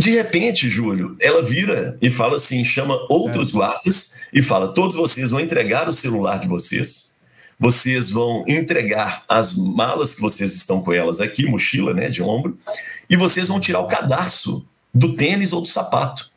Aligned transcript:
De 0.00 0.08
repente, 0.12 0.70
Júlio, 0.70 1.14
ela 1.20 1.42
vira 1.42 1.98
e 2.00 2.10
fala 2.10 2.36
assim: 2.36 2.64
chama 2.64 2.98
outros 3.10 3.50
é. 3.50 3.52
guardas 3.52 4.20
e 4.32 4.40
fala: 4.40 4.72
todos 4.72 4.96
vocês 4.96 5.30
vão 5.30 5.38
entregar 5.38 5.86
o 5.86 5.92
celular 5.92 6.38
de 6.38 6.48
vocês, 6.48 7.18
vocês 7.58 8.08
vão 8.08 8.42
entregar 8.48 9.22
as 9.28 9.58
malas 9.58 10.14
que 10.14 10.22
vocês 10.22 10.54
estão 10.54 10.80
com 10.80 10.90
elas 10.90 11.20
aqui, 11.20 11.44
mochila, 11.44 11.92
né, 11.92 12.08
de 12.08 12.22
ombro, 12.22 12.58
e 13.10 13.16
vocês 13.16 13.48
vão 13.48 13.60
tirar 13.60 13.80
o 13.80 13.88
cadarço 13.88 14.66
do 14.92 15.14
tênis 15.14 15.52
ou 15.52 15.60
do 15.60 15.68
sapato. 15.68 16.30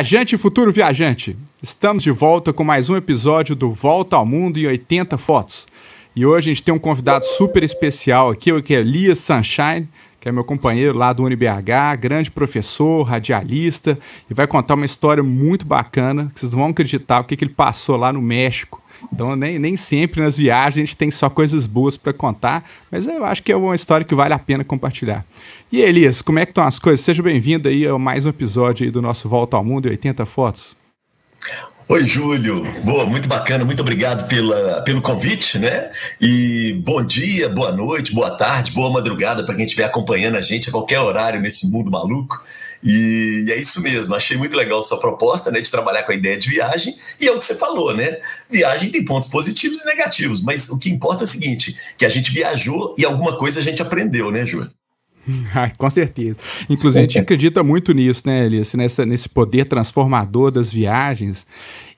Viajante 0.00 0.34
e 0.34 0.38
futuro 0.38 0.72
viajante, 0.72 1.36
estamos 1.62 2.02
de 2.02 2.10
volta 2.10 2.54
com 2.54 2.64
mais 2.64 2.88
um 2.88 2.96
episódio 2.96 3.54
do 3.54 3.70
Volta 3.70 4.16
ao 4.16 4.24
Mundo 4.24 4.58
em 4.58 4.66
80 4.66 5.18
Fotos. 5.18 5.68
E 6.16 6.24
hoje 6.24 6.50
a 6.50 6.54
gente 6.54 6.64
tem 6.64 6.72
um 6.72 6.78
convidado 6.78 7.26
super 7.26 7.62
especial 7.62 8.30
aqui, 8.30 8.62
que 8.62 8.74
é 8.74 8.78
Elias 8.78 9.18
Sunshine, 9.18 9.86
que 10.18 10.26
é 10.26 10.32
meu 10.32 10.42
companheiro 10.42 10.96
lá 10.96 11.12
do 11.12 11.22
UniBH, 11.22 11.98
grande 12.00 12.30
professor, 12.30 13.02
radialista, 13.02 13.98
e 14.30 14.32
vai 14.32 14.46
contar 14.46 14.72
uma 14.72 14.86
história 14.86 15.22
muito 15.22 15.66
bacana, 15.66 16.32
que 16.32 16.40
vocês 16.40 16.50
não 16.50 16.60
vão 16.60 16.70
acreditar 16.70 17.20
o 17.20 17.24
que, 17.24 17.36
que 17.36 17.44
ele 17.44 17.52
passou 17.52 17.98
lá 17.98 18.10
no 18.10 18.22
México. 18.22 18.79
Então, 19.12 19.36
nem, 19.36 19.58
nem 19.58 19.76
sempre 19.76 20.22
nas 20.22 20.36
viagens 20.36 20.76
a 20.76 20.86
gente 20.86 20.96
tem 20.96 21.10
só 21.10 21.28
coisas 21.30 21.66
boas 21.66 21.96
para 21.96 22.12
contar, 22.12 22.64
mas 22.90 23.06
eu 23.06 23.24
acho 23.24 23.42
que 23.42 23.52
é 23.52 23.56
uma 23.56 23.74
história 23.74 24.04
que 24.04 24.14
vale 24.14 24.34
a 24.34 24.38
pena 24.38 24.64
compartilhar. 24.64 25.24
E 25.72 25.80
Elias, 25.80 26.20
como 26.20 26.38
é 26.38 26.46
que 26.46 26.50
estão 26.50 26.64
as 26.64 26.78
coisas? 26.78 27.00
Seja 27.00 27.22
bem-vindo 27.22 27.68
aí 27.68 27.86
a 27.86 27.96
mais 27.98 28.26
um 28.26 28.30
episódio 28.30 28.84
aí 28.84 28.90
do 28.90 29.00
nosso 29.00 29.28
Volta 29.28 29.56
ao 29.56 29.64
Mundo 29.64 29.86
e 29.86 29.90
80 29.90 30.26
Fotos. 30.26 30.76
Oi, 31.88 32.06
Júlio. 32.06 32.62
Boa, 32.84 33.04
muito 33.04 33.28
bacana, 33.28 33.64
muito 33.64 33.80
obrigado 33.80 34.28
pela, 34.28 34.80
pelo 34.82 35.02
convite, 35.02 35.58
né? 35.58 35.90
E 36.20 36.80
bom 36.84 37.04
dia, 37.04 37.48
boa 37.48 37.72
noite, 37.72 38.14
boa 38.14 38.30
tarde, 38.30 38.70
boa 38.70 38.92
madrugada 38.92 39.42
para 39.44 39.56
quem 39.56 39.64
estiver 39.64 39.86
acompanhando 39.86 40.36
a 40.36 40.40
gente 40.40 40.68
a 40.68 40.72
qualquer 40.72 41.00
horário 41.00 41.40
nesse 41.40 41.68
mundo 41.68 41.90
maluco. 41.90 42.40
E 42.82 43.46
é 43.50 43.60
isso 43.60 43.82
mesmo, 43.82 44.14
achei 44.14 44.36
muito 44.36 44.56
legal 44.56 44.78
a 44.78 44.82
sua 44.82 44.98
proposta, 44.98 45.50
né, 45.50 45.60
de 45.60 45.70
trabalhar 45.70 46.02
com 46.04 46.12
a 46.12 46.14
ideia 46.14 46.38
de 46.38 46.48
viagem, 46.48 46.94
e 47.20 47.28
é 47.28 47.32
o 47.32 47.38
que 47.38 47.44
você 47.44 47.54
falou, 47.54 47.94
né? 47.94 48.18
Viagem 48.48 48.90
tem 48.90 49.04
pontos 49.04 49.28
positivos 49.28 49.80
e 49.80 49.86
negativos, 49.86 50.42
mas 50.42 50.70
o 50.70 50.78
que 50.78 50.88
importa 50.88 51.24
é 51.24 51.26
o 51.26 51.28
seguinte, 51.28 51.78
que 51.98 52.06
a 52.06 52.08
gente 52.08 52.32
viajou 52.32 52.94
e 52.96 53.04
alguma 53.04 53.36
coisa 53.36 53.60
a 53.60 53.62
gente 53.62 53.82
aprendeu, 53.82 54.30
né, 54.30 54.46
Júlio? 54.46 54.70
com 55.78 55.90
certeza. 55.90 56.38
Inclusive, 56.68 57.00
a 57.00 57.02
gente 57.02 57.18
acredita 57.20 57.62
muito 57.62 57.92
nisso, 57.92 58.22
né, 58.24 58.46
Elias? 58.46 58.72
Nessa, 58.74 59.04
nesse 59.04 59.28
poder 59.28 59.66
transformador 59.66 60.50
das 60.50 60.72
viagens. 60.72 61.46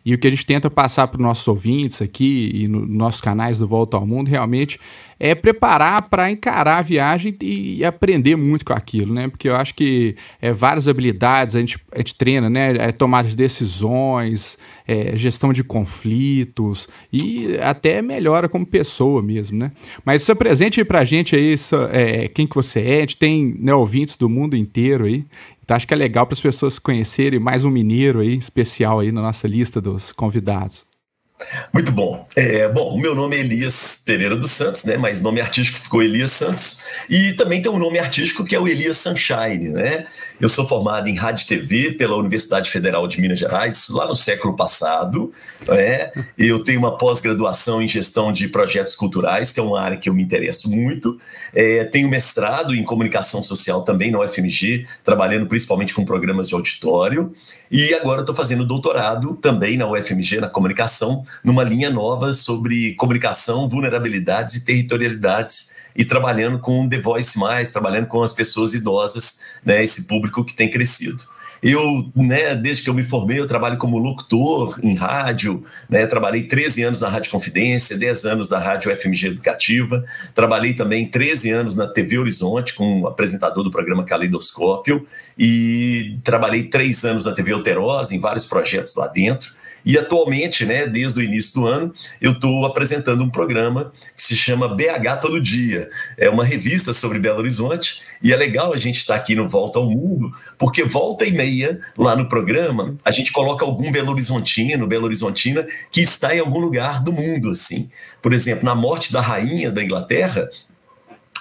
E 0.04 0.14
o 0.14 0.18
que 0.18 0.26
a 0.26 0.30
gente 0.30 0.44
tenta 0.44 0.68
passar 0.68 1.06
para 1.08 1.18
os 1.18 1.22
nossos 1.22 1.46
ouvintes 1.46 2.02
aqui 2.02 2.50
e 2.54 2.68
nos 2.68 2.88
no 2.88 2.96
nossos 2.96 3.20
canais 3.20 3.58
do 3.58 3.66
Volta 3.66 3.96
ao 3.96 4.06
Mundo 4.06 4.28
realmente 4.28 4.78
é 5.24 5.36
preparar 5.36 6.08
para 6.08 6.32
encarar 6.32 6.78
a 6.78 6.82
viagem 6.82 7.36
e, 7.40 7.84
aprender 7.84 8.34
muito 8.34 8.64
com 8.64 8.72
aquilo, 8.72 9.14
né? 9.14 9.28
Porque 9.28 9.48
eu 9.48 9.54
acho 9.54 9.72
que 9.72 10.16
é, 10.40 10.52
várias 10.52 10.88
habilidades 10.88 11.54
a 11.54 11.60
gente, 11.60 11.78
a 11.92 11.98
gente 11.98 12.16
treina, 12.16 12.50
né? 12.50 12.74
É, 12.76 12.90
tomada 12.90 13.28
de 13.28 13.36
decisões, 13.36 14.58
é, 14.84 15.16
gestão 15.16 15.52
de 15.52 15.62
conflitos 15.62 16.88
e 17.12 17.56
até 17.62 18.02
melhora 18.02 18.48
como 18.48 18.66
pessoa 18.66 19.22
mesmo, 19.22 19.58
né? 19.58 19.70
Mas 20.04 20.22
se 20.22 20.32
apresente 20.32 20.84
para 20.84 20.98
a 20.98 21.04
gente 21.04 21.36
aí 21.36 21.54
é, 21.92 22.26
quem 22.26 22.44
que 22.44 22.56
você 22.56 22.80
é, 22.80 22.96
a 22.96 23.00
gente 23.00 23.16
tem 23.16 23.56
né, 23.60 23.72
ouvintes 23.72 24.16
do 24.16 24.28
mundo 24.28 24.56
inteiro 24.56 25.04
aí, 25.04 25.24
então 25.62 25.76
acho 25.76 25.86
que 25.86 25.94
é 25.94 25.96
legal 25.96 26.26
para 26.26 26.34
as 26.34 26.40
pessoas 26.40 26.78
conhecerem 26.78 27.38
mais 27.38 27.64
um 27.64 27.70
mineiro 27.70 28.20
aí 28.20 28.34
especial 28.34 29.00
aí 29.00 29.12
na 29.12 29.22
nossa 29.22 29.46
lista 29.46 29.80
dos 29.80 30.12
convidados. 30.12 30.84
Muito 31.72 31.92
bom. 31.92 32.26
É, 32.36 32.68
bom, 32.68 32.94
o 32.94 32.98
meu 32.98 33.14
nome 33.14 33.36
é 33.36 33.40
Elias 33.40 34.02
Pereira 34.06 34.36
dos 34.36 34.50
Santos, 34.50 34.84
né? 34.84 34.96
Mas 34.96 35.22
nome 35.22 35.40
artístico 35.40 35.78
ficou 35.78 36.02
Elias 36.02 36.30
Santos. 36.32 36.84
E 37.08 37.32
também 37.32 37.60
tem 37.60 37.70
um 37.70 37.78
nome 37.78 37.98
artístico 37.98 38.44
que 38.44 38.54
é 38.54 38.60
o 38.60 38.68
Elias 38.68 38.98
Sunshine, 38.98 39.68
né? 39.70 40.06
Eu 40.42 40.48
sou 40.48 40.66
formado 40.66 41.08
em 41.08 41.14
rádio 41.14 41.44
e 41.44 41.46
TV 41.46 41.92
pela 41.92 42.16
Universidade 42.16 42.68
Federal 42.68 43.06
de 43.06 43.20
Minas 43.20 43.38
Gerais, 43.38 43.88
lá 43.90 44.08
no 44.08 44.16
século 44.16 44.56
passado. 44.56 45.32
Né? 45.68 46.10
Eu 46.36 46.58
tenho 46.64 46.80
uma 46.80 46.98
pós-graduação 46.98 47.80
em 47.80 47.86
gestão 47.86 48.32
de 48.32 48.48
projetos 48.48 48.96
culturais, 48.96 49.52
que 49.52 49.60
é 49.60 49.62
uma 49.62 49.80
área 49.80 49.96
que 49.96 50.08
eu 50.08 50.14
me 50.14 50.20
interesso 50.20 50.68
muito. 50.68 51.16
É, 51.54 51.84
tenho 51.84 52.08
mestrado 52.08 52.74
em 52.74 52.82
comunicação 52.82 53.40
social 53.40 53.82
também 53.82 54.10
na 54.10 54.18
UFMG, 54.18 54.84
trabalhando 55.04 55.46
principalmente 55.46 55.94
com 55.94 56.04
programas 56.04 56.48
de 56.48 56.54
auditório. 56.54 57.32
E 57.72 57.94
agora 57.94 58.20
estou 58.20 58.36
fazendo 58.36 58.66
doutorado 58.66 59.34
também 59.36 59.78
na 59.78 59.88
UFMG, 59.88 60.40
na 60.40 60.48
comunicação, 60.50 61.24
numa 61.42 61.64
linha 61.64 61.88
nova 61.88 62.34
sobre 62.34 62.94
comunicação, 62.96 63.66
vulnerabilidades 63.66 64.56
e 64.56 64.64
territorialidades, 64.66 65.78
e 65.96 66.04
trabalhando 66.04 66.58
com 66.58 66.86
The 66.86 66.98
Voice 66.98 67.38
Mais, 67.38 67.72
trabalhando 67.72 68.08
com 68.08 68.22
as 68.22 68.34
pessoas 68.34 68.74
idosas, 68.74 69.46
né, 69.64 69.82
esse 69.82 70.06
público 70.06 70.44
que 70.44 70.54
tem 70.54 70.70
crescido. 70.70 71.24
Eu, 71.62 72.10
né, 72.16 72.56
desde 72.56 72.82
que 72.82 72.90
eu 72.90 72.94
me 72.94 73.04
formei, 73.04 73.38
eu 73.38 73.46
trabalho 73.46 73.78
como 73.78 73.96
locutor 73.96 74.80
em 74.82 74.96
rádio, 74.96 75.62
né, 75.88 76.04
trabalhei 76.08 76.42
13 76.42 76.82
anos 76.82 77.00
na 77.00 77.08
Rádio 77.08 77.30
Confidência, 77.30 77.96
10 77.96 78.24
anos 78.24 78.50
na 78.50 78.58
Rádio 78.58 78.90
FMG 78.90 79.28
Educativa, 79.28 80.04
trabalhei 80.34 80.74
também 80.74 81.06
13 81.06 81.52
anos 81.52 81.76
na 81.76 81.86
TV 81.86 82.18
Horizonte, 82.18 82.74
como 82.74 83.06
apresentador 83.06 83.62
do 83.62 83.70
programa 83.70 84.02
Caleidoscópio, 84.02 85.06
e 85.38 86.18
trabalhei 86.24 86.64
3 86.64 87.04
anos 87.04 87.26
na 87.26 87.32
TV 87.32 87.52
Alterosa, 87.52 88.12
em 88.12 88.20
vários 88.20 88.44
projetos 88.44 88.96
lá 88.96 89.06
dentro. 89.06 89.61
E 89.84 89.98
atualmente, 89.98 90.64
né, 90.64 90.86
desde 90.86 91.20
o 91.20 91.22
início 91.22 91.60
do 91.60 91.66
ano, 91.66 91.94
eu 92.20 92.32
estou 92.32 92.64
apresentando 92.64 93.22
um 93.24 93.30
programa 93.30 93.92
que 94.14 94.22
se 94.22 94.36
chama 94.36 94.68
BH 94.68 95.20
Todo 95.20 95.40
Dia. 95.40 95.88
É 96.16 96.28
uma 96.30 96.44
revista 96.44 96.92
sobre 96.92 97.18
Belo 97.18 97.38
Horizonte 97.38 98.02
e 98.22 98.32
é 98.32 98.36
legal 98.36 98.72
a 98.72 98.76
gente 98.76 98.98
estar 98.98 99.14
tá 99.14 99.20
aqui 99.20 99.34
no 99.34 99.48
Volta 99.48 99.78
ao 99.78 99.90
Mundo, 99.90 100.32
porque 100.58 100.84
volta 100.84 101.24
e 101.24 101.32
meia 101.32 101.80
lá 101.96 102.14
no 102.14 102.28
programa 102.28 102.96
a 103.04 103.10
gente 103.10 103.32
coloca 103.32 103.64
algum 103.64 103.90
Belo 103.90 104.12
Horizontino, 104.12 104.86
Belo 104.86 105.04
Horizontina 105.04 105.66
que 105.90 106.00
está 106.00 106.34
em 106.34 106.40
algum 106.40 106.58
lugar 106.58 107.02
do 107.02 107.12
mundo, 107.12 107.50
assim. 107.50 107.90
Por 108.20 108.32
exemplo, 108.32 108.64
na 108.64 108.74
morte 108.74 109.12
da 109.12 109.20
rainha 109.20 109.70
da 109.70 109.82
Inglaterra, 109.82 110.48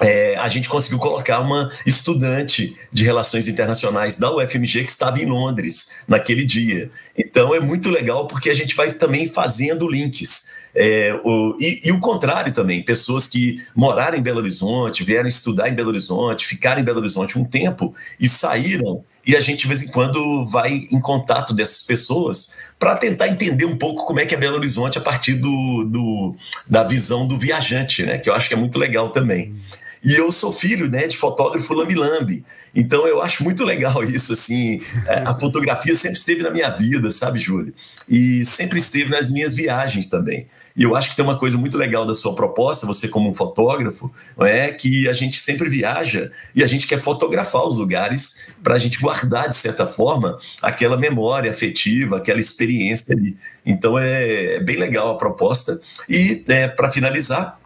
é, 0.01 0.35
a 0.37 0.49
gente 0.49 0.67
conseguiu 0.67 0.97
colocar 0.97 1.39
uma 1.39 1.71
estudante 1.85 2.75
de 2.91 3.03
relações 3.03 3.47
internacionais 3.47 4.17
da 4.17 4.35
UFMG 4.35 4.83
que 4.83 4.89
estava 4.89 5.21
em 5.21 5.25
Londres 5.25 6.03
naquele 6.07 6.43
dia. 6.43 6.89
Então 7.17 7.53
é 7.53 7.59
muito 7.59 7.89
legal 7.89 8.27
porque 8.27 8.49
a 8.49 8.53
gente 8.53 8.75
vai 8.75 8.91
também 8.91 9.27
fazendo 9.27 9.87
links. 9.87 10.59
É, 10.73 11.19
o, 11.23 11.55
e, 11.59 11.81
e, 11.83 11.91
o 11.91 11.99
contrário 11.99 12.53
também, 12.53 12.81
pessoas 12.81 13.27
que 13.27 13.57
moraram 13.75 14.17
em 14.17 14.21
Belo 14.21 14.39
Horizonte, 14.39 15.03
vieram 15.03 15.27
estudar 15.27 15.69
em 15.69 15.75
Belo 15.75 15.89
Horizonte, 15.89 16.47
ficaram 16.47 16.81
em 16.81 16.83
Belo 16.83 16.99
Horizonte 16.99 17.37
um 17.37 17.43
tempo 17.43 17.93
e 18.19 18.27
saíram 18.27 19.03
e 19.25 19.35
a 19.35 19.39
gente 19.39 19.61
de 19.61 19.67
vez 19.67 19.83
em 19.83 19.91
quando 19.91 20.47
vai 20.47 20.83
em 20.91 20.99
contato 20.99 21.53
dessas 21.53 21.83
pessoas 21.83 22.57
para 22.79 22.95
tentar 22.95 23.27
entender 23.27 23.65
um 23.65 23.77
pouco 23.77 24.05
como 24.05 24.19
é 24.19 24.25
que 24.25 24.33
é 24.33 24.37
Belo 24.37 24.55
Horizonte 24.55 24.97
a 24.97 25.01
partir 25.01 25.35
do, 25.35 25.83
do, 25.83 26.35
da 26.67 26.83
visão 26.83 27.27
do 27.27 27.37
viajante, 27.37 28.03
né? 28.03 28.17
Que 28.17 28.29
eu 28.29 28.33
acho 28.33 28.47
que 28.47 28.55
é 28.55 28.57
muito 28.57 28.79
legal 28.79 29.11
também. 29.11 29.55
E 30.03 30.15
eu 30.15 30.31
sou 30.31 30.51
filho 30.51 30.89
né, 30.89 31.07
de 31.07 31.15
fotógrafo 31.15 31.73
lambi-lambi. 31.73 32.43
Então 32.73 33.07
eu 33.07 33.21
acho 33.21 33.43
muito 33.43 33.63
legal 33.63 34.03
isso, 34.05 34.33
assim. 34.33 34.81
É, 35.05 35.19
a 35.19 35.33
fotografia 35.37 35.95
sempre 35.95 36.17
esteve 36.17 36.41
na 36.43 36.49
minha 36.49 36.69
vida, 36.69 37.11
sabe, 37.11 37.39
Júlio? 37.39 37.73
E 38.09 38.43
sempre 38.43 38.79
esteve 38.79 39.09
nas 39.09 39.29
minhas 39.29 39.53
viagens 39.53 40.07
também. 40.07 40.47
E 40.75 40.83
eu 40.83 40.95
acho 40.95 41.09
que 41.09 41.15
tem 41.15 41.25
uma 41.25 41.37
coisa 41.37 41.57
muito 41.57 41.77
legal 41.77 42.05
da 42.05 42.15
sua 42.15 42.33
proposta, 42.33 42.87
você 42.87 43.07
como 43.07 43.29
um 43.29 43.33
fotógrafo, 43.33 44.11
é 44.39 44.69
que 44.69 45.07
a 45.07 45.13
gente 45.13 45.37
sempre 45.37 45.69
viaja 45.69 46.31
e 46.55 46.63
a 46.63 46.67
gente 46.67 46.87
quer 46.87 47.01
fotografar 47.01 47.67
os 47.67 47.77
lugares 47.77 48.53
para 48.63 48.75
a 48.75 48.77
gente 48.77 48.99
guardar, 48.99 49.49
de 49.49 49.55
certa 49.55 49.85
forma, 49.85 50.39
aquela 50.61 50.97
memória 50.97 51.51
afetiva, 51.51 52.17
aquela 52.17 52.39
experiência 52.39 53.13
ali. 53.13 53.35
Então 53.65 53.99
é, 53.99 54.55
é 54.55 54.59
bem 54.61 54.77
legal 54.77 55.11
a 55.11 55.17
proposta. 55.17 55.79
E, 56.07 56.43
é, 56.47 56.67
para 56.67 56.89
finalizar, 56.89 57.59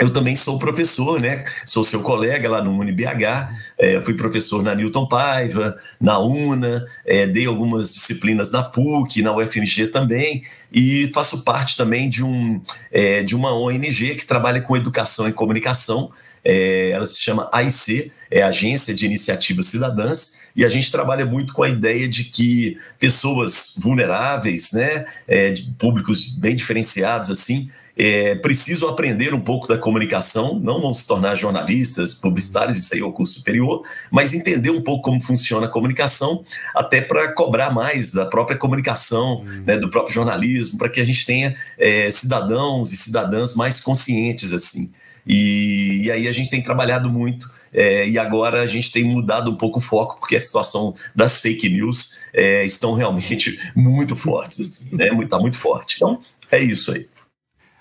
eu 0.00 0.10
também 0.10 0.34
sou 0.34 0.58
professor, 0.58 1.20
né? 1.20 1.44
Sou 1.66 1.84
seu 1.84 2.02
colega 2.02 2.48
lá 2.48 2.62
no 2.62 2.78
UniBH, 2.78 3.50
é, 3.78 4.00
fui 4.00 4.14
professor 4.14 4.62
na 4.62 4.74
Newton 4.74 5.06
Paiva, 5.06 5.78
na 6.00 6.18
UNA, 6.18 6.86
é, 7.04 7.26
dei 7.26 7.46
algumas 7.46 7.92
disciplinas 7.92 8.50
na 8.50 8.62
PUC, 8.62 9.20
na 9.20 9.36
UFMG 9.36 9.88
também, 9.88 10.44
e 10.72 11.10
faço 11.14 11.44
parte 11.44 11.76
também 11.76 12.08
de, 12.08 12.24
um, 12.24 12.60
é, 12.90 13.22
de 13.22 13.36
uma 13.36 13.54
ONG 13.54 14.14
que 14.14 14.26
trabalha 14.26 14.62
com 14.62 14.76
educação 14.76 15.28
e 15.28 15.32
comunicação, 15.32 16.10
é, 16.44 16.90
ela 16.90 17.06
se 17.06 17.20
chama 17.20 17.48
AIC, 17.52 18.12
é 18.30 18.42
Agência 18.42 18.94
de 18.94 19.06
Iniciativas 19.06 19.66
Cidadãs, 19.66 20.48
e 20.56 20.64
a 20.64 20.68
gente 20.68 20.90
trabalha 20.90 21.24
muito 21.24 21.52
com 21.52 21.62
a 21.62 21.68
ideia 21.68 22.08
de 22.08 22.24
que 22.24 22.78
pessoas 22.98 23.76
vulneráveis, 23.78 24.72
né, 24.72 25.04
é, 25.28 25.54
públicos 25.78 26.36
bem 26.36 26.54
diferenciados 26.54 27.30
assim, 27.30 27.70
é, 27.96 28.34
precisam 28.36 28.88
aprender 28.88 29.34
um 29.34 29.40
pouco 29.40 29.68
da 29.68 29.76
comunicação, 29.76 30.58
não 30.58 30.80
vão 30.80 30.94
se 30.94 31.06
tornar 31.06 31.34
jornalistas, 31.34 32.14
publicitários, 32.14 32.78
isso 32.78 32.94
aí 32.94 33.00
é 33.00 33.04
o 33.04 33.12
curso 33.12 33.38
superior, 33.38 33.82
mas 34.10 34.32
entender 34.32 34.70
um 34.70 34.80
pouco 34.80 35.02
como 35.02 35.20
funciona 35.20 35.66
a 35.66 35.70
comunicação, 35.70 36.44
até 36.74 37.00
para 37.00 37.32
cobrar 37.32 37.70
mais 37.70 38.12
da 38.12 38.24
própria 38.24 38.56
comunicação, 38.56 39.40
uhum. 39.40 39.62
né, 39.66 39.76
do 39.76 39.90
próprio 39.90 40.14
jornalismo, 40.14 40.78
para 40.78 40.88
que 40.88 41.00
a 41.00 41.04
gente 41.04 41.24
tenha 41.26 41.54
é, 41.78 42.10
cidadãos 42.10 42.92
e 42.92 42.96
cidadãs 42.96 43.54
mais 43.54 43.78
conscientes 43.78 44.52
assim. 44.54 44.92
E, 45.26 46.04
e 46.04 46.10
aí 46.10 46.28
a 46.28 46.32
gente 46.32 46.50
tem 46.50 46.62
trabalhado 46.62 47.10
muito 47.10 47.50
é, 47.72 48.08
e 48.08 48.18
agora 48.18 48.62
a 48.62 48.66
gente 48.66 48.92
tem 48.92 49.04
mudado 49.04 49.50
um 49.50 49.56
pouco 49.56 49.78
o 49.78 49.82
foco, 49.82 50.18
porque 50.18 50.36
a 50.36 50.42
situação 50.42 50.94
das 51.14 51.40
fake 51.40 51.68
news 51.70 52.22
é, 52.32 52.64
estão 52.64 52.94
realmente 52.94 53.58
muito 53.74 54.14
fortes, 54.14 54.92
né? 54.92 55.08
Está 55.22 55.38
muito 55.38 55.56
forte. 55.56 55.96
Então, 55.96 56.20
é 56.50 56.60
isso 56.60 56.92
aí. 56.92 57.08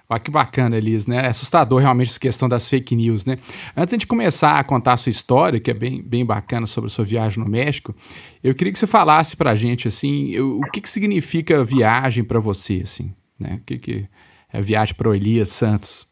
Olha 0.07 0.19
que 0.19 0.29
bacana, 0.29 0.77
Elis, 0.77 1.07
né? 1.07 1.25
É 1.25 1.27
assustador 1.27 1.79
realmente 1.79 2.09
essa 2.09 2.19
questão 2.19 2.49
das 2.49 2.67
fake 2.67 2.95
news, 2.95 3.25
né? 3.25 3.37
Antes 3.75 3.97
de 3.97 4.05
começar 4.05 4.59
a 4.59 4.63
contar 4.63 4.93
a 4.93 4.97
sua 4.97 5.09
história, 5.09 5.57
que 5.57 5.71
é 5.71 5.73
bem, 5.73 6.01
bem 6.01 6.25
bacana 6.25 6.67
sobre 6.67 6.89
a 6.89 6.93
sua 6.93 7.05
viagem 7.05 7.41
no 7.41 7.49
México, 7.49 7.95
eu 8.43 8.53
queria 8.53 8.73
que 8.73 8.79
você 8.79 8.87
falasse 8.87 9.37
pra 9.37 9.55
gente, 9.55 9.87
assim, 9.87 10.37
o 10.37 10.69
que, 10.69 10.81
que 10.81 10.89
significa 10.89 11.63
viagem 11.63 12.25
para 12.25 12.41
você, 12.41 12.81
assim, 12.83 13.13
né? 13.39 13.59
O 13.61 13.65
que, 13.65 13.77
que 13.77 14.09
é 14.51 14.61
viagem 14.61 14.95
para 14.95 15.07
o 15.07 15.15
Elias 15.15 15.47
Santos? 15.47 16.05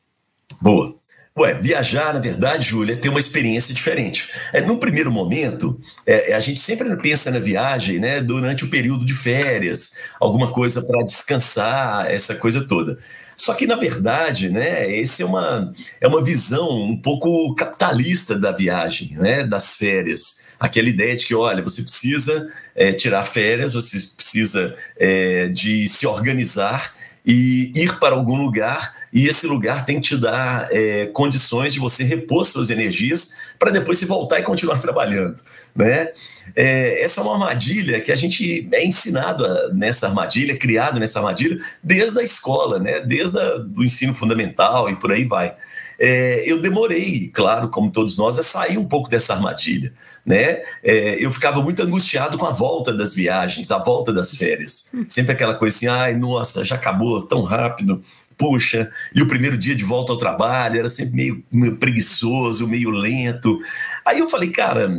Boa. 0.61 0.95
Ué, 1.37 1.53
viajar, 1.53 2.13
na 2.13 2.19
verdade, 2.19 2.67
Júlia, 2.67 2.93
é 2.93 2.95
ter 2.97 3.07
uma 3.07 3.19
experiência 3.19 3.73
diferente. 3.73 4.29
É, 4.51 4.61
no 4.61 4.77
primeiro 4.77 5.11
momento, 5.11 5.79
é, 6.05 6.33
a 6.33 6.39
gente 6.39 6.59
sempre 6.59 6.93
pensa 6.97 7.31
na 7.31 7.39
viagem 7.39 7.99
né, 7.99 8.19
durante 8.19 8.65
o 8.65 8.69
período 8.69 9.05
de 9.05 9.13
férias, 9.13 10.01
alguma 10.19 10.51
coisa 10.51 10.81
para 10.81 11.05
descansar, 11.05 12.11
essa 12.11 12.35
coisa 12.35 12.67
toda. 12.67 12.97
Só 13.37 13.53
que, 13.53 13.65
na 13.65 13.77
verdade, 13.77 14.49
né, 14.49 14.91
esse 14.93 15.23
é 15.23 15.25
uma, 15.25 15.73
é 16.01 16.07
uma 16.07 16.21
visão 16.21 16.69
um 16.71 16.99
pouco 17.01 17.55
capitalista 17.55 18.37
da 18.37 18.51
viagem, 18.51 19.15
né, 19.17 19.45
das 19.45 19.77
férias. 19.77 20.49
Aquela 20.59 20.89
ideia 20.89 21.15
de 21.15 21.25
que, 21.25 21.33
olha, 21.33 21.63
você 21.63 21.81
precisa 21.81 22.51
é, 22.75 22.91
tirar 22.91 23.23
férias, 23.23 23.75
você 23.75 23.97
precisa 24.13 24.75
é, 24.97 25.47
de 25.47 25.87
se 25.87 26.05
organizar 26.05 26.93
e 27.25 27.71
ir 27.75 27.97
para 27.97 28.13
algum 28.13 28.35
lugar 28.35 28.98
e 29.11 29.27
esse 29.27 29.47
lugar 29.47 29.85
tem 29.85 29.95
que 29.95 30.09
te 30.09 30.17
dar 30.17 30.67
é, 30.71 31.07
condições 31.07 31.73
de 31.73 31.79
você 31.79 32.03
repor 32.03 32.45
suas 32.45 32.69
energias 32.69 33.41
para 33.57 33.71
depois 33.71 33.97
se 33.97 34.05
voltar 34.05 34.39
e 34.39 34.43
continuar 34.43 34.77
trabalhando, 34.79 35.41
né? 35.75 36.09
É, 36.55 37.03
essa 37.03 37.21
é 37.21 37.23
uma 37.23 37.33
armadilha 37.33 38.01
que 38.01 38.11
a 38.11 38.15
gente 38.15 38.67
é 38.71 38.85
ensinado 38.85 39.45
a, 39.45 39.69
nessa 39.73 40.07
armadilha, 40.07 40.57
criado 40.57 40.99
nessa 40.99 41.19
armadilha 41.19 41.59
desde 41.83 42.19
a 42.19 42.23
escola, 42.23 42.79
né? 42.79 42.99
Desde 43.01 43.37
o 43.77 43.83
ensino 43.83 44.13
fundamental 44.13 44.89
e 44.89 44.95
por 44.95 45.11
aí 45.11 45.25
vai. 45.25 45.55
É, 45.99 46.49
eu 46.49 46.61
demorei, 46.61 47.27
claro, 47.27 47.67
como 47.67 47.91
todos 47.91 48.17
nós, 48.17 48.39
a 48.39 48.43
sair 48.43 48.77
um 48.77 48.85
pouco 48.85 49.09
dessa 49.09 49.33
armadilha. 49.33 49.91
Né? 50.25 50.61
É, 50.83 51.23
eu 51.23 51.31
ficava 51.31 51.61
muito 51.61 51.81
angustiado 51.81 52.37
com 52.37 52.45
a 52.45 52.51
volta 52.51 52.93
das 52.93 53.13
viagens, 53.13 53.69
a 53.71 53.77
volta 53.77 54.13
das 54.13 54.35
férias. 54.35 54.93
Sempre 55.07 55.33
aquela 55.33 55.55
coisa 55.55 55.75
assim, 55.75 55.87
ai, 55.87 56.13
nossa, 56.13 56.63
já 56.63 56.75
acabou 56.75 57.21
tão 57.23 57.43
rápido 57.43 58.01
puxa, 58.39 58.89
e 59.13 59.21
o 59.21 59.27
primeiro 59.27 59.57
dia 59.57 59.75
de 59.75 59.83
volta 59.83 60.13
ao 60.13 60.17
trabalho 60.17 60.79
era 60.79 60.87
sempre 60.87 61.13
meio, 61.13 61.43
meio 61.51 61.75
preguiçoso, 61.75 62.65
meio 62.65 62.89
lento. 62.89 63.59
Aí 64.05 64.19
eu 64.19 64.29
falei, 64.29 64.49
cara, 64.49 64.89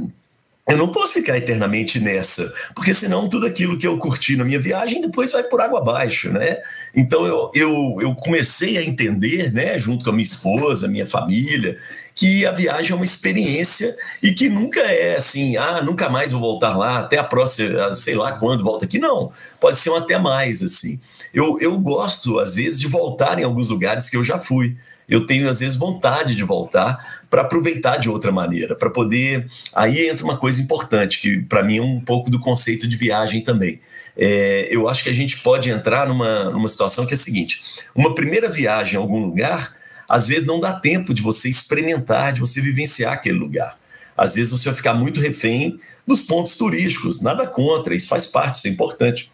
eu 0.69 0.77
não 0.77 0.89
posso 0.89 1.15
ficar 1.15 1.39
eternamente 1.39 1.99
nessa, 1.99 2.53
porque 2.75 2.93
senão 2.93 3.31
tudo 3.31 3.47
aquilo 3.47 3.79
que 3.79 3.87
eu 3.87 3.97
curti 3.97 4.37
na 4.37 4.45
minha 4.45 4.61
viagem 4.61 5.01
depois 5.01 5.33
vai 5.33 5.43
por 5.43 5.59
água 5.59 5.81
abaixo, 5.81 6.31
né? 6.31 6.59
Então 6.95 7.25
eu, 7.27 7.51
eu, 7.55 7.97
eu 8.03 8.15
comecei 8.15 8.77
a 8.77 8.85
entender, 8.85 9.51
né, 9.55 9.79
junto 9.79 10.05
com 10.05 10.11
a 10.11 10.13
minha 10.13 10.23
esposa, 10.23 10.87
minha 10.87 11.07
família, 11.07 11.79
que 12.15 12.45
a 12.45 12.53
viagem 12.53 12.93
é 12.93 12.95
uma 12.95 13.07
experiência 13.07 13.97
e 14.23 14.33
que 14.35 14.51
nunca 14.51 14.81
é 14.81 15.17
assim, 15.17 15.57
ah, 15.57 15.81
nunca 15.83 16.11
mais 16.11 16.31
vou 16.31 16.43
voltar 16.43 16.77
lá, 16.77 16.99
até 16.99 17.17
a 17.17 17.25
próxima, 17.25 17.95
sei 17.95 18.17
lá 18.17 18.33
quando 18.33 18.63
volta 18.63 18.85
aqui. 18.85 18.99
Não, 18.99 19.33
pode 19.59 19.79
ser 19.79 19.89
um 19.89 19.97
até 19.97 20.19
mais, 20.19 20.63
assim 20.63 21.01
eu, 21.33 21.59
eu 21.61 21.79
gosto, 21.79 22.39
às 22.39 22.55
vezes, 22.55 22.81
de 22.81 22.89
voltar 22.89 23.39
em 23.39 23.45
alguns 23.45 23.71
lugares 23.71 24.09
que 24.09 24.17
eu 24.17 24.25
já 24.25 24.39
fui. 24.39 24.77
Eu 25.09 25.27
tenho, 25.27 25.49
às 25.49 25.59
vezes, 25.61 25.77
vontade 25.77 26.37
de 26.37 26.45
voltar 26.45 27.23
para 27.29 27.43
aproveitar 27.43 27.97
de 27.97 28.09
outra 28.09 28.31
maneira, 28.31 28.77
para 28.77 28.91
poder. 28.91 29.51
Aí 29.75 30.09
entra 30.09 30.25
uma 30.25 30.37
coisa 30.37 30.63
importante, 30.63 31.21
que 31.21 31.41
para 31.43 31.65
mim 31.65 31.79
é 31.79 31.83
um 31.83 32.01
pouco 32.01 32.31
do 32.31 32.39
conceito 32.39 32.87
de 32.87 32.97
viagem 32.97 33.43
também. 33.43 33.81
É, 34.17 34.69
eu 34.71 34.89
acho 34.89 35.03
que 35.03 35.11
a 35.11 35.15
gente 35.15 35.39
pode 35.39 35.71
entrar 35.71 36.07
numa, 36.07 36.51
numa 36.51 36.69
situação 36.69 37.07
que 37.07 37.13
é 37.13 37.17
a 37.17 37.19
seguinte: 37.19 37.65
uma 37.95 38.15
primeira 38.15 38.49
viagem 38.49 38.97
a 38.97 39.01
algum 39.01 39.19
lugar, 39.19 39.75
às 40.09 40.29
vezes 40.29 40.47
não 40.47 40.61
dá 40.61 40.73
tempo 40.73 41.13
de 41.13 41.23
você 41.23 41.49
experimentar, 41.49 42.33
de 42.33 42.41
você 42.41 42.61
vivenciar 42.61 43.15
aquele 43.15 43.39
lugar. 43.39 43.79
Às 44.17 44.35
vezes 44.35 44.53
você 44.53 44.67
vai 44.67 44.75
ficar 44.75 44.95
muito 44.95 45.21
refém 45.21 45.81
dos 46.07 46.23
pontos 46.23 46.55
turísticos, 46.55 47.23
nada 47.23 47.47
contra, 47.47 47.95
isso 47.95 48.09
faz 48.09 48.27
parte, 48.27 48.57
isso 48.57 48.69
é 48.69 48.71
importante. 48.71 49.33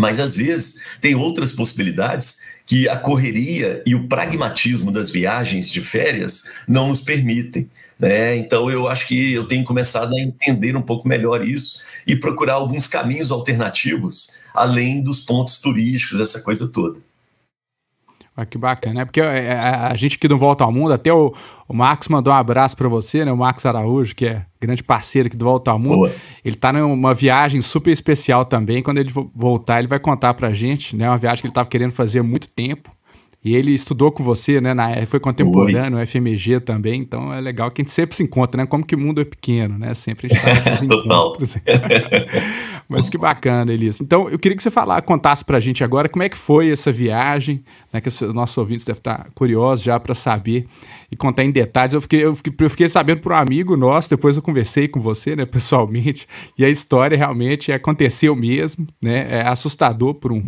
Mas 0.00 0.18
às 0.18 0.34
vezes 0.34 0.86
tem 1.00 1.14
outras 1.14 1.52
possibilidades 1.52 2.58
que 2.64 2.88
a 2.88 2.96
correria 2.96 3.82
e 3.84 3.94
o 3.94 4.08
pragmatismo 4.08 4.90
das 4.90 5.10
viagens 5.10 5.70
de 5.70 5.82
férias 5.82 6.54
não 6.66 6.88
nos 6.88 7.02
permitem. 7.02 7.68
Né? 7.98 8.34
Então 8.36 8.70
eu 8.70 8.88
acho 8.88 9.06
que 9.06 9.34
eu 9.34 9.46
tenho 9.46 9.62
começado 9.62 10.14
a 10.14 10.20
entender 10.20 10.74
um 10.74 10.80
pouco 10.80 11.06
melhor 11.06 11.46
isso 11.46 11.82
e 12.06 12.16
procurar 12.16 12.54
alguns 12.54 12.88
caminhos 12.88 13.30
alternativos 13.30 14.40
além 14.54 15.02
dos 15.02 15.20
pontos 15.20 15.60
turísticos, 15.60 16.18
essa 16.18 16.40
coisa 16.40 16.72
toda. 16.72 16.98
Que 18.48 18.56
bacana, 18.56 19.00
né? 19.00 19.04
Porque 19.04 19.20
a, 19.20 19.24
é, 19.24 19.52
a, 19.52 19.94
gente 19.96 20.18
que 20.18 20.26
não 20.26 20.38
volta 20.38 20.64
ao 20.64 20.72
mundo, 20.72 20.92
até 20.92 21.12
o, 21.12 21.34
o 21.68 21.74
Marcos 21.74 22.08
mandou 22.08 22.32
um 22.32 22.36
abraço 22.36 22.76
para 22.76 22.88
você, 22.88 23.24
né? 23.24 23.32
O 23.32 23.36
Marcos 23.36 23.66
Araújo, 23.66 24.14
que 24.14 24.26
é 24.26 24.46
grande 24.60 24.82
parceiro 24.82 25.26
aqui 25.26 25.36
do 25.36 25.44
Volta 25.44 25.70
ao 25.70 25.78
Mundo. 25.78 25.96
Boa. 25.96 26.14
Ele 26.44 26.56
tá 26.56 26.72
numa 26.72 27.12
viagem 27.12 27.60
super 27.60 27.90
especial 27.90 28.44
também. 28.44 28.82
Quando 28.82 28.98
ele 28.98 29.12
voltar, 29.34 29.78
ele 29.78 29.88
vai 29.88 29.98
contar 29.98 30.32
pra 30.34 30.52
gente, 30.52 30.96
né? 30.96 31.08
Uma 31.08 31.18
viagem 31.18 31.42
que 31.42 31.46
ele 31.48 31.54
tava 31.54 31.68
querendo 31.68 31.92
fazer 31.92 32.20
há 32.20 32.22
muito 32.22 32.48
tempo. 32.48 32.90
E 33.42 33.54
ele 33.54 33.72
estudou 33.72 34.12
com 34.12 34.22
você, 34.22 34.60
né? 34.60 34.74
Na, 34.74 35.06
foi 35.06 35.18
contemporâneo, 35.18 35.98
Oi. 35.98 36.06
FMG 36.06 36.60
também, 36.60 37.00
então 37.00 37.32
é 37.32 37.40
legal 37.40 37.70
que 37.70 37.80
a 37.80 37.82
gente 37.82 37.92
sempre 37.92 38.14
se 38.14 38.22
encontra, 38.22 38.60
né? 38.60 38.66
Como 38.66 38.84
que 38.84 38.94
o 38.94 38.98
mundo 38.98 39.20
é 39.20 39.24
pequeno, 39.24 39.78
né? 39.78 39.94
Sempre 39.94 40.26
a 40.26 40.34
gente 40.34 40.44
tá 40.44 40.52
nesses 40.52 40.82
encontros. 40.82 41.56
Mas 42.90 43.08
que 43.08 43.16
bacana, 43.16 43.72
Elias. 43.72 44.00
Então, 44.00 44.28
eu 44.28 44.38
queria 44.38 44.56
que 44.56 44.62
você 44.62 44.70
falasse, 44.70 45.02
contasse 45.02 45.44
pra 45.44 45.60
gente 45.60 45.84
agora 45.84 46.08
como 46.08 46.24
é 46.24 46.28
que 46.28 46.36
foi 46.36 46.70
essa 46.70 46.90
viagem, 46.90 47.62
né? 47.92 48.00
Que 48.00 48.08
os 48.08 48.20
nossos 48.34 48.58
ouvintes 48.58 48.84
devem 48.84 48.98
estar 48.98 49.28
curiosos 49.32 49.84
já 49.84 49.98
para 50.00 50.12
saber 50.12 50.66
e 51.10 51.14
contar 51.14 51.44
em 51.44 51.52
detalhes. 51.52 51.94
Eu 51.94 52.00
fiquei, 52.00 52.24
eu 52.24 52.34
fiquei, 52.34 52.52
eu 52.58 52.70
fiquei 52.70 52.88
sabendo 52.88 53.20
por 53.20 53.30
um 53.30 53.36
amigo 53.36 53.76
nosso, 53.76 54.10
depois 54.10 54.36
eu 54.36 54.42
conversei 54.42 54.88
com 54.88 55.00
você, 55.00 55.36
né, 55.36 55.46
pessoalmente, 55.46 56.26
e 56.58 56.64
a 56.64 56.68
história 56.68 57.16
realmente 57.16 57.70
aconteceu 57.70 58.34
mesmo, 58.34 58.86
né? 59.00 59.38
É 59.38 59.46
assustador 59.46 60.14
por 60.14 60.32
um. 60.32 60.42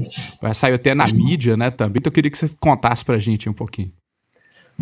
Saiu 0.52 0.74
até 0.74 0.94
na 0.94 1.06
mídia, 1.06 1.56
né, 1.56 1.70
também. 1.70 1.98
Então, 2.00 2.10
eu 2.10 2.14
queria 2.14 2.30
que 2.30 2.38
você 2.38 2.50
contasse 2.58 3.04
pra 3.04 3.18
gente 3.18 3.48
um 3.48 3.52
pouquinho. 3.52 3.92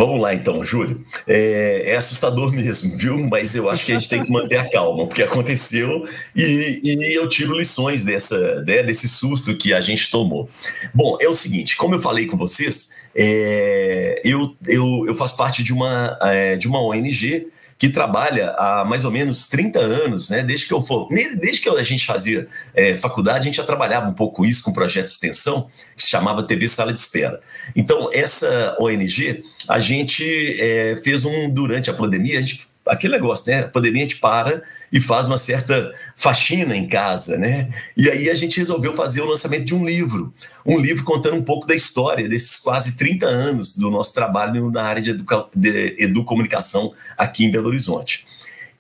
Vamos 0.01 0.19
lá 0.19 0.33
então, 0.33 0.65
Júlio. 0.65 0.97
É, 1.27 1.91
é, 1.91 1.97
assustador 1.97 2.51
mesmo, 2.51 2.97
viu? 2.97 3.19
Mas 3.19 3.55
eu 3.55 3.69
acho 3.69 3.85
que 3.85 3.93
a 3.93 3.99
gente 3.99 4.09
tem 4.09 4.23
que 4.23 4.31
manter 4.31 4.57
a 4.57 4.67
calma, 4.67 5.07
porque 5.07 5.23
aconteceu 5.23 6.09
e, 6.35 6.81
e 6.83 7.15
eu 7.15 7.29
tiro 7.29 7.55
lições 7.55 8.03
dessa, 8.03 8.63
né, 8.63 8.83
desse 8.83 9.07
susto 9.07 9.55
que 9.55 9.75
a 9.75 9.81
gente 9.83 10.11
tomou. 10.11 10.49
Bom, 10.95 11.19
é 11.21 11.29
o 11.29 11.35
seguinte: 11.35 11.77
como 11.77 11.95
eu 11.95 12.01
falei 12.01 12.27
com 12.27 12.39
vocês, 12.39 13.03
é, 13.15 14.23
eu, 14.25 14.57
eu, 14.67 15.05
eu 15.07 15.15
faço 15.15 15.37
parte 15.37 15.63
de 15.63 15.75
uma, 15.75 16.17
é, 16.23 16.57
de 16.57 16.67
uma 16.67 16.81
ONG 16.81 17.49
que 17.81 17.89
trabalha 17.89 18.51
há 18.59 18.85
mais 18.85 19.07
ou 19.07 19.11
menos 19.11 19.47
30 19.47 19.81
anos, 19.81 20.29
né? 20.29 20.43
Desde 20.43 20.67
que 20.67 20.75
eu 20.75 20.83
for, 20.83 21.09
desde 21.09 21.63
que 21.63 21.69
a 21.71 21.83
gente 21.83 22.05
fazia 22.05 22.47
é, 22.75 22.95
faculdade, 22.99 23.39
a 23.39 23.43
gente 23.45 23.57
já 23.57 23.65
trabalhava 23.65 24.07
um 24.07 24.13
pouco 24.13 24.45
isso 24.45 24.63
com 24.63 24.71
projeto 24.71 25.07
de 25.07 25.13
extensão 25.13 25.67
que 25.97 26.03
se 26.03 26.11
chamava 26.11 26.43
TV 26.43 26.69
Sala 26.69 26.93
de 26.93 26.99
Espera. 26.99 27.41
Então, 27.75 28.11
essa 28.13 28.77
ONG, 28.79 29.43
a 29.67 29.79
gente 29.79 30.23
é, 30.61 31.01
fez 31.03 31.25
um 31.25 31.49
durante 31.49 31.89
a 31.89 31.95
pandemia, 31.95 32.39
a 32.39 32.43
gente, 32.43 32.69
aquele 32.87 33.15
negócio, 33.15 33.51
né? 33.51 33.61
A 33.61 33.69
pandemia 33.69 34.03
a 34.03 34.05
gente 34.05 34.17
para 34.17 34.63
e 34.93 35.01
faz 35.01 35.29
uma 35.29 35.39
certa 35.39 35.93
faxina 36.17 36.77
em 36.77 36.87
casa, 36.87 37.39
né? 37.39 37.71
E 37.97 38.11
aí 38.11 38.29
a 38.29 38.35
gente 38.35 38.59
resolveu 38.59 38.95
fazer 38.95 39.21
o 39.21 39.27
lançamento 39.27 39.65
de 39.65 39.75
um 39.75 39.85
livro, 39.85 40.33
um 40.67 40.79
livro 40.79 41.05
contando 41.05 41.37
um 41.37 41.43
pouco 41.43 41.67
da 41.67 41.75
história 41.75 42.29
desses 42.29 42.59
quase 42.59 42.97
30 42.97 43.27
anos 43.27 43.77
do 43.77 43.91
nosso 43.91 44.13
trabalho 44.13 44.71
na 44.71 44.83
área 44.83 45.03
de, 45.03 45.11
educa 45.11 45.47
de 45.55 45.97
educomunicação 45.99 46.93
aqui 47.17 47.45
em 47.45 47.51
Belo 47.51 47.69
Horizonte. 47.69 48.27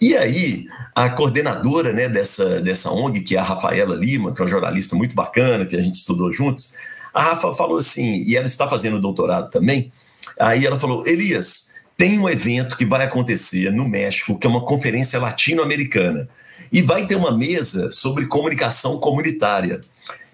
E 0.00 0.16
aí, 0.16 0.66
a 0.94 1.10
coordenadora 1.10 1.92
né, 1.92 2.08
dessa, 2.08 2.60
dessa 2.60 2.90
ONG, 2.90 3.20
que 3.20 3.36
é 3.36 3.38
a 3.38 3.44
Rafaela 3.44 3.94
Lima, 3.94 4.32
que 4.32 4.40
é 4.40 4.44
uma 4.44 4.50
jornalista 4.50 4.96
muito 4.96 5.14
bacana, 5.14 5.66
que 5.66 5.76
a 5.76 5.82
gente 5.82 5.96
estudou 5.96 6.32
juntos, 6.32 6.74
a 7.12 7.22
Rafa 7.22 7.52
falou 7.52 7.76
assim, 7.76 8.24
e 8.26 8.34
ela 8.34 8.46
está 8.46 8.66
fazendo 8.66 9.00
doutorado 9.00 9.50
também, 9.50 9.92
aí 10.38 10.64
ela 10.64 10.78
falou, 10.78 11.06
Elias, 11.06 11.74
tem 12.00 12.18
um 12.18 12.26
evento 12.26 12.78
que 12.78 12.86
vai 12.86 13.04
acontecer 13.04 13.70
no 13.70 13.86
México, 13.86 14.38
que 14.38 14.46
é 14.46 14.50
uma 14.50 14.64
conferência 14.64 15.20
latino-americana, 15.20 16.26
e 16.72 16.80
vai 16.80 17.06
ter 17.06 17.14
uma 17.14 17.30
mesa 17.30 17.92
sobre 17.92 18.24
comunicação 18.24 18.98
comunitária. 18.98 19.82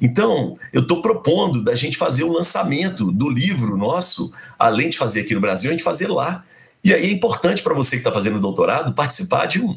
Então, 0.01 0.57
eu 0.73 0.83
estou 0.83 1.03
propondo 1.03 1.65
da 1.65 1.75
gente 1.75 1.97
fazer 1.97 2.23
o 2.23 2.33
lançamento 2.33 3.11
do 3.11 3.29
livro 3.29 3.77
nosso, 3.77 4.33
além 4.57 4.91
de 4.91 4.97
fazer 4.97 5.23
aqui 5.23 5.35
no 5.35 5.41
Brasil, 5.41 5.69
a 5.69 5.73
gente 5.73 5.83
fazer 5.83 6.07
lá. 6.07 6.45
E 6.85 6.95
aí 6.95 7.07
é 7.07 7.11
importante 7.11 7.65
para 7.65 7.75
você 7.75 7.97
que 7.97 8.01
está 8.03 8.13
fazendo 8.13 8.39
doutorado 8.39 8.95
participar 8.95 9.47
de 9.47 9.61
um, 9.61 9.77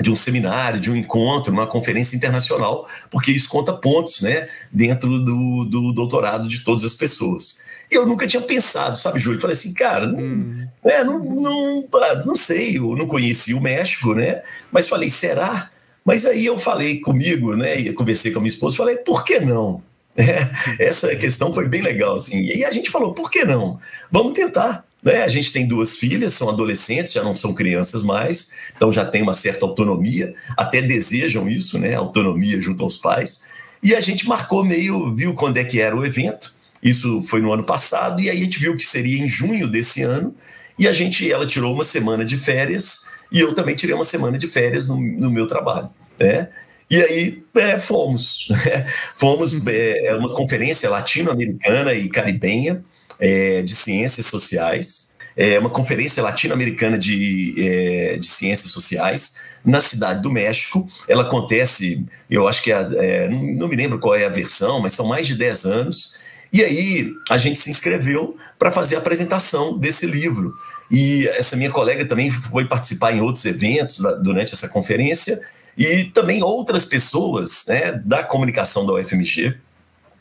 de 0.00 0.10
um 0.10 0.16
seminário, 0.16 0.80
de 0.80 0.90
um 0.90 0.96
encontro, 0.96 1.52
uma 1.52 1.66
conferência 1.66 2.16
internacional, 2.16 2.88
porque 3.10 3.30
isso 3.30 3.48
conta 3.48 3.72
pontos 3.72 4.22
né, 4.22 4.48
dentro 4.72 5.08
do, 5.08 5.64
do 5.64 5.92
doutorado 5.92 6.48
de 6.48 6.64
todas 6.64 6.84
as 6.84 6.94
pessoas. 6.94 7.64
Eu 7.90 8.06
nunca 8.06 8.26
tinha 8.26 8.42
pensado, 8.42 8.96
sabe, 8.96 9.20
Júlio? 9.20 9.40
Falei 9.40 9.56
assim, 9.56 9.74
cara, 9.74 10.06
não, 10.06 10.18
hum. 10.18 10.66
né, 10.84 11.04
não, 11.04 11.22
não, 11.22 11.88
ah, 11.94 12.22
não 12.24 12.34
sei, 12.34 12.78
eu 12.78 12.96
não 12.96 13.06
conheci 13.06 13.54
o 13.54 13.60
México, 13.60 14.14
né? 14.14 14.42
Mas 14.72 14.88
falei, 14.88 15.08
será? 15.08 15.70
Mas 16.04 16.26
aí 16.26 16.44
eu 16.44 16.58
falei 16.58 17.00
comigo, 17.00 17.54
né? 17.54 17.78
E 17.78 17.92
conversei 17.92 18.32
com 18.32 18.38
a 18.38 18.42
minha 18.42 18.52
esposa, 18.52 18.76
falei, 18.76 18.96
por 18.96 19.24
que 19.24 19.40
não? 19.40 19.82
É, 20.16 20.48
essa 20.78 21.16
questão 21.16 21.52
foi 21.52 21.66
bem 21.68 21.82
legal, 21.82 22.14
assim. 22.14 22.40
E 22.44 22.64
a 22.64 22.70
gente 22.70 22.88
falou, 22.88 23.14
por 23.14 23.28
que 23.28 23.44
não? 23.44 23.80
Vamos 24.12 24.32
tentar. 24.32 24.84
Né? 25.04 25.22
A 25.22 25.28
gente 25.28 25.52
tem 25.52 25.68
duas 25.68 25.96
filhas, 25.96 26.32
são 26.32 26.48
adolescentes, 26.48 27.12
já 27.12 27.22
não 27.22 27.36
são 27.36 27.54
crianças 27.54 28.02
mais, 28.02 28.56
então 28.74 28.90
já 28.90 29.04
tem 29.04 29.22
uma 29.22 29.34
certa 29.34 29.66
autonomia, 29.66 30.34
até 30.56 30.80
desejam 30.80 31.46
isso, 31.46 31.78
né? 31.78 31.94
Autonomia 31.94 32.60
junto 32.60 32.82
aos 32.82 32.96
pais. 32.96 33.50
E 33.82 33.94
a 33.94 34.00
gente 34.00 34.26
marcou 34.26 34.64
meio, 34.64 35.14
viu 35.14 35.34
quando 35.34 35.58
é 35.58 35.64
que 35.64 35.78
era 35.78 35.94
o 35.94 36.06
evento. 36.06 36.54
Isso 36.82 37.22
foi 37.22 37.42
no 37.42 37.52
ano 37.52 37.64
passado, 37.64 38.20
e 38.20 38.30
aí 38.30 38.36
a 38.38 38.44
gente 38.44 38.58
viu 38.58 38.76
que 38.76 38.84
seria 38.84 39.22
em 39.22 39.28
junho 39.28 39.68
desse 39.68 40.02
ano. 40.02 40.34
E 40.78 40.88
a 40.88 40.92
gente, 40.92 41.30
ela 41.30 41.46
tirou 41.46 41.74
uma 41.74 41.84
semana 41.84 42.24
de 42.24 42.38
férias, 42.38 43.10
e 43.30 43.40
eu 43.40 43.54
também 43.54 43.76
tirei 43.76 43.94
uma 43.94 44.04
semana 44.04 44.38
de 44.38 44.48
férias 44.48 44.88
no, 44.88 44.96
no 44.96 45.30
meu 45.30 45.46
trabalho. 45.46 45.90
Né? 46.18 46.48
E 46.90 46.96
aí 46.96 47.44
é, 47.56 47.78
fomos. 47.78 48.48
fomos 49.16 49.66
é, 49.66 50.06
é, 50.06 50.14
uma 50.14 50.32
conferência 50.34 50.88
latino-americana 50.88 51.92
e 51.92 52.08
caribenha 52.08 52.82
é, 53.24 53.62
de 53.62 53.74
ciências 53.74 54.26
sociais, 54.26 55.16
é 55.34 55.58
uma 55.58 55.70
conferência 55.70 56.22
latino-americana 56.22 56.98
de, 56.98 57.54
é, 57.58 58.18
de 58.18 58.26
ciências 58.26 58.70
sociais 58.70 59.46
na 59.64 59.80
cidade 59.80 60.20
do 60.22 60.30
México. 60.30 60.86
Ela 61.08 61.22
acontece, 61.22 62.04
eu 62.30 62.46
acho 62.46 62.62
que 62.62 62.70
é, 62.70 62.86
é, 62.98 63.28
não 63.28 63.66
me 63.66 63.74
lembro 63.74 63.98
qual 63.98 64.14
é 64.14 64.26
a 64.26 64.28
versão, 64.28 64.78
mas 64.80 64.92
são 64.92 65.06
mais 65.06 65.26
de 65.26 65.36
10 65.36 65.64
anos. 65.64 66.20
E 66.52 66.62
aí 66.62 67.10
a 67.30 67.38
gente 67.38 67.58
se 67.58 67.70
inscreveu 67.70 68.36
para 68.58 68.70
fazer 68.70 68.96
a 68.96 68.98
apresentação 68.98 69.76
desse 69.78 70.06
livro. 70.06 70.52
E 70.90 71.26
essa 71.28 71.56
minha 71.56 71.70
colega 71.70 72.04
também 72.04 72.30
foi 72.30 72.66
participar 72.66 73.12
em 73.12 73.22
outros 73.22 73.44
eventos 73.46 74.02
durante 74.22 74.52
essa 74.52 74.68
conferência 74.68 75.40
e 75.76 76.04
também 76.04 76.42
outras 76.42 76.84
pessoas 76.84 77.64
né, 77.68 78.00
da 78.04 78.22
comunicação 78.22 78.86
da 78.86 78.92
UFMG 78.92 79.56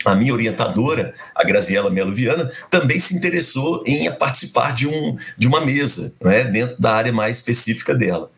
a 0.05 0.15
minha 0.15 0.33
orientadora, 0.33 1.13
a 1.35 1.43
Graziela 1.43 1.89
Melo 1.89 2.13
Viana, 2.13 2.51
também 2.69 2.99
se 2.99 3.15
interessou 3.15 3.83
em 3.85 4.11
participar 4.11 4.73
de, 4.73 4.87
um, 4.87 5.15
de 5.37 5.47
uma 5.47 5.61
mesa, 5.61 6.15
né, 6.21 6.43
dentro 6.45 6.75
da 6.79 6.93
área 6.93 7.13
mais 7.13 7.37
específica 7.37 7.93
dela. 7.93 8.31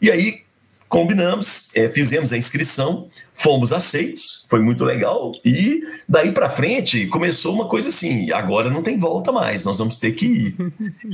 E 0.00 0.10
aí 0.10 0.42
combinamos, 0.88 1.74
é, 1.76 1.88
fizemos 1.88 2.32
a 2.32 2.38
inscrição, 2.38 3.08
fomos 3.34 3.72
aceitos, 3.72 4.46
foi 4.48 4.60
muito 4.60 4.84
legal, 4.84 5.32
e 5.44 5.82
daí 6.08 6.32
para 6.32 6.48
frente 6.48 7.06
começou 7.08 7.54
uma 7.54 7.68
coisa 7.68 7.88
assim: 7.88 8.32
agora 8.32 8.70
não 8.70 8.82
tem 8.82 8.96
volta 8.96 9.30
mais, 9.30 9.64
nós 9.64 9.78
vamos 9.78 9.98
ter 9.98 10.12
que 10.12 10.26
ir. 10.26 10.56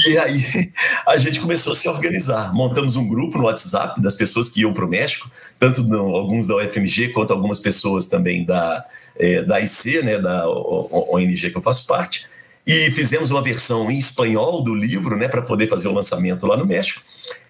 e 0.07 0.17
aí 0.17 0.73
a 1.09 1.17
gente 1.17 1.41
começou 1.41 1.73
a 1.73 1.77
se 1.77 1.89
organizar, 1.89 2.55
montamos 2.55 2.97
um 2.97 3.09
grupo 3.09 3.37
no 3.37 3.45
WhatsApp 3.45 4.01
das 4.01 4.15
pessoas 4.15 4.49
que 4.49 4.61
iam 4.61 4.73
para 4.73 4.85
o 4.85 4.89
México, 4.89 5.31
tanto 5.59 5.83
no, 5.83 6.15
alguns 6.15 6.47
da 6.47 6.57
UFMG 6.57 7.09
quanto 7.09 7.33
algumas 7.33 7.59
pessoas 7.59 8.07
também 8.07 8.45
da 8.45 8.85
é, 9.16 9.42
da 9.42 9.61
IC, 9.61 10.02
né, 10.02 10.18
da 10.18 10.49
ONG 10.49 11.50
que 11.50 11.56
eu 11.56 11.62
faço 11.62 11.87
parte, 11.87 12.26
e 12.66 12.90
fizemos 12.90 13.30
uma 13.30 13.42
versão 13.42 13.90
em 13.90 13.99
espanhol 13.99 14.62
do 14.62 14.75
livro, 14.75 15.16
né, 15.16 15.28
para 15.28 15.42
poder 15.42 15.68
fazer 15.68 15.88
o 15.88 15.92
lançamento 15.92 16.47
lá 16.47 16.56
no 16.56 16.66
México. 16.66 17.02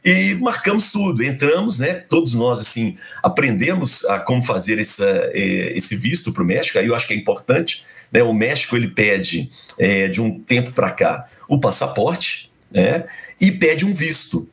E 0.04 0.34
marcamos 0.34 0.92
tudo, 0.92 1.22
entramos, 1.22 1.78
né, 1.78 1.94
todos 1.94 2.34
nós 2.34 2.60
assim 2.60 2.98
aprendemos 3.22 4.04
a 4.06 4.18
como 4.18 4.42
fazer 4.42 4.78
essa, 4.78 5.08
é, 5.32 5.76
esse 5.76 5.96
visto 5.96 6.32
para 6.32 6.42
o 6.42 6.46
México. 6.46 6.78
Aí 6.78 6.86
eu 6.86 6.94
acho 6.94 7.06
que 7.06 7.14
é 7.14 7.16
importante, 7.16 7.84
né, 8.12 8.22
o 8.22 8.32
México 8.34 8.76
ele 8.76 8.88
pede 8.88 9.50
é, 9.78 10.08
de 10.08 10.20
um 10.20 10.40
tempo 10.40 10.72
para 10.72 10.90
cá 10.90 11.28
o 11.48 11.60
passaporte, 11.60 12.52
né, 12.70 13.04
e 13.40 13.52
pede 13.52 13.84
um 13.84 13.94
visto. 13.94 14.48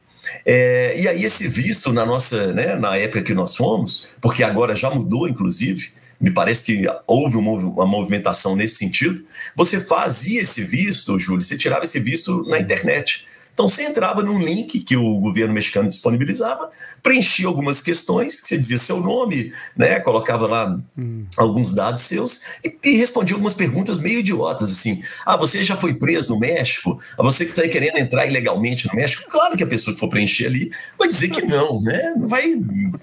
É, 0.45 0.93
e 0.97 1.07
aí 1.07 1.25
esse 1.25 1.47
visto 1.47 1.91
na 1.91 2.05
nossa, 2.05 2.53
né, 2.53 2.75
na 2.75 2.95
época 2.95 3.23
que 3.23 3.33
nós 3.33 3.55
fomos, 3.55 4.15
porque 4.21 4.43
agora 4.43 4.75
já 4.75 4.89
mudou, 4.89 5.27
inclusive, 5.27 5.91
me 6.21 6.31
parece 6.31 6.63
que 6.63 6.85
houve 7.07 7.37
uma 7.37 7.87
movimentação 7.87 8.55
nesse 8.55 8.75
sentido. 8.75 9.25
Você 9.55 9.81
fazia 9.81 10.41
esse 10.41 10.63
visto, 10.63 11.19
Júlio, 11.19 11.41
você 11.41 11.57
tirava 11.57 11.83
esse 11.83 11.99
visto 11.99 12.43
na 12.43 12.59
internet. 12.59 13.25
Então 13.53 13.67
você 13.67 13.83
entrava 13.83 14.23
num 14.23 14.39
link 14.39 14.79
que 14.79 14.95
o 14.95 15.19
governo 15.19 15.53
mexicano 15.53 15.89
disponibilizava, 15.89 16.71
preenchia 17.03 17.47
algumas 17.47 17.81
questões, 17.81 18.39
que 18.39 18.47
você 18.47 18.57
dizia 18.57 18.77
seu 18.77 19.01
nome, 19.01 19.51
né, 19.75 19.99
colocava 19.99 20.47
lá 20.47 20.79
hum. 20.97 21.25
alguns 21.37 21.73
dados 21.73 22.01
seus 22.01 22.45
e, 22.63 22.77
e, 22.83 22.97
respondia 22.97 23.35
algumas 23.35 23.53
perguntas 23.53 23.97
meio 23.97 24.19
idiotas 24.19 24.71
assim. 24.71 25.03
Ah, 25.25 25.35
você 25.35 25.63
já 25.63 25.75
foi 25.75 25.93
preso 25.93 26.33
no 26.33 26.39
México? 26.39 26.99
Ah, 27.17 27.23
você 27.23 27.43
que 27.43 27.51
está 27.51 27.67
querendo 27.67 27.97
entrar 27.97 28.25
ilegalmente 28.25 28.87
no 28.87 28.95
México? 28.95 29.29
Claro 29.29 29.57
que 29.57 29.63
a 29.63 29.67
pessoa 29.67 29.93
que 29.93 29.99
for 29.99 30.09
preencher 30.09 30.45
ali 30.45 30.71
vai 30.97 31.07
dizer 31.07 31.29
que 31.29 31.41
não, 31.41 31.81
né? 31.81 32.13
Não 32.17 32.27
vai 32.27 32.55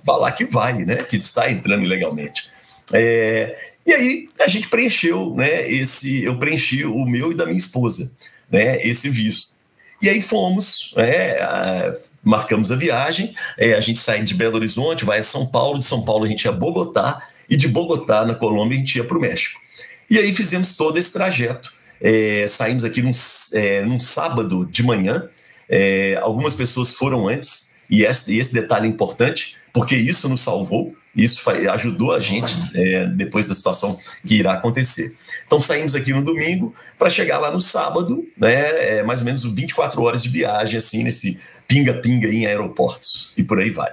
falar 0.05 0.33
que 0.33 0.45
vai, 0.45 0.85
né? 0.85 0.97
Que 0.97 1.17
está 1.17 1.51
entrando 1.51 1.85
ilegalmente. 1.85 2.51
É, 2.95 3.57
e 3.87 3.93
aí 3.93 4.29
a 4.41 4.49
gente 4.49 4.69
preencheu, 4.69 5.35
né? 5.35 5.71
Esse, 5.71 6.25
eu 6.25 6.39
preenchi 6.39 6.85
o 6.85 7.05
meu 7.05 7.33
e 7.33 7.35
da 7.35 7.47
minha 7.47 7.59
esposa, 7.59 8.17
né? 8.51 8.79
Esse 8.87 9.09
visto. 9.09 9.57
E 10.01 10.09
aí 10.09 10.23
fomos, 10.23 10.95
é, 10.97 11.43
a, 11.43 11.93
marcamos 12.23 12.71
a 12.71 12.77
viagem, 12.77 13.35
é, 13.59 13.75
a 13.75 13.81
gente 13.81 13.99
sai 13.99 14.23
de 14.23 14.35
Belo 14.35 14.57
Horizonte, 14.57 15.05
vai 15.05 15.19
a 15.19 15.23
São 15.23 15.47
Paulo, 15.47 15.79
de 15.79 15.85
São 15.85 16.05
Paulo 16.05 16.25
a 16.25 16.29
gente 16.29 16.45
ia 16.45 16.51
a 16.51 16.55
Bogotá, 16.55 17.29
e 17.51 17.57
de 17.57 17.67
Bogotá, 17.67 18.25
na 18.25 18.35
Colômbia, 18.35 18.77
a 18.77 18.79
gente 18.79 18.97
ia 18.97 19.05
para 19.05 19.19
o 19.19 19.21
México. 19.21 19.61
E 20.09 20.19
aí 20.19 20.35
fizemos 20.35 20.77
todo 20.77 20.99
esse 20.99 21.13
trajeto. 21.13 21.73
É, 22.01 22.47
saímos 22.47 22.85
aqui 22.85 23.03
num, 23.03 23.11
é, 23.55 23.85
num 23.85 23.99
sábado 23.99 24.65
de 24.67 24.83
manhã, 24.83 25.29
é, 25.69 26.19
algumas 26.23 26.55
pessoas 26.55 26.93
foram 26.93 27.27
antes, 27.27 27.81
e 27.91 28.05
esse, 28.05 28.37
esse 28.39 28.55
detalhe 28.55 28.87
é 28.87 28.91
importante, 28.91 29.57
porque 29.73 29.97
isso 29.97 30.29
nos 30.29 30.41
salvou, 30.41 30.95
isso 31.19 31.51
ajudou 31.73 32.15
a 32.15 32.21
gente 32.21 32.55
é, 32.75 33.07
depois 33.07 33.47
da 33.47 33.55
situação 33.55 33.99
que 34.25 34.37
irá 34.37 34.53
acontecer. 34.53 35.17
Então 35.47 35.59
saímos 35.59 35.95
aqui 35.95 36.13
no 36.13 36.23
domingo 36.23 36.73
para 36.97 37.11
chegar 37.11 37.39
lá 37.39 37.51
no 37.51 37.61
sábado, 37.61 38.25
né, 38.37 38.99
é, 38.99 39.03
mais 39.03 39.19
ou 39.19 39.25
menos 39.25 39.45
24 39.45 40.01
horas 40.03 40.23
de 40.23 40.29
viagem, 40.29 40.79
assim, 40.79 41.03
nesse 41.03 41.41
pinga-pinga 41.67 42.29
em 42.29 42.47
aeroportos 42.47 43.35
e 43.37 43.43
por 43.43 43.59
aí 43.59 43.71
vai. 43.71 43.93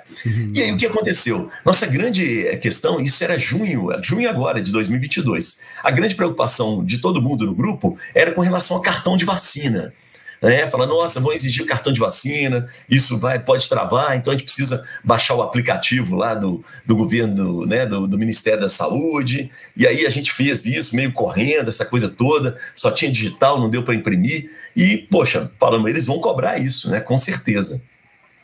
E 0.54 0.62
aí 0.62 0.72
o 0.72 0.78
que 0.78 0.86
aconteceu? 0.86 1.50
Nossa 1.66 1.88
grande 1.88 2.48
é, 2.48 2.56
questão, 2.56 3.02
isso 3.02 3.24
era 3.24 3.38
junho, 3.38 3.90
junho 4.02 4.30
agora, 4.30 4.62
de 4.62 4.72
2022. 4.72 5.66
A 5.84 5.92
grande 5.92 6.16
preocupação 6.16 6.86
de 6.86 7.00
todo 7.00 7.22
mundo 7.22 7.46
no 7.46 7.54
grupo 7.54 7.98
era 8.14 8.32
com 8.32 8.42
relação 8.42 8.78
ao 8.78 8.84
cartão 8.84 9.18
de 9.18 9.26
vacina 9.26 9.94
né? 10.46 10.68
Fala, 10.68 10.86
nossa, 10.86 11.20
vão 11.20 11.34
exigir 11.34 11.64
o 11.64 11.66
cartão 11.66 11.92
de 11.92 12.00
vacina, 12.00 12.68
isso 12.88 13.18
vai, 13.18 13.40
pode 13.40 13.68
travar, 13.68 14.16
então 14.16 14.32
a 14.32 14.38
gente 14.38 14.46
precisa 14.46 14.88
baixar 15.04 15.34
o 15.34 15.42
aplicativo 15.42 16.16
lá 16.16 16.36
do, 16.36 16.64
do 16.86 16.96
governo, 16.96 17.66
né, 17.66 17.84
do, 17.88 18.08
do 18.08 18.16
Ministério 18.16 18.62
da 18.62 18.70
Saúde. 18.70 19.50
E 19.76 19.88
aí 19.88 20.06
a 20.06 20.10
gente 20.12 20.32
fez 20.32 20.68
isso 20.68 20.96
meio 20.96 21.12
correndo, 21.12 21.68
essa 21.68 21.84
coisa 21.84 22.08
toda, 22.08 22.60
só 22.76 22.92
tinha 22.92 23.12
digital, 23.12 23.60
não 23.60 23.72
deu 23.72 23.82
para 23.82 23.96
imprimir. 23.96 24.52
E, 24.76 25.08
poxa, 25.10 25.52
falando, 25.60 25.90
eles 25.90 26.06
vão 26.06 26.20
cobrar 26.20 26.60
isso, 26.60 26.92
né? 26.92 27.00
Com 27.00 27.18
certeza. 27.18 27.84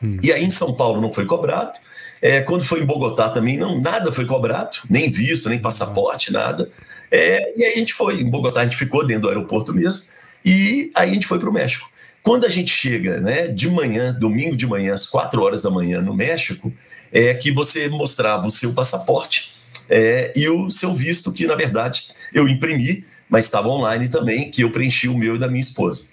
Hum. 0.02 0.18
E 0.24 0.34
aí 0.34 0.44
em 0.44 0.50
São 0.50 0.74
Paulo 0.76 1.00
não 1.00 1.14
foi 1.14 1.28
cobrado. 1.28 1.78
É, 2.20 2.42
quando 2.42 2.64
foi 2.64 2.82
em 2.82 2.86
Bogotá 2.86 3.30
também, 3.30 3.58
não, 3.58 3.80
nada 3.80 4.12
foi 4.12 4.26
cobrado, 4.26 4.78
nem 4.90 5.12
visto, 5.12 5.50
nem 5.50 5.60
passaporte, 5.60 6.34
nada. 6.34 6.68
É, 7.12 7.46
e 7.56 7.64
aí 7.64 7.74
a 7.74 7.78
gente 7.78 7.94
foi, 7.94 8.22
em 8.22 8.30
Bogotá 8.30 8.62
a 8.62 8.64
gente 8.64 8.76
ficou 8.76 9.06
dentro 9.06 9.24
do 9.24 9.28
aeroporto 9.28 9.72
mesmo. 9.72 10.10
E 10.44 10.92
aí 10.96 11.12
a 11.12 11.14
gente 11.14 11.28
foi 11.28 11.38
para 11.38 11.50
o 11.50 11.54
México. 11.54 11.91
Quando 12.24 12.46
a 12.46 12.50
gente 12.50 12.72
chega 12.72 13.20
né, 13.20 13.48
de 13.48 13.70
manhã, 13.70 14.14
domingo 14.14 14.56
de 14.56 14.68
manhã, 14.68 14.94
às 14.94 15.08
quatro 15.08 15.42
horas 15.42 15.64
da 15.64 15.72
manhã 15.72 16.02
no 16.02 16.14
México, 16.14 16.72
é 17.12 17.34
que 17.34 17.52
você 17.52 17.90
mostrava 17.90 18.48
o 18.48 18.52
seu 18.52 18.74
passaporte 18.74 19.54
é, 19.90 20.32
e 20.36 20.48
o 20.48 20.70
seu 20.70 20.94
visto, 20.94 21.34
que 21.34 21.48
na 21.48 21.56
verdade 21.56 22.14
eu 22.34 22.48
imprimi, 22.48 23.06
mas 23.30 23.46
estava 23.46 23.68
online 23.68 24.08
também, 24.08 24.52
que 24.52 24.64
eu 24.64 24.72
preenchi 24.72 25.08
o 25.08 25.18
meu 25.18 25.36
e 25.36 25.40
da 25.40 25.48
minha 25.48 25.62
esposa. 25.62 26.12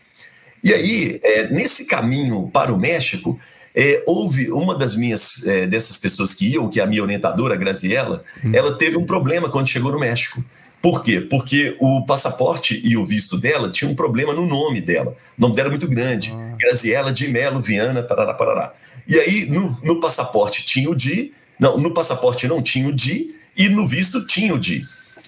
E 0.63 0.73
aí, 0.73 1.21
é, 1.23 1.51
nesse 1.51 1.87
caminho 1.87 2.51
para 2.53 2.73
o 2.73 2.79
México, 2.79 3.39
é, 3.75 4.03
houve 4.07 4.51
uma 4.51 4.77
das 4.77 4.97
minhas, 4.97 5.47
é, 5.47 5.67
dessas 5.67 5.99
pessoas 5.99 6.35
que 6.35 6.49
iam, 6.49 6.69
que 6.69 6.81
é 6.81 6.83
a 6.83 6.87
minha 6.87 7.03
orientadora, 7.03 7.55
a 7.55 7.57
Graziella, 7.57 8.25
hum. 8.45 8.51
ela 8.53 8.77
teve 8.77 8.97
um 8.97 9.07
problema 9.07 9.49
quando 9.49 9.69
chegou 9.69 9.93
no 9.93 10.01
México 10.01 10.45
Por 10.81 11.03
quê? 11.03 11.21
Porque 11.21 11.77
o 11.81 12.07
passaporte 12.07 12.81
e 12.85 12.97
o 12.97 13.05
visto 13.05 13.37
dela 13.37 13.71
tinham 13.71 13.93
um 13.93 13.97
problema 13.97 14.33
no 14.33 14.47
nome 14.47 14.81
dela. 14.81 15.17
O 15.37 15.41
nome 15.41 15.55
dela 15.55 15.69
é 15.69 15.71
muito 15.71 15.89
grande. 15.89 16.33
Ah. 16.33 16.57
Graziela 16.59 17.13
de 17.13 17.29
Melo 17.29 17.61
Viana, 17.61 18.03
Parará, 18.03 18.35
Parará. 18.35 18.75
E 19.07 19.19
aí, 19.19 19.47
no, 19.47 19.77
no 19.83 20.01
passaporte 20.01 20.65
tinha 20.65 20.89
o 20.89 20.95
Di, 20.95 21.33
não, 21.59 21.79
no 21.79 21.93
passaporte 21.93 22.47
não 22.47 22.63
tinha 22.63 22.89
o 22.89 22.93
Di, 22.93 23.35
e 23.57 23.69
no 23.69 23.87
visto 23.89 24.25
tinha 24.27 24.55
o 24.55 24.59
Di. 24.59 24.85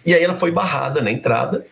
E 0.06 0.14
aí 0.14 0.22
ela 0.22 0.38
foi 0.38 0.50
barrada 0.52 1.02
na 1.02 1.10
entrada, 1.10 1.66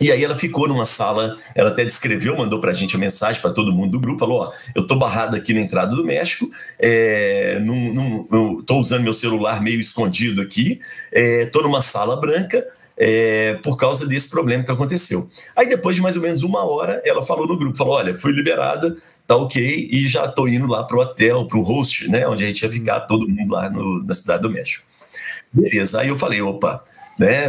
e 0.00 0.10
aí 0.10 0.24
ela 0.24 0.36
ficou 0.36 0.66
numa 0.66 0.84
sala, 0.84 1.38
ela 1.54 1.70
até 1.70 1.84
descreveu, 1.84 2.36
mandou 2.36 2.60
para 2.60 2.70
a 2.70 2.74
gente 2.74 2.96
a 2.96 2.98
mensagem 2.98 3.40
para 3.40 3.52
todo 3.52 3.72
mundo 3.72 3.92
do 3.92 4.00
grupo, 4.00 4.18
falou, 4.18 4.42
ó, 4.42 4.52
eu 4.74 4.86
tô 4.86 4.96
barrada 4.96 5.36
aqui 5.36 5.54
na 5.54 5.60
entrada 5.60 5.94
do 5.94 6.04
México, 6.04 6.50
é, 6.78 7.60
num, 7.60 8.26
num, 8.28 8.62
tô 8.62 8.78
usando 8.78 9.04
meu 9.04 9.12
celular 9.12 9.62
meio 9.62 9.78
escondido 9.78 10.42
aqui, 10.42 10.80
é, 11.12 11.46
tô 11.46 11.62
numa 11.62 11.80
sala 11.80 12.16
branca, 12.16 12.66
é, 12.96 13.54
por 13.62 13.76
causa 13.76 14.06
desse 14.06 14.30
problema 14.30 14.64
que 14.64 14.70
aconteceu. 14.70 15.28
Aí 15.56 15.68
depois 15.68 15.96
de 15.96 16.02
mais 16.02 16.16
ou 16.16 16.22
menos 16.22 16.42
uma 16.42 16.64
hora, 16.64 17.00
ela 17.04 17.24
falou 17.24 17.46
no 17.46 17.56
grupo, 17.56 17.76
falou, 17.76 17.94
olha, 17.94 18.16
fui 18.16 18.32
liberada, 18.32 18.96
tá 19.26 19.36
ok, 19.36 19.88
e 19.90 20.06
já 20.06 20.28
tô 20.28 20.46
indo 20.46 20.66
lá 20.66 20.84
pro 20.84 21.00
hotel, 21.00 21.46
pro 21.46 21.62
host, 21.62 22.08
né, 22.08 22.26
onde 22.28 22.44
a 22.44 22.46
gente 22.46 22.62
ia 22.62 22.70
ficar 22.70 23.00
todo 23.00 23.28
mundo 23.28 23.52
lá 23.52 23.68
no, 23.70 24.02
na 24.04 24.14
cidade 24.14 24.42
do 24.42 24.50
México. 24.50 24.84
Beleza, 25.52 26.00
aí 26.00 26.08
eu 26.08 26.18
falei, 26.18 26.42
opa, 26.42 26.84
né? 27.18 27.46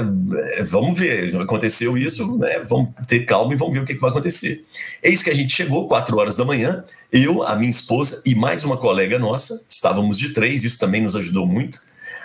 Vamos 0.68 1.00
ver, 1.00 1.36
aconteceu 1.42 1.98
isso, 1.98 2.38
né? 2.38 2.60
Vamos 2.60 2.90
ter 3.08 3.22
calma 3.22 3.54
e 3.54 3.58
vamos 3.58 3.74
ver 3.74 3.82
o 3.82 3.86
que, 3.86 3.96
que 3.96 4.02
vai 4.02 4.12
acontecer. 4.12 4.64
Eis 5.02 5.24
que 5.24 5.30
a 5.30 5.34
gente 5.34 5.54
chegou, 5.54 5.88
quatro 5.88 6.18
horas 6.18 6.36
da 6.36 6.46
manhã, 6.46 6.84
eu, 7.12 7.44
a 7.44 7.56
minha 7.56 7.70
esposa 7.70 8.22
e 8.26 8.36
mais 8.36 8.64
uma 8.64 8.78
colega 8.78 9.18
nossa, 9.18 9.66
estávamos 9.70 10.18
de 10.18 10.34
três, 10.34 10.64
isso 10.64 10.80
também 10.80 11.02
nos 11.02 11.16
ajudou 11.16 11.48
muito. 11.48 11.80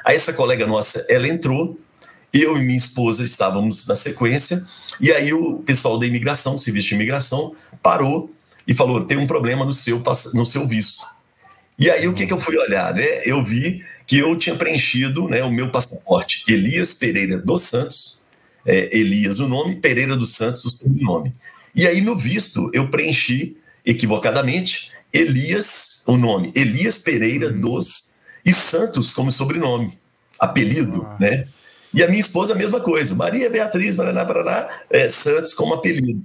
Aí 0.05 0.17
essa 0.17 0.33
colega 0.33 0.67
nossa, 0.67 1.07
ela 1.09 1.29
entrou, 1.29 1.79
eu 2.33 2.57
e 2.57 2.63
minha 2.63 2.77
esposa 2.77 3.25
estávamos 3.25 3.87
na 3.87 3.95
sequência, 3.95 4.65
e 5.01 5.13
aí 5.13 5.33
o 5.33 5.59
pessoal 5.59 5.99
da 5.99 6.07
imigração, 6.07 6.55
do 6.55 6.61
serviço 6.61 6.89
de 6.89 6.95
imigração, 6.95 7.55
parou 7.83 8.33
e 8.67 8.75
falou: 8.75 9.05
tem 9.05 9.17
um 9.17 9.27
problema 9.27 9.65
no 9.65 9.73
seu, 9.73 10.03
no 10.35 10.47
seu 10.47 10.67
visto. 10.67 11.05
E 11.79 11.91
aí 11.91 12.07
o 12.07 12.13
que, 12.13 12.27
que 12.27 12.33
eu 12.33 12.39
fui 12.39 12.57
olhar, 12.59 12.95
né? 12.95 13.23
Eu 13.25 13.43
vi 13.43 13.83
que 14.07 14.19
eu 14.19 14.37
tinha 14.37 14.55
preenchido 14.57 15.29
né, 15.29 15.43
o 15.43 15.51
meu 15.51 15.71
passaporte 15.71 16.45
Elias 16.49 16.95
Pereira 16.95 17.39
dos 17.39 17.63
Santos, 17.63 18.25
é, 18.67 18.97
Elias 18.97 19.39
o 19.39 19.49
nome, 19.49 19.77
Pereira 19.77 20.17
dos 20.17 20.35
Santos 20.35 20.65
o 20.65 20.71
sobrenome. 20.71 21.35
E 21.75 21.87
aí 21.87 22.01
no 22.01 22.17
visto 22.17 22.71
eu 22.75 22.89
preenchi 22.91 23.57
equivocadamente 23.87 24.91
Elias, 25.13 26.05
o 26.07 26.17
nome, 26.17 26.53
Elias 26.55 26.99
Pereira 26.99 27.49
uhum. 27.49 27.61
dos 27.61 28.11
e 28.45 28.53
Santos 28.53 29.13
como 29.13 29.31
sobrenome, 29.31 29.99
apelido, 30.39 31.07
ah. 31.07 31.17
né? 31.19 31.45
E 31.93 32.03
a 32.03 32.09
minha 32.09 32.21
esposa 32.21 32.55
a 32.55 32.57
mesma 32.57 32.81
coisa, 32.81 33.15
Maria 33.15 33.51
Beatriz 33.51 33.97
Paraná, 33.97 34.25
Paraná, 34.25 34.69
é, 34.91 35.09
Santos 35.09 35.53
como 35.55 35.75
apelido. 35.75 36.23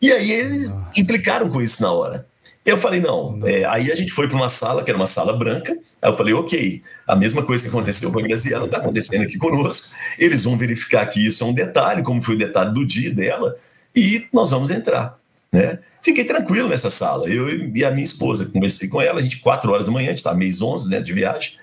E 0.00 0.10
aí 0.12 0.30
eles 0.30 0.68
ah. 0.68 0.90
implicaram 0.96 1.48
com 1.48 1.60
isso 1.60 1.82
na 1.82 1.92
hora. 1.92 2.26
Eu 2.64 2.76
falei, 2.76 3.00
não. 3.00 3.40
É, 3.44 3.64
aí 3.64 3.90
a 3.90 3.94
gente 3.94 4.12
foi 4.12 4.28
para 4.28 4.36
uma 4.36 4.48
sala, 4.48 4.82
que 4.84 4.90
era 4.90 4.98
uma 4.98 5.06
sala 5.06 5.36
branca. 5.36 5.72
Aí 6.02 6.10
eu 6.10 6.16
falei, 6.16 6.34
ok, 6.34 6.82
a 7.06 7.16
mesma 7.16 7.42
coisa 7.42 7.62
que 7.62 7.70
aconteceu 7.70 8.12
com 8.12 8.18
a 8.18 8.22
Graziela 8.22 8.66
está 8.66 8.78
acontecendo 8.78 9.22
aqui 9.22 9.38
conosco. 9.38 9.96
Eles 10.18 10.44
vão 10.44 10.56
verificar 10.56 11.06
que 11.06 11.26
isso 11.26 11.42
é 11.44 11.46
um 11.46 11.52
detalhe, 11.52 12.02
como 12.02 12.22
foi 12.22 12.34
o 12.34 12.38
detalhe 12.38 12.72
do 12.72 12.86
dia 12.86 13.12
dela, 13.12 13.56
e 13.94 14.26
nós 14.32 14.50
vamos 14.50 14.70
entrar. 14.70 15.18
Né? 15.52 15.78
Fiquei 16.02 16.24
tranquilo 16.24 16.68
nessa 16.68 16.90
sala. 16.90 17.28
Eu 17.28 17.48
e 17.74 17.84
a 17.84 17.90
minha 17.90 18.04
esposa, 18.04 18.50
conversei 18.52 18.88
com 18.88 19.00
ela, 19.00 19.20
a 19.20 19.22
gente, 19.22 19.38
quatro 19.38 19.72
horas 19.72 19.86
da 19.86 19.92
manhã, 19.92 20.08
a 20.08 20.10
gente 20.10 20.18
está 20.18 20.34
mês 20.34 20.62
11 20.62 20.88
né, 20.88 21.00
de 21.00 21.12
viagem. 21.12 21.54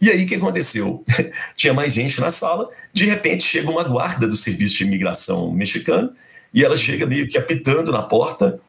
E 0.00 0.10
aí 0.10 0.24
o 0.24 0.26
que 0.26 0.36
aconteceu? 0.36 1.04
Tinha 1.56 1.74
mais 1.74 1.92
gente 1.92 2.20
na 2.20 2.30
sala, 2.30 2.68
de 2.92 3.04
repente 3.06 3.42
chega 3.42 3.70
uma 3.70 3.84
guarda 3.84 4.26
do 4.26 4.36
serviço 4.36 4.76
de 4.76 4.84
imigração 4.84 5.50
mexicano, 5.52 6.12
e 6.52 6.64
ela 6.64 6.76
chega 6.76 7.04
meio 7.04 7.28
que 7.28 7.36
apitando 7.36 7.92
na 7.92 8.02
porta, 8.02 8.60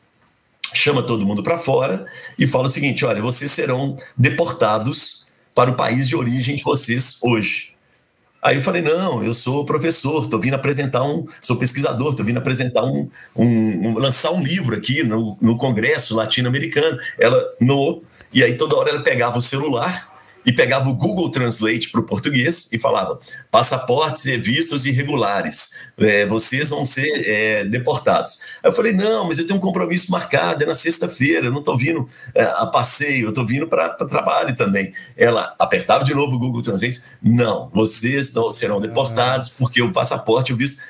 chama 0.74 1.04
todo 1.04 1.26
mundo 1.26 1.42
para 1.42 1.58
fora 1.58 2.06
e 2.38 2.48
fala 2.48 2.66
o 2.66 2.70
seguinte: 2.70 3.06
olha, 3.06 3.22
vocês 3.22 3.52
serão 3.52 3.96
deportados 4.18 5.34
para 5.54 5.72
o 5.72 5.76
país 5.76 6.08
de 6.08 6.16
origem 6.16 6.56
de 6.56 6.64
vocês 6.64 7.20
hoje. 7.24 7.76
Aí 8.42 8.56
eu 8.56 8.62
falei, 8.62 8.82
não, 8.82 9.22
eu 9.22 9.34
sou 9.34 9.66
professor, 9.66 10.24
estou 10.24 10.40
vindo 10.40 10.54
apresentar 10.54 11.04
um, 11.04 11.28
sou 11.42 11.58
pesquisador, 11.58 12.12
estou 12.12 12.26
vindo 12.26 12.38
apresentar 12.38 12.86
um, 12.86 13.10
um, 13.36 13.46
um, 13.46 13.98
lançar 13.98 14.32
um 14.32 14.42
livro 14.42 14.74
aqui 14.74 15.04
no, 15.04 15.38
no 15.42 15.58
Congresso 15.58 16.16
Latino-Americano. 16.16 16.98
Ela, 17.20 17.38
no, 17.60 18.02
e 18.32 18.42
aí 18.42 18.56
toda 18.56 18.78
hora 18.78 18.92
ela 18.92 19.02
pegava 19.02 19.38
o 19.38 19.42
celular 19.42 20.10
e 20.50 20.54
pegava 20.54 20.90
o 20.90 20.96
Google 20.96 21.30
Translate 21.30 21.92
para 21.92 22.02
o 22.02 22.04
português 22.04 22.74
e 22.74 22.80
falava: 22.80 23.20
passaportes 23.52 24.26
e 24.26 24.36
vistos 24.36 24.84
irregulares, 24.84 25.92
é, 26.00 26.26
vocês 26.26 26.72
vão 26.72 26.88
ser 26.88 27.08
é, 27.30 27.66
deportados. 27.66 28.46
Aí 28.64 28.70
eu 28.70 28.74
falei: 28.74 28.92
não, 28.92 29.28
mas 29.28 29.38
eu 29.38 29.46
tenho 29.46 29.60
um 29.60 29.62
compromisso 29.62 30.12
marcado, 30.12 30.64
é 30.64 30.66
na 30.66 30.74
sexta-feira, 30.74 31.46
eu 31.46 31.52
não 31.52 31.60
estou 31.60 31.78
vindo 31.78 32.10
é, 32.34 32.42
a 32.42 32.66
passeio, 32.66 33.26
eu 33.26 33.30
estou 33.30 33.46
vindo 33.46 33.68
para 33.68 33.90
trabalho 33.90 34.56
também. 34.56 34.92
Ela 35.16 35.54
apertava 35.60 36.04
de 36.04 36.16
novo 36.16 36.36
o 36.36 36.40
Google 36.40 36.64
Translate: 36.64 37.00
não, 37.22 37.70
vocês 37.72 38.34
não 38.34 38.50
serão 38.50 38.82
deportados 38.82 39.50
porque 39.50 39.84
o 39.84 39.94
passaporte 39.94 40.52
e 40.52 40.56
o 40.56 40.58
visto. 40.58 40.84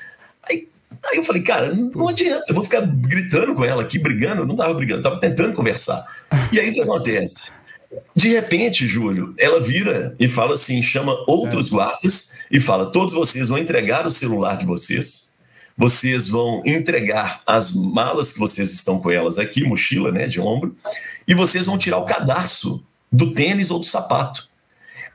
Aí, 0.48 0.70
aí 1.10 1.18
eu 1.18 1.24
falei: 1.24 1.42
cara, 1.42 1.74
não 1.74 2.08
adianta, 2.08 2.46
eu 2.48 2.54
vou 2.54 2.64
ficar 2.64 2.80
gritando 2.80 3.54
com 3.54 3.62
ela 3.62 3.82
aqui, 3.82 3.98
brigando. 3.98 4.40
Eu 4.40 4.46
não 4.46 4.54
estava 4.54 4.72
brigando, 4.72 5.00
estava 5.00 5.20
tentando 5.20 5.52
conversar. 5.52 6.02
E 6.50 6.58
aí 6.58 6.70
o 6.70 6.72
que 6.72 6.80
acontece? 6.80 7.59
De 8.14 8.28
repente, 8.28 8.86
Júlio, 8.86 9.34
ela 9.38 9.60
vira 9.60 10.14
e 10.18 10.28
fala 10.28 10.54
assim: 10.54 10.82
chama 10.82 11.16
outros 11.26 11.68
é. 11.68 11.70
guardas 11.70 12.38
e 12.50 12.60
fala: 12.60 12.90
todos 12.90 13.14
vocês 13.14 13.48
vão 13.48 13.58
entregar 13.58 14.06
o 14.06 14.10
celular 14.10 14.56
de 14.56 14.66
vocês, 14.66 15.36
vocês 15.76 16.28
vão 16.28 16.62
entregar 16.64 17.40
as 17.46 17.74
malas 17.74 18.32
que 18.32 18.38
vocês 18.38 18.72
estão 18.72 19.00
com 19.00 19.10
elas 19.10 19.38
aqui, 19.38 19.64
mochila, 19.64 20.12
né, 20.12 20.26
de 20.26 20.40
ombro, 20.40 20.76
e 21.26 21.34
vocês 21.34 21.66
vão 21.66 21.78
tirar 21.78 21.98
o 21.98 22.04
cadarço 22.04 22.84
do 23.10 23.32
tênis 23.32 23.70
ou 23.70 23.80
do 23.80 23.86
sapato. 23.86 24.48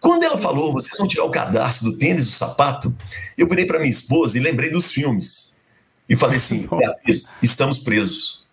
Quando 0.01 0.23
ela 0.23 0.37
falou, 0.37 0.73
vocês 0.73 0.97
vão 0.97 1.07
tirar 1.07 1.23
o 1.23 1.31
cadarço 1.31 1.85
do 1.85 1.97
tênis 1.97 2.23
e 2.23 2.25
do 2.27 2.31
sapato, 2.31 2.95
eu 3.37 3.47
virei 3.47 3.65
para 3.65 3.79
minha 3.79 3.91
esposa 3.91 4.37
e 4.37 4.41
lembrei 4.41 4.69
dos 4.69 4.91
filmes. 4.91 5.57
E 6.09 6.15
falei 6.15 6.37
assim: 6.37 6.67
estamos 7.41 7.79
presos. 7.79 8.45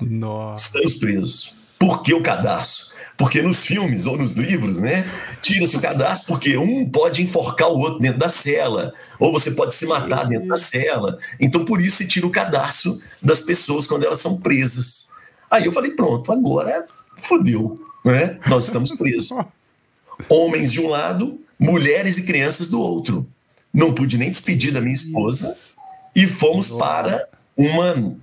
Nossa. 0.00 0.66
Estamos 0.66 0.94
presos. 0.94 1.55
Por 1.78 2.02
que 2.02 2.14
o 2.14 2.22
cadastro? 2.22 2.96
Porque 3.16 3.40
nos 3.40 3.64
filmes 3.64 4.04
ou 4.06 4.18
nos 4.18 4.36
livros, 4.36 4.80
né, 4.82 5.10
tira-se 5.40 5.76
o 5.76 5.80
cadastro 5.80 6.28
porque 6.28 6.56
um 6.56 6.88
pode 6.88 7.22
enforcar 7.22 7.68
o 7.68 7.78
outro 7.78 7.98
dentro 7.98 8.18
da 8.18 8.28
cela, 8.28 8.92
ou 9.18 9.32
você 9.32 9.52
pode 9.52 9.74
se 9.74 9.86
matar 9.86 10.24
dentro 10.24 10.48
da 10.48 10.56
cela. 10.56 11.18
Então, 11.40 11.64
por 11.64 11.80
isso, 11.80 11.98
se 11.98 12.08
tira 12.08 12.26
o 12.26 12.30
cadastro 12.30 12.98
das 13.22 13.42
pessoas 13.42 13.86
quando 13.86 14.04
elas 14.04 14.20
são 14.20 14.38
presas. 14.40 15.12
Aí 15.50 15.64
eu 15.64 15.72
falei: 15.72 15.92
pronto, 15.92 16.30
agora 16.30 16.86
fodeu, 17.16 17.80
né? 18.04 18.38
Nós 18.46 18.66
estamos 18.66 18.92
presos. 18.96 19.30
Homens 20.28 20.72
de 20.72 20.80
um 20.80 20.88
lado, 20.88 21.40
mulheres 21.58 22.18
e 22.18 22.24
crianças 22.24 22.68
do 22.68 22.80
outro. 22.80 23.26
Não 23.72 23.94
pude 23.94 24.16
nem 24.16 24.30
despedir 24.30 24.72
da 24.72 24.80
minha 24.80 24.94
esposa 24.94 25.56
e 26.14 26.26
fomos 26.26 26.70
para 26.70 27.28
uma 27.56 28.16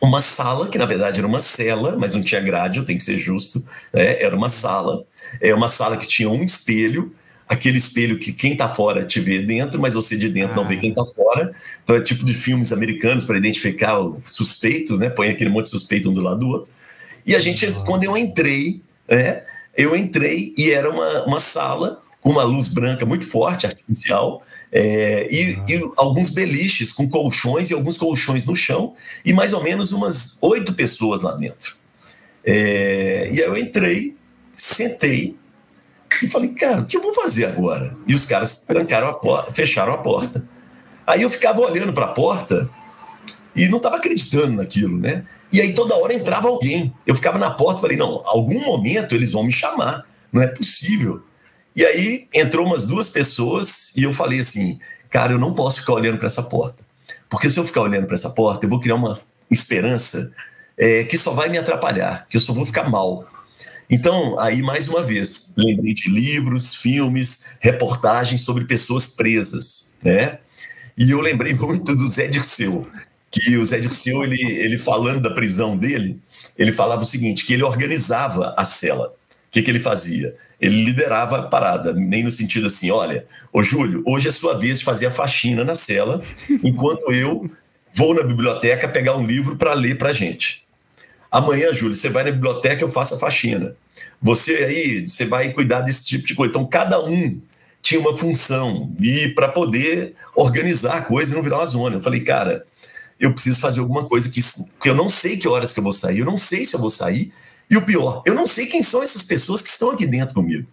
uma 0.00 0.20
sala, 0.20 0.68
que 0.68 0.78
na 0.78 0.86
verdade 0.86 1.18
era 1.18 1.26
uma 1.26 1.40
cela, 1.40 1.96
mas 1.98 2.14
não 2.14 2.22
tinha 2.22 2.40
grade, 2.40 2.78
eu 2.78 2.84
tenho 2.84 2.98
que 2.98 3.04
ser 3.04 3.16
justo, 3.16 3.64
né? 3.92 4.22
era 4.22 4.34
uma 4.34 4.48
sala, 4.48 5.04
é 5.40 5.54
uma 5.54 5.68
sala 5.68 5.96
que 5.96 6.06
tinha 6.06 6.28
um 6.30 6.42
espelho, 6.42 7.14
aquele 7.48 7.78
espelho 7.78 8.18
que 8.18 8.32
quem 8.32 8.52
está 8.52 8.68
fora 8.68 9.04
te 9.04 9.20
vê 9.20 9.42
dentro, 9.42 9.80
mas 9.80 9.94
você 9.94 10.16
de 10.16 10.28
dentro 10.28 10.52
ah. 10.52 10.56
não 10.56 10.68
vê 10.68 10.76
quem 10.76 10.90
está 10.90 11.04
fora. 11.04 11.52
Então 11.82 11.96
é 11.96 12.00
tipo 12.00 12.24
de 12.24 12.32
filmes 12.32 12.72
americanos 12.72 13.24
para 13.24 13.36
identificar 13.36 13.98
o 13.98 14.20
suspeito, 14.22 14.96
né? 14.96 15.10
Põe 15.10 15.30
aquele 15.30 15.50
monte 15.50 15.64
de 15.64 15.70
suspeito 15.70 16.08
um 16.08 16.12
do 16.12 16.20
lado 16.20 16.40
do 16.40 16.48
outro. 16.48 16.72
E 17.26 17.34
a 17.34 17.40
gente, 17.40 17.66
quando 17.84 18.04
eu 18.04 18.16
entrei, 18.16 18.80
né? 19.08 19.42
Eu 19.76 19.96
entrei 19.96 20.54
e 20.56 20.70
era 20.70 20.90
uma, 20.90 21.24
uma 21.24 21.40
sala 21.40 22.02
com 22.20 22.30
uma 22.30 22.42
luz 22.42 22.68
branca 22.68 23.06
muito 23.06 23.26
forte, 23.26 23.66
artificial, 23.66 24.42
é, 24.72 25.26
e, 25.30 25.58
e, 25.68 25.90
alguns 25.96 26.30
beliches 26.30 26.92
com 26.92 27.08
colchões 27.08 27.70
e 27.70 27.74
alguns 27.74 27.96
colchões 27.96 28.46
no 28.46 28.54
chão, 28.54 28.94
e 29.24 29.32
mais 29.32 29.52
ou 29.52 29.62
menos 29.62 29.92
umas 29.92 30.38
oito 30.42 30.74
pessoas 30.74 31.22
lá 31.22 31.32
dentro. 31.32 31.76
É, 32.44 33.28
e 33.32 33.42
aí 33.42 33.48
eu 33.48 33.56
entrei, 33.56 34.16
sentei 34.56 35.36
e 36.22 36.28
falei, 36.28 36.50
cara, 36.50 36.82
o 36.82 36.86
que 36.86 36.96
eu 36.96 37.02
vou 37.02 37.14
fazer 37.14 37.46
agora? 37.46 37.96
E 38.06 38.14
os 38.14 38.24
caras 38.24 38.66
trancaram 38.66 39.08
a 39.08 39.14
porta, 39.14 39.52
fecharam 39.52 39.92
a 39.92 39.98
porta. 39.98 40.44
Aí 41.06 41.22
eu 41.22 41.30
ficava 41.30 41.60
olhando 41.60 41.92
para 41.92 42.06
a 42.06 42.12
porta 42.12 42.68
e 43.56 43.66
não 43.68 43.78
estava 43.78 43.96
acreditando 43.96 44.52
naquilo, 44.52 44.98
né? 44.98 45.24
E 45.52 45.60
aí 45.60 45.72
toda 45.72 45.96
hora 45.96 46.14
entrava 46.14 46.48
alguém. 46.48 46.92
Eu 47.06 47.16
ficava 47.16 47.38
na 47.38 47.50
porta 47.50 47.78
e 47.78 47.80
falei, 47.80 47.96
não, 47.96 48.22
algum 48.24 48.60
momento 48.60 49.14
eles 49.14 49.32
vão 49.32 49.42
me 49.42 49.52
chamar, 49.52 50.04
não 50.32 50.42
é 50.42 50.46
possível. 50.46 51.22
E 51.74 51.84
aí 51.84 52.28
entrou 52.34 52.66
umas 52.66 52.86
duas 52.86 53.08
pessoas 53.08 53.96
e 53.96 54.02
eu 54.02 54.12
falei 54.12 54.40
assim, 54.40 54.78
cara, 55.08 55.32
eu 55.32 55.38
não 55.38 55.54
posso 55.54 55.80
ficar 55.80 55.94
olhando 55.94 56.18
para 56.18 56.26
essa 56.26 56.42
porta. 56.42 56.84
Porque 57.28 57.48
se 57.48 57.58
eu 57.58 57.64
ficar 57.64 57.82
olhando 57.82 58.06
para 58.06 58.14
essa 58.14 58.30
porta, 58.30 58.66
eu 58.66 58.70
vou 58.70 58.80
criar 58.80 58.96
uma 58.96 59.18
esperança 59.50 60.34
é, 60.76 61.04
que 61.04 61.16
só 61.16 61.32
vai 61.32 61.48
me 61.48 61.58
atrapalhar, 61.58 62.26
que 62.28 62.36
eu 62.36 62.40
só 62.40 62.52
vou 62.52 62.66
ficar 62.66 62.88
mal. 62.88 63.28
Então, 63.88 64.38
aí 64.38 64.62
mais 64.62 64.88
uma 64.88 65.02
vez, 65.02 65.54
lembrei 65.58 65.92
de 65.92 66.08
livros, 66.08 66.76
filmes, 66.76 67.56
reportagens 67.60 68.42
sobre 68.42 68.64
pessoas 68.64 69.16
presas, 69.16 69.94
né? 70.02 70.38
E 70.96 71.10
eu 71.10 71.20
lembrei 71.20 71.54
muito 71.58 71.94
do 71.94 72.08
Zé 72.08 72.28
Dirceu, 72.28 72.86
que 73.30 73.56
o 73.58 73.64
Zé 73.64 73.78
Dirceu, 73.78 74.22
ele, 74.24 74.40
ele 74.42 74.78
falando 74.78 75.20
da 75.20 75.30
prisão 75.30 75.76
dele, 75.76 76.20
ele 76.56 76.72
falava 76.72 77.02
o 77.02 77.06
seguinte, 77.06 77.44
que 77.44 77.54
ele 77.54 77.62
organizava 77.62 78.54
a 78.56 78.64
cela. 78.64 79.14
O 79.50 79.52
que, 79.52 79.62
que 79.62 79.70
ele 79.70 79.80
fazia? 79.80 80.36
Ele 80.60 80.84
liderava 80.84 81.38
a 81.38 81.42
parada, 81.42 81.92
nem 81.92 82.22
no 82.22 82.30
sentido 82.30 82.68
assim, 82.68 82.88
olha, 82.92 83.26
ô 83.52 83.64
Júlio, 83.64 84.00
hoje 84.06 84.28
é 84.28 84.30
sua 84.30 84.56
vez 84.56 84.78
de 84.78 84.84
fazer 84.84 85.06
a 85.06 85.10
faxina 85.10 85.64
na 85.64 85.74
cela, 85.74 86.22
enquanto 86.62 87.12
eu 87.12 87.50
vou 87.92 88.14
na 88.14 88.22
biblioteca 88.22 88.86
pegar 88.86 89.16
um 89.16 89.26
livro 89.26 89.56
para 89.56 89.74
ler 89.74 89.98
para 89.98 90.12
gente. 90.12 90.64
Amanhã, 91.32 91.74
Júlio, 91.74 91.96
você 91.96 92.08
vai 92.08 92.22
na 92.22 92.30
biblioteca, 92.30 92.84
eu 92.84 92.88
faço 92.88 93.14
a 93.14 93.18
faxina. 93.18 93.74
Você 94.22 94.54
aí, 94.56 95.08
você 95.08 95.24
vai 95.24 95.52
cuidar 95.52 95.80
desse 95.80 96.06
tipo 96.06 96.24
de 96.24 96.34
coisa. 96.36 96.50
Então, 96.50 96.66
cada 96.66 97.04
um 97.04 97.40
tinha 97.82 98.00
uma 98.00 98.16
função 98.16 98.94
e 99.00 99.28
para 99.28 99.48
poder 99.48 100.14
organizar 100.36 100.98
a 100.98 101.02
coisa 101.02 101.32
e 101.32 101.34
não 101.34 101.42
virar 101.42 101.58
uma 101.58 101.66
zona. 101.66 101.96
Eu 101.96 102.00
falei, 102.00 102.20
cara, 102.20 102.64
eu 103.18 103.32
preciso 103.32 103.60
fazer 103.60 103.80
alguma 103.80 104.06
coisa 104.06 104.28
que, 104.28 104.40
que 104.80 104.88
eu 104.88 104.94
não 104.94 105.08
sei 105.08 105.36
que 105.36 105.48
horas 105.48 105.72
que 105.72 105.80
eu 105.80 105.84
vou 105.84 105.92
sair, 105.92 106.20
eu 106.20 106.26
não 106.26 106.36
sei 106.36 106.64
se 106.64 106.74
eu 106.74 106.80
vou 106.80 106.90
sair. 106.90 107.32
E 107.70 107.76
o 107.76 107.82
pior, 107.82 108.22
eu 108.26 108.34
não 108.34 108.46
sei 108.46 108.66
quem 108.66 108.82
são 108.82 109.02
essas 109.02 109.22
pessoas 109.22 109.62
que 109.62 109.68
estão 109.68 109.90
aqui 109.90 110.04
dentro 110.04 110.34
comigo. 110.34 110.66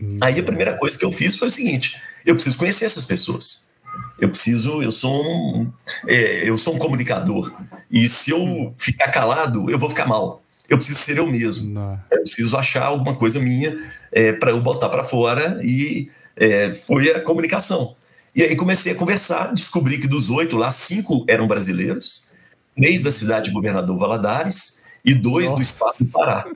Hum. 0.00 0.18
Aí 0.20 0.38
a 0.38 0.42
primeira 0.42 0.76
coisa 0.76 0.98
que 0.98 1.04
eu 1.04 1.10
fiz 1.10 1.36
foi 1.36 1.48
o 1.48 1.50
seguinte: 1.50 2.00
eu 2.26 2.34
preciso 2.34 2.58
conhecer 2.58 2.84
essas 2.84 3.04
pessoas. 3.04 3.72
Eu 4.20 4.28
preciso, 4.28 4.82
eu 4.82 4.92
sou 4.92 5.24
um, 5.24 5.72
é, 6.06 6.48
eu 6.48 6.56
sou 6.58 6.74
um 6.74 6.78
comunicador. 6.78 7.52
E 7.90 8.06
se 8.06 8.30
eu 8.30 8.74
ficar 8.76 9.10
calado, 9.10 9.70
eu 9.70 9.78
vou 9.78 9.88
ficar 9.88 10.06
mal. 10.06 10.42
Eu 10.68 10.76
preciso 10.76 10.98
ser 10.98 11.18
eu 11.18 11.26
mesmo. 11.26 11.72
Não. 11.72 12.00
Eu 12.10 12.20
preciso 12.20 12.56
achar 12.56 12.84
alguma 12.84 13.16
coisa 13.16 13.40
minha 13.40 13.76
é, 14.10 14.32
para 14.32 14.50
eu 14.50 14.60
botar 14.60 14.88
para 14.88 15.04
fora. 15.04 15.58
E 15.62 16.10
é, 16.36 16.72
foi 16.72 17.10
a 17.10 17.20
comunicação. 17.20 17.96
E 18.34 18.42
aí 18.42 18.56
comecei 18.56 18.92
a 18.92 18.94
conversar, 18.94 19.52
descobri 19.52 19.98
que 19.98 20.08
dos 20.08 20.30
oito 20.30 20.56
lá, 20.56 20.70
cinco 20.70 21.24
eram 21.28 21.46
brasileiros, 21.46 22.34
três 22.74 23.02
da 23.02 23.10
cidade 23.10 23.46
de 23.46 23.50
Governador 23.50 23.98
Valadares 23.98 24.86
e 25.04 25.14
dois 25.14 25.46
Nossa. 25.46 25.56
do 25.56 25.62
estado 25.62 25.94
do 26.00 26.06
Pará. 26.06 26.46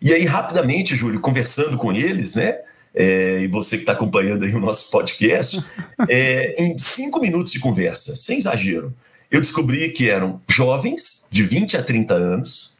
E 0.00 0.12
aí, 0.12 0.24
rapidamente, 0.24 0.96
Júlio, 0.96 1.20
conversando 1.20 1.78
com 1.78 1.92
eles, 1.92 2.34
né? 2.34 2.58
É, 2.94 3.40
e 3.40 3.48
você 3.48 3.76
que 3.76 3.82
está 3.82 3.92
acompanhando 3.92 4.44
aí 4.44 4.54
o 4.54 4.60
nosso 4.60 4.90
podcast, 4.90 5.64
é, 6.08 6.62
em 6.62 6.78
cinco 6.78 7.20
minutos 7.20 7.52
de 7.52 7.58
conversa, 7.58 8.14
sem 8.14 8.38
exagero, 8.38 8.94
eu 9.30 9.40
descobri 9.40 9.90
que 9.90 10.08
eram 10.08 10.40
jovens 10.48 11.26
de 11.30 11.42
20 11.42 11.76
a 11.76 11.82
30 11.82 12.14
anos, 12.14 12.78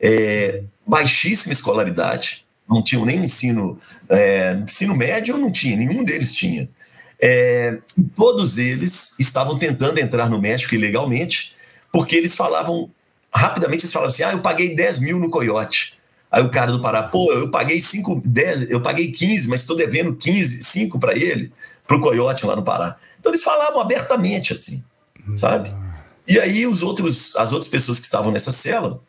é, 0.00 0.62
baixíssima 0.86 1.52
escolaridade, 1.52 2.46
não 2.68 2.82
tinham 2.82 3.04
nem 3.04 3.24
ensino, 3.24 3.78
é, 4.08 4.52
ensino 4.62 4.94
médio, 4.94 5.36
não 5.36 5.50
tinha, 5.50 5.76
nenhum 5.76 6.04
deles 6.04 6.34
tinha. 6.34 6.68
É, 7.20 7.78
todos 8.14 8.58
eles 8.58 9.18
estavam 9.18 9.58
tentando 9.58 9.98
entrar 9.98 10.28
no 10.28 10.40
México 10.40 10.74
ilegalmente, 10.74 11.56
porque 11.90 12.14
eles 12.14 12.36
falavam, 12.36 12.90
rapidamente 13.36 13.84
eles 13.84 13.92
falavam 13.92 14.08
assim, 14.08 14.22
ah, 14.22 14.32
eu 14.32 14.40
paguei 14.40 14.74
10 14.74 15.00
mil 15.00 15.18
no 15.18 15.30
Coyote. 15.30 15.98
Aí 16.30 16.42
o 16.42 16.50
cara 16.50 16.72
do 16.72 16.80
Pará, 16.80 17.02
pô, 17.04 17.32
eu 17.32 17.50
paguei 17.50 17.80
5, 17.80 18.22
10, 18.24 18.70
eu 18.70 18.80
paguei 18.80 19.10
15, 19.10 19.48
mas 19.48 19.60
estou 19.60 19.76
devendo 19.76 20.14
15, 20.14 20.62
5 20.64 20.98
para 20.98 21.16
ele, 21.16 21.52
para 21.86 21.96
o 21.96 22.00
Coyote 22.00 22.44
lá 22.44 22.56
no 22.56 22.64
Pará. 22.64 22.96
Então 23.20 23.30
eles 23.30 23.44
falavam 23.44 23.80
abertamente 23.80 24.52
assim, 24.52 24.84
sabe? 25.36 25.72
E 26.26 26.40
aí 26.40 26.66
os 26.66 26.82
outros, 26.82 27.36
as 27.36 27.52
outras 27.52 27.70
pessoas 27.70 27.98
que 27.98 28.06
estavam 28.06 28.32
nessa 28.32 28.50
cela, 28.50 29.00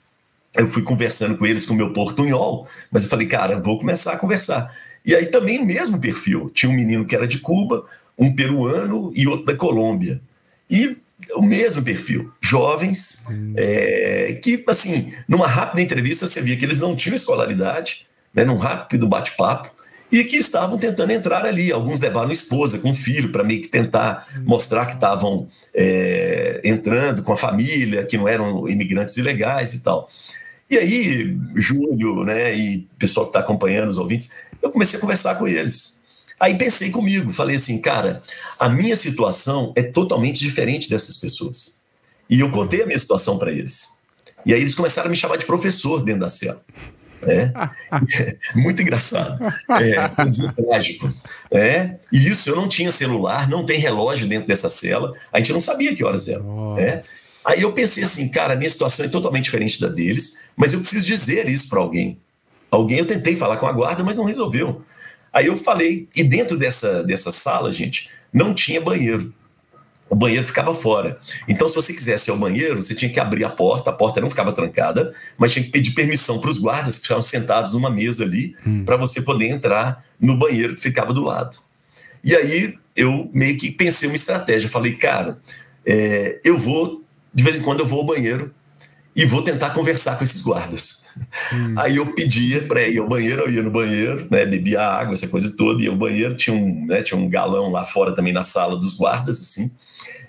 eu 0.55 0.67
fui 0.67 0.83
conversando 0.83 1.37
com 1.37 1.45
eles 1.45 1.65
com 1.65 1.73
o 1.73 1.77
meu 1.77 1.91
portunhol, 1.91 2.67
mas 2.91 3.03
eu 3.03 3.09
falei, 3.09 3.27
cara, 3.27 3.59
vou 3.59 3.79
começar 3.79 4.13
a 4.13 4.17
conversar. 4.17 4.71
E 5.05 5.15
aí 5.15 5.27
também 5.27 5.65
mesmo 5.65 5.99
perfil. 5.99 6.49
Tinha 6.53 6.71
um 6.71 6.75
menino 6.75 7.05
que 7.05 7.15
era 7.15 7.27
de 7.27 7.39
Cuba, 7.39 7.85
um 8.17 8.35
peruano 8.35 9.11
e 9.15 9.27
outro 9.27 9.45
da 9.45 9.55
Colômbia. 9.55 10.21
E 10.69 10.97
o 11.35 11.41
mesmo 11.41 11.83
perfil, 11.83 12.31
jovens, 12.41 13.27
é, 13.55 14.39
que, 14.41 14.63
assim, 14.67 15.13
numa 15.27 15.47
rápida 15.47 15.81
entrevista 15.81 16.27
você 16.27 16.41
via 16.41 16.55
que 16.55 16.65
eles 16.65 16.79
não 16.79 16.95
tinham 16.95 17.15
escolaridade, 17.15 18.07
né, 18.33 18.43
num 18.43 18.57
rápido 18.57 19.07
bate-papo, 19.07 19.71
e 20.11 20.23
que 20.23 20.37
estavam 20.37 20.77
tentando 20.77 21.11
entrar 21.11 21.45
ali. 21.45 21.71
Alguns 21.71 21.99
levaram 21.99 22.31
esposa 22.31 22.79
com 22.79 22.95
filho 22.95 23.31
para 23.31 23.43
meio 23.43 23.61
que 23.61 23.67
tentar 23.67 24.25
hum. 24.35 24.43
mostrar 24.45 24.85
que 24.85 24.93
estavam 24.93 25.47
é, 25.73 26.61
entrando 26.63 27.23
com 27.23 27.33
a 27.33 27.37
família, 27.37 28.05
que 28.05 28.17
não 28.17 28.27
eram 28.27 28.67
imigrantes 28.69 29.17
ilegais 29.17 29.73
e 29.73 29.83
tal. 29.83 30.09
E 30.69 30.77
aí, 30.77 31.37
Júlio, 31.55 32.23
né, 32.25 32.53
e 32.53 32.87
pessoal 32.99 33.25
que 33.25 33.29
está 33.29 33.39
acompanhando, 33.39 33.89
os 33.89 33.97
ouvintes, 33.97 34.31
eu 34.61 34.69
comecei 34.69 34.97
a 34.97 35.01
conversar 35.01 35.35
com 35.35 35.47
eles. 35.47 36.03
Aí 36.39 36.55
pensei 36.55 36.91
comigo, 36.91 37.31
falei 37.31 37.55
assim, 37.55 37.81
cara, 37.81 38.21
a 38.59 38.69
minha 38.69 38.95
situação 38.95 39.73
é 39.75 39.83
totalmente 39.83 40.39
diferente 40.39 40.89
dessas 40.89 41.17
pessoas. 41.17 41.77
E 42.29 42.39
eu 42.39 42.51
contei 42.51 42.83
a 42.83 42.85
minha 42.85 42.99
situação 42.99 43.37
para 43.37 43.51
eles. 43.51 43.99
E 44.45 44.53
aí 44.53 44.61
eles 44.61 44.75
começaram 44.75 45.07
a 45.07 45.09
me 45.09 45.15
chamar 45.15 45.37
de 45.37 45.45
professor 45.45 46.03
dentro 46.03 46.21
da 46.21 46.29
cela. 46.29 46.63
É, 47.23 47.51
muito 48.55 48.81
engraçado, 48.81 49.43
é, 49.81 50.07
trágico. 50.51 51.11
É, 51.51 51.95
e 52.11 52.27
isso 52.29 52.49
eu 52.49 52.55
não 52.55 52.67
tinha 52.67 52.91
celular, 52.91 53.49
não 53.49 53.65
tem 53.65 53.79
relógio 53.79 54.27
dentro 54.27 54.47
dessa 54.47 54.69
cela, 54.69 55.13
a 55.33 55.39
gente 55.39 55.51
não 55.51 55.59
sabia 55.59 55.95
que 55.95 56.03
horas 56.03 56.27
eram. 56.27 56.73
Oh. 56.73 56.79
É. 56.79 57.01
Aí 57.43 57.61
eu 57.61 57.71
pensei 57.71 58.03
assim, 58.03 58.29
cara, 58.29 58.53
a 58.53 58.55
minha 58.55 58.69
situação 58.69 59.05
é 59.05 59.09
totalmente 59.09 59.45
diferente 59.45 59.81
da 59.81 59.87
deles, 59.87 60.47
mas 60.55 60.73
eu 60.73 60.79
preciso 60.79 61.05
dizer 61.05 61.49
isso 61.49 61.69
para 61.69 61.79
alguém. 61.79 62.19
Alguém 62.69 62.99
eu 62.99 63.05
tentei 63.05 63.35
falar 63.35 63.57
com 63.57 63.65
a 63.65 63.71
guarda, 63.71 64.03
mas 64.03 64.17
não 64.17 64.25
resolveu. 64.25 64.83
Aí 65.31 65.47
eu 65.47 65.55
falei, 65.55 66.09
e 66.15 66.23
dentro 66.23 66.57
dessa, 66.57 67.03
dessa 67.03 67.31
sala, 67.31 67.71
gente, 67.71 68.09
não 68.33 68.53
tinha 68.53 68.81
banheiro. 68.81 69.33
O 70.09 70.15
banheiro 70.15 70.47
ficava 70.47 70.73
fora. 70.73 71.19
Então, 71.47 71.67
se 71.67 71.75
você 71.75 71.93
quisesse 71.93 72.29
ir 72.29 72.31
ao 72.31 72.37
banheiro, 72.37 72.81
você 72.81 72.95
tinha 72.95 73.11
que 73.11 73.19
abrir 73.19 73.43
a 73.43 73.49
porta, 73.49 73.89
a 73.89 73.93
porta 73.93 74.21
não 74.21 74.29
ficava 74.29 74.53
trancada, 74.53 75.13
mas 75.37 75.51
tinha 75.51 75.65
que 75.65 75.71
pedir 75.71 75.91
permissão 75.91 76.39
para 76.39 76.49
os 76.49 76.59
guardas 76.59 76.95
que 76.95 77.01
estavam 77.01 77.21
sentados 77.21 77.73
numa 77.73 77.89
mesa 77.89 78.23
ali, 78.23 78.55
hum. 78.65 78.85
para 78.85 78.95
você 78.95 79.21
poder 79.21 79.47
entrar 79.47 80.05
no 80.19 80.37
banheiro 80.37 80.75
que 80.75 80.81
ficava 80.81 81.13
do 81.13 81.23
lado. 81.23 81.57
E 82.23 82.35
aí 82.35 82.77
eu 82.95 83.29
meio 83.33 83.57
que 83.57 83.69
pensei 83.69 84.07
uma 84.07 84.15
estratégia. 84.15 84.69
Falei, 84.69 84.95
cara, 84.95 85.39
é, 85.85 86.39
eu 86.43 86.57
vou, 86.57 87.03
de 87.33 87.43
vez 87.43 87.57
em 87.57 87.61
quando 87.61 87.81
eu 87.81 87.87
vou 87.87 87.99
ao 87.99 88.05
banheiro 88.05 88.53
e 89.17 89.25
vou 89.25 89.41
tentar 89.41 89.71
conversar 89.71 90.15
com 90.15 90.23
esses 90.23 90.43
guardas. 90.43 91.07
Hum. 91.51 91.73
Aí 91.79 91.95
eu 91.95 92.13
pedia 92.13 92.61
para 92.67 92.87
ir 92.87 92.99
ao 92.99 93.09
banheiro, 93.09 93.41
eu 93.41 93.51
ia 93.51 93.63
no 93.63 93.71
banheiro, 93.71 94.27
né, 94.29 94.45
bebia 94.45 94.79
água, 94.79 95.13
essa 95.13 95.27
coisa 95.27 95.49
toda, 95.57 95.81
ia 95.81 95.89
ao 95.89 95.95
banheiro, 95.95 96.35
tinha 96.35 96.55
um, 96.55 96.85
né, 96.85 97.01
tinha 97.01 97.19
um 97.19 97.27
galão 97.27 97.71
lá 97.71 97.83
fora 97.83 98.13
também 98.13 98.31
na 98.31 98.43
sala 98.43 98.77
dos 98.77 98.93
guardas, 98.93 99.41
assim. 99.41 99.75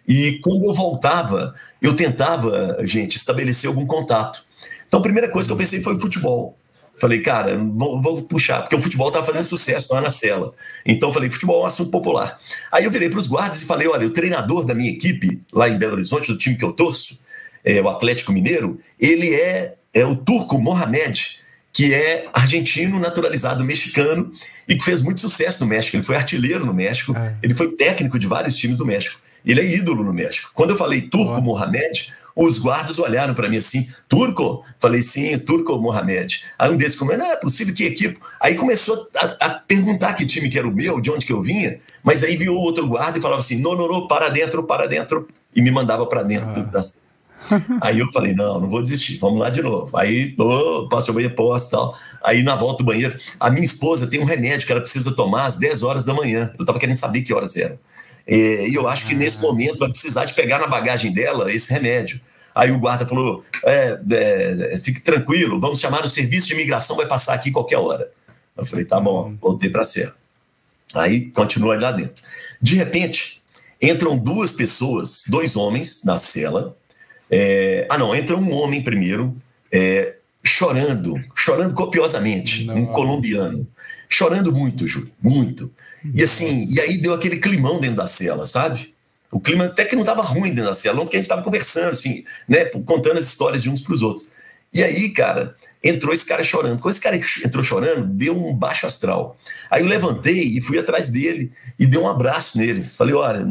E 0.09 0.41
quando 0.43 0.65
eu 0.65 0.73
voltava, 0.73 1.55
eu 1.83 1.95
tentava, 1.95 2.79
gente, 2.81 3.17
estabelecer 3.17 3.69
algum 3.69 3.85
contato. 3.85 4.47
Então 4.89 5.01
a 5.01 5.03
primeira 5.03 5.29
coisa 5.29 5.47
que 5.47 5.53
eu 5.53 5.59
pensei 5.59 5.83
foi 5.83 5.95
o 5.95 5.99
futebol. 5.99 6.57
Falei, 6.99 7.21
cara, 7.21 7.59
vou, 7.59 8.01
vou, 8.01 8.23
puxar, 8.23 8.63
porque 8.63 8.75
o 8.75 8.81
futebol 8.81 9.09
estava 9.09 9.27
fazendo 9.27 9.45
sucesso 9.45 9.93
lá 9.93 10.01
na 10.01 10.11
cela. 10.11 10.55
Então 10.85 11.13
falei, 11.13 11.29
futebol 11.29 11.61
é 11.61 11.65
um 11.65 11.67
assunto 11.67 11.91
popular. 11.91 12.41
Aí 12.73 12.85
eu 12.85 12.91
virei 12.91 13.11
para 13.11 13.19
os 13.19 13.27
guardas 13.27 13.61
e 13.61 13.67
falei, 13.67 13.87
olha, 13.87 14.07
o 14.07 14.11
treinador 14.11 14.65
da 14.65 14.75
minha 14.75 14.91
equipe, 14.91 15.43
lá 15.53 15.69
em 15.69 15.79
Belo 15.79 15.93
Horizonte, 15.93 16.33
do 16.33 16.39
time 16.39 16.57
que 16.57 16.65
eu 16.65 16.73
torço, 16.73 17.28
é, 17.65 17.81
o 17.81 17.89
Atlético 17.89 18.33
Mineiro, 18.33 18.79
ele 18.99 19.35
é, 19.35 19.75
é 19.93 20.05
o 20.05 20.17
turco 20.17 20.61
Mohamed, 20.61 21.39
que 21.73 21.95
é 21.95 22.29
argentino 22.33 22.99
naturalizado 22.99 23.65
mexicano 23.65 24.33
e 24.67 24.77
que 24.77 24.85
fez 24.85 25.03
muito 25.03 25.21
sucesso 25.21 25.63
no 25.63 25.71
México. 25.71 25.97
Ele 25.97 26.03
foi 26.03 26.17
artilheiro 26.17 26.67
no 26.67 26.75
México, 26.75 27.17
é. 27.17 27.37
ele 27.43 27.55
foi 27.55 27.73
técnico 27.73 28.19
de 28.19 28.27
vários 28.27 28.57
times 28.57 28.79
do 28.79 28.87
México. 28.87 29.21
Ele 29.45 29.61
é 29.61 29.65
ídolo 29.65 30.03
no 30.03 30.13
México. 30.13 30.51
Quando 30.55 30.71
eu 30.71 30.77
falei 30.77 31.03
turco 31.03 31.41
Mohamed, 31.41 32.13
os 32.35 32.59
guardas 32.59 32.99
olharam 32.99 33.35
para 33.35 33.49
mim 33.49 33.57
assim, 33.57 33.89
turco? 34.09 34.65
Falei, 34.79 35.03
sim, 35.03 35.37
turco 35.39 35.77
Mohamed. 35.79 36.45
Aí 36.59 36.71
um 36.71 36.77
desses 36.77 36.99
comentou, 36.99 37.27
não 37.27 37.33
é 37.33 37.37
possível, 37.37 37.75
que 37.75 37.85
equipe? 37.85 38.19
Aí 38.41 38.55
começou 38.55 39.09
a, 39.17 39.47
a, 39.47 39.51
perguntar 39.51 40.15
que 40.15 40.25
time 40.25 40.49
que 40.49 40.59
era 40.59 40.69
o 40.69 40.75
meu, 40.75 41.01
de 41.01 41.11
onde 41.11 41.27
que 41.27 41.33
eu 41.33 41.43
vinha, 41.43 41.81
mas 42.03 42.23
aí 42.23 42.37
viu 42.37 42.55
outro 42.55 42.87
guarda 42.87 43.19
e 43.19 43.21
falava 43.23 43.41
assim, 43.41 43.61
não, 43.61 43.75
não, 43.75 43.89
não, 43.89 44.07
para 44.07 44.29
dentro, 44.29 44.63
para 44.63 44.87
dentro, 44.87 45.29
e 45.55 45.61
me 45.61 45.71
mandava 45.71 46.07
para 46.07 46.23
dentro 46.23 46.61
ah. 46.75 47.08
Aí 47.81 47.99
eu 47.99 48.11
falei, 48.13 48.35
não, 48.35 48.61
não 48.61 48.69
vou 48.69 48.83
desistir, 48.83 49.19
vamos 49.19 49.41
lá 49.41 49.51
de 49.51 49.63
novo. 49.63 49.97
Aí, 49.97 50.35
oh, 50.39 50.89
passo 50.89 51.11
o 51.11 51.15
banheiro, 51.15 51.35
posso 51.35 51.71
tal. 51.71 51.97
Aí 52.23 52.43
na 52.43 52.57
volta 52.57 52.83
do 52.83 52.87
banheiro, 52.87 53.19
a 53.39 53.51
minha 53.51 53.65
esposa 53.65 54.07
tem 54.07 54.21
um 54.21 54.25
remédio 54.25 54.67
que 54.67 54.73
ela 54.73 54.81
precisa 54.81 55.15
tomar 55.15 55.47
às 55.47 55.57
10 55.57 55.83
horas 55.83 56.05
da 56.05 56.15
manhã. 56.15 56.53
Eu 56.59 56.65
tava 56.65 56.79
querendo 56.79 56.97
saber 56.97 57.23
que 57.23 57.33
horas 57.33 57.57
eram. 57.57 57.79
É, 58.27 58.69
e 58.69 58.75
eu 58.75 58.87
acho 58.87 59.07
que 59.07 59.15
nesse 59.15 59.41
momento 59.41 59.79
vai 59.79 59.89
precisar 59.89 60.25
de 60.27 60.35
pegar 60.35 60.59
na 60.59 60.67
bagagem 60.67 61.13
dela 61.13 61.53
esse 61.53 61.73
remédio. 61.73 62.21
Aí 62.55 62.71
o 62.71 62.79
guarda 62.79 63.07
falou: 63.07 63.45
é, 63.65 63.99
é, 64.11 64.79
fique 64.79 65.01
tranquilo, 65.01 65.61
vamos 65.61 65.81
chamar 65.81 66.05
o 66.05 66.09
serviço 66.09 66.49
de 66.49 66.55
imigração, 66.55 66.97
vai 66.97 67.07
passar 67.07 67.35
aqui 67.35 67.51
qualquer 67.51 67.79
hora. 67.79 68.11
Eu 68.57 68.67
falei: 68.67 68.85
tá 68.85 69.01
bom, 69.01 69.35
voltei 69.41 69.71
para 69.71 69.85
ser. 69.85 70.13
Aí 70.93 71.31
continua 71.31 71.79
lá 71.81 71.93
dentro. 71.93 72.25
De 72.61 72.75
repente, 72.75 73.43
entram 73.81 74.17
duas 74.17 74.53
pessoas, 74.53 75.25
dois 75.29 75.57
homens 75.57 76.05
na 76.05 76.17
cela, 76.17 76.77
é, 77.31 77.87
ah, 77.89 77.99
não, 77.99 78.15
entra 78.15 78.37
um 78.37 78.53
homem 78.53 78.83
primeiro, 78.83 79.37
é, 79.73 80.17
chorando, 80.45 81.15
chorando 81.35 81.75
copiosamente, 81.75 82.65
não. 82.65 82.77
um 82.77 82.87
colombiano. 82.87 83.67
Chorando 84.09 84.53
muito, 84.53 84.87
Júlio, 84.87 85.13
muito. 85.23 85.71
E 86.15 86.23
assim, 86.23 86.67
e 86.71 86.81
aí 86.81 86.97
deu 86.97 87.13
aquele 87.13 87.39
climão 87.39 87.79
dentro 87.79 87.97
da 87.97 88.07
cela, 88.07 88.47
sabe? 88.47 88.95
O 89.31 89.39
clima 89.39 89.67
até 89.67 89.85
que 89.85 89.95
não 89.95 90.01
estava 90.01 90.23
ruim 90.23 90.49
dentro 90.49 90.65
da 90.65 90.75
cela, 90.75 91.01
porque 91.01 91.17
a 91.17 91.19
gente 91.19 91.27
estava 91.27 91.43
conversando, 91.43 91.91
assim, 91.91 92.25
né, 92.49 92.65
contando 92.65 93.19
as 93.19 93.27
histórias 93.27 93.63
de 93.63 93.69
uns 93.69 93.83
para 93.83 93.93
os 93.93 94.03
outros. 94.03 94.31
E 94.73 94.83
aí, 94.83 95.11
cara, 95.11 95.55
entrou 95.83 96.13
esse 96.13 96.25
cara 96.25 96.43
chorando. 96.43 96.81
Quando 96.81 96.93
esse 96.93 97.01
cara 97.01 97.17
entrou 97.45 97.63
chorando, 97.63 98.07
deu 98.07 98.37
um 98.37 98.55
baixo 98.55 98.87
astral. 98.87 99.37
Aí 99.71 99.83
eu 99.83 99.89
levantei 99.89 100.41
e 100.41 100.61
fui 100.61 100.79
atrás 100.79 101.11
dele 101.11 101.53
e 101.79 101.87
dei 101.87 102.01
um 102.01 102.09
abraço 102.09 102.57
nele. 102.59 102.83
Falei, 102.83 103.15
olha, 103.15 103.47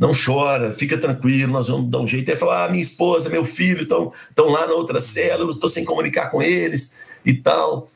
não 0.00 0.12
chora, 0.12 0.72
fica 0.72 0.96
tranquilo, 0.96 1.52
nós 1.52 1.68
vamos 1.68 1.90
dar 1.90 1.98
um 1.98 2.08
jeito. 2.08 2.30
Aí 2.30 2.36
falou, 2.36 2.54
ah, 2.54 2.68
minha 2.70 2.80
esposa, 2.80 3.28
meu 3.28 3.44
filho 3.44 3.82
estão 3.82 4.48
lá 4.48 4.66
na 4.66 4.72
outra 4.72 4.98
eu 4.98 5.50
estou 5.50 5.68
sem 5.68 5.84
comunicar 5.84 6.30
com 6.30 6.40
eles 6.40 7.02
e 7.22 7.34
tal. 7.34 7.90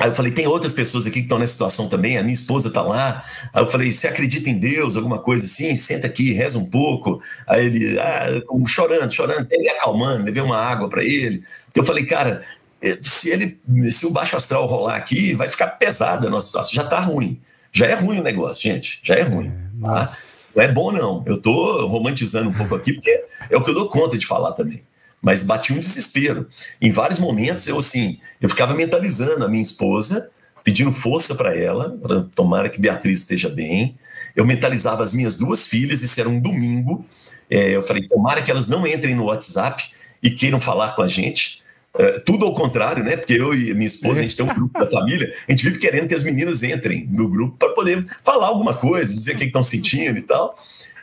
Aí 0.00 0.08
eu 0.08 0.14
falei, 0.16 0.32
tem 0.32 0.48
outras 0.48 0.72
pessoas 0.72 1.06
aqui 1.06 1.20
que 1.20 1.26
estão 1.26 1.38
nessa 1.38 1.52
situação 1.52 1.88
também, 1.88 2.18
a 2.18 2.22
minha 2.22 2.34
esposa 2.34 2.66
está 2.66 2.82
lá. 2.82 3.24
Aí 3.52 3.62
eu 3.62 3.66
falei, 3.68 3.92
você 3.92 4.08
acredita 4.08 4.50
em 4.50 4.58
Deus, 4.58 4.96
alguma 4.96 5.20
coisa 5.20 5.44
assim? 5.44 5.76
Senta 5.76 6.08
aqui, 6.08 6.32
reza 6.32 6.58
um 6.58 6.68
pouco. 6.68 7.22
Aí 7.46 7.64
ele, 7.64 7.96
ah, 8.00 8.26
chorando, 8.66 9.12
chorando, 9.12 9.46
ele 9.52 9.68
acalmando, 9.68 10.24
levei 10.24 10.42
uma 10.42 10.58
água 10.58 10.88
para 10.88 11.04
ele. 11.04 11.44
Porque 11.66 11.78
eu 11.78 11.84
falei, 11.84 12.04
cara, 12.06 12.42
eh, 12.82 12.98
se 13.02 13.30
ele, 13.30 13.60
se 13.88 14.04
o 14.04 14.10
baixo 14.10 14.36
astral 14.36 14.66
rolar 14.66 14.96
aqui, 14.96 15.32
vai 15.34 15.48
ficar 15.48 15.68
pesada 15.68 16.26
a 16.26 16.30
nossa 16.30 16.48
situação. 16.48 16.74
Já 16.74 16.82
está 16.82 16.98
ruim. 16.98 17.40
Já 17.72 17.86
é 17.86 17.94
ruim 17.94 18.18
o 18.18 18.22
negócio, 18.24 18.64
gente. 18.64 18.98
Já 19.04 19.14
é 19.14 19.22
ruim. 19.22 19.52
Tá? 19.80 20.12
Não 20.54 20.62
é 20.62 20.72
bom, 20.72 20.92
não. 20.92 21.22
Eu 21.26 21.34
estou 21.34 21.86
romantizando 21.86 22.48
um 22.48 22.54
pouco 22.54 22.74
aqui, 22.74 22.92
porque 22.92 23.10
é 23.50 23.56
o 23.56 23.62
que 23.62 23.70
eu 23.70 23.74
dou 23.74 23.88
conta 23.88 24.16
de 24.16 24.26
falar 24.26 24.52
também 24.52 24.84
mas 25.24 25.42
bati 25.42 25.72
um 25.72 25.78
desespero. 25.78 26.46
Em 26.82 26.92
vários 26.92 27.18
momentos 27.18 27.66
eu 27.66 27.78
assim, 27.78 28.18
eu 28.42 28.48
ficava 28.50 28.74
mentalizando 28.74 29.42
a 29.42 29.48
minha 29.48 29.62
esposa, 29.62 30.30
pedindo 30.62 30.92
força 30.92 31.34
para 31.34 31.56
ela, 31.56 31.96
para 32.02 32.24
tomara 32.34 32.68
que 32.68 32.78
Beatriz 32.78 33.20
esteja 33.20 33.48
bem. 33.48 33.96
Eu 34.36 34.44
mentalizava 34.44 35.02
as 35.02 35.14
minhas 35.14 35.38
duas 35.38 35.66
filhas, 35.66 36.02
isso 36.02 36.20
era 36.20 36.28
um 36.28 36.38
domingo. 36.38 37.06
É, 37.48 37.70
eu 37.70 37.82
falei, 37.82 38.06
tomara 38.06 38.42
que 38.42 38.50
elas 38.50 38.68
não 38.68 38.86
entrem 38.86 39.14
no 39.14 39.24
WhatsApp 39.24 39.82
e 40.22 40.30
queiram 40.30 40.60
falar 40.60 40.94
com 40.94 41.00
a 41.00 41.08
gente. 41.08 41.63
É, 41.96 42.18
tudo 42.20 42.44
ao 42.44 42.54
contrário, 42.54 43.04
né? 43.04 43.16
Porque 43.16 43.34
eu 43.34 43.54
e 43.54 43.72
minha 43.72 43.86
esposa, 43.86 44.20
a 44.20 44.22
gente 44.24 44.36
tem 44.36 44.44
um 44.44 44.52
grupo 44.52 44.78
da 44.78 44.90
família, 44.90 45.32
a 45.48 45.52
gente 45.52 45.64
vive 45.64 45.78
querendo 45.78 46.08
que 46.08 46.14
as 46.14 46.24
meninas 46.24 46.62
entrem 46.64 47.06
no 47.08 47.28
grupo 47.28 47.56
para 47.56 47.68
poder 47.70 48.04
falar 48.24 48.48
alguma 48.48 48.74
coisa, 48.74 49.14
dizer 49.14 49.36
o 49.36 49.38
que 49.38 49.44
estão 49.44 49.62
sentindo 49.62 50.18
e 50.18 50.22
tal. 50.22 50.58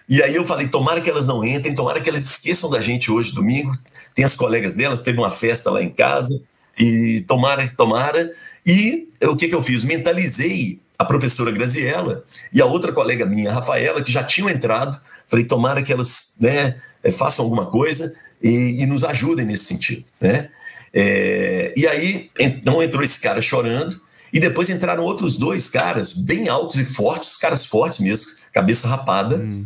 E 0.10 0.22
aí 0.22 0.36
eu 0.36 0.46
falei, 0.46 0.68
tomara 0.68 1.00
que 1.00 1.10
elas 1.10 1.28
não 1.28 1.44
entrem, 1.46 1.74
tomara 1.74 2.02
que 2.02 2.10
elas 2.10 2.26
esqueçam 2.26 2.70
da 2.70 2.82
gente 2.82 3.10
hoje, 3.10 3.34
domingo, 3.34 3.72
tem 4.14 4.26
as 4.26 4.36
colegas 4.36 4.74
delas, 4.74 5.00
teve 5.00 5.18
uma 5.18 5.30
festa 5.30 5.72
lá 5.72 5.82
em 5.82 5.90
casa, 5.90 6.42
e 6.78 7.24
tomara, 7.28 7.72
tomara. 7.78 8.34
E 8.66 9.08
o 9.24 9.36
que, 9.36 9.48
que 9.48 9.56
eu 9.56 9.64
fiz? 9.64 9.86
Mentalizei 9.86 10.80
a 11.00 11.06
professora 11.06 11.52
Graziella 11.52 12.26
e 12.52 12.62
a 12.62 12.66
outra 12.66 12.92
colega 12.92 13.26
minha, 13.26 13.50
a 13.50 13.54
Rafaela, 13.54 14.02
que 14.02 14.12
já 14.12 14.24
tinham 14.24 14.50
entrado. 14.50 15.00
Falei, 15.28 15.46
tomara 15.46 15.82
que 15.82 15.94
elas 15.94 16.38
né, 16.42 16.76
eh, 17.02 17.12
façam 17.12 17.46
alguma 17.46 17.66
coisa 17.66 18.14
e, 18.44 18.84
e 18.84 18.86
nos 18.86 19.04
ajudem 19.04 19.46
nesse 19.46 19.66
sentido. 19.66 20.04
Né? 20.20 20.50
É, 20.94 21.74
e 21.76 21.88
aí, 21.88 22.30
então 22.40 22.82
entrou 22.82 23.04
esse 23.04 23.20
cara 23.22 23.40
chorando, 23.42 24.02
e 24.34 24.40
depois 24.40 24.70
entraram 24.70 25.04
outros 25.04 25.38
dois 25.38 25.70
caras, 25.70 26.14
bem 26.14 26.48
altos 26.48 26.80
e 26.80 26.86
fortes, 26.86 27.36
caras 27.36 27.66
fortes 27.66 28.00
mesmo, 28.00 28.26
cabeça 28.54 28.88
rapada, 28.88 29.38
hum. 29.38 29.66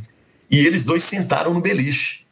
e 0.50 0.66
eles 0.66 0.84
dois 0.84 1.04
sentaram 1.04 1.54
no 1.54 1.62
beliche. 1.62 2.26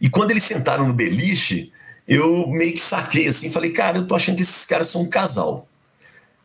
E 0.00 0.08
quando 0.08 0.30
eles 0.30 0.42
sentaram 0.42 0.86
no 0.86 0.94
beliche, 0.94 1.70
eu 2.08 2.48
meio 2.48 2.72
que 2.72 2.80
saquei 2.80 3.28
assim, 3.28 3.50
falei, 3.50 3.70
cara, 3.70 3.98
eu 3.98 4.06
tô 4.06 4.14
achando 4.14 4.36
que 4.36 4.42
esses 4.42 4.66
caras 4.66 4.88
são 4.88 5.02
um 5.02 5.08
casal. 5.08 5.68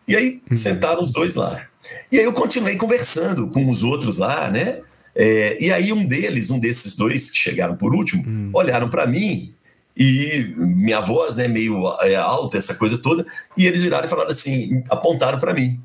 E 0.08 0.16
aí 0.16 0.42
uhum. 0.50 0.56
sentaram 0.56 1.02
os 1.02 1.12
dois 1.12 1.36
lá. 1.36 1.66
E 2.12 2.20
aí 2.20 2.26
eu 2.26 2.34
continuei 2.34 2.76
conversando 2.76 3.50
com 3.50 3.70
os 3.70 3.84
outros 3.84 4.20
lá, 4.20 4.50
né? 4.50 4.82
É, 5.16 5.58
e 5.60 5.72
aí 5.72 5.92
um 5.92 6.06
deles, 6.06 6.52
um 6.52 6.60
desses 6.60 6.96
dois 6.96 7.30
que 7.30 7.38
chegaram 7.38 7.76
por 7.76 7.96
último, 7.96 8.24
uhum. 8.26 8.52
olharam 8.54 8.90
para 8.90 9.08
mim 9.08 9.54
e 9.98 10.54
minha 10.58 11.02
voz, 11.02 11.36
né, 11.36 11.48
meio 11.48 11.82
é, 12.02 12.16
alta, 12.16 12.58
essa 12.58 12.76
coisa 12.76 12.98
toda, 12.98 13.26
e 13.58 13.66
eles 13.66 13.82
viraram 13.82 14.06
e 14.06 14.10
falaram 14.10 14.30
assim, 14.30 14.84
apontaram 14.90 15.40
para 15.40 15.54
mim. 15.54 15.82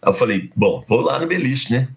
Aí 0.00 0.10
eu 0.10 0.14
falei, 0.14 0.50
bom, 0.54 0.84
vou 0.86 1.00
lá 1.00 1.18
no 1.18 1.26
beliche, 1.26 1.72
né? 1.72 1.88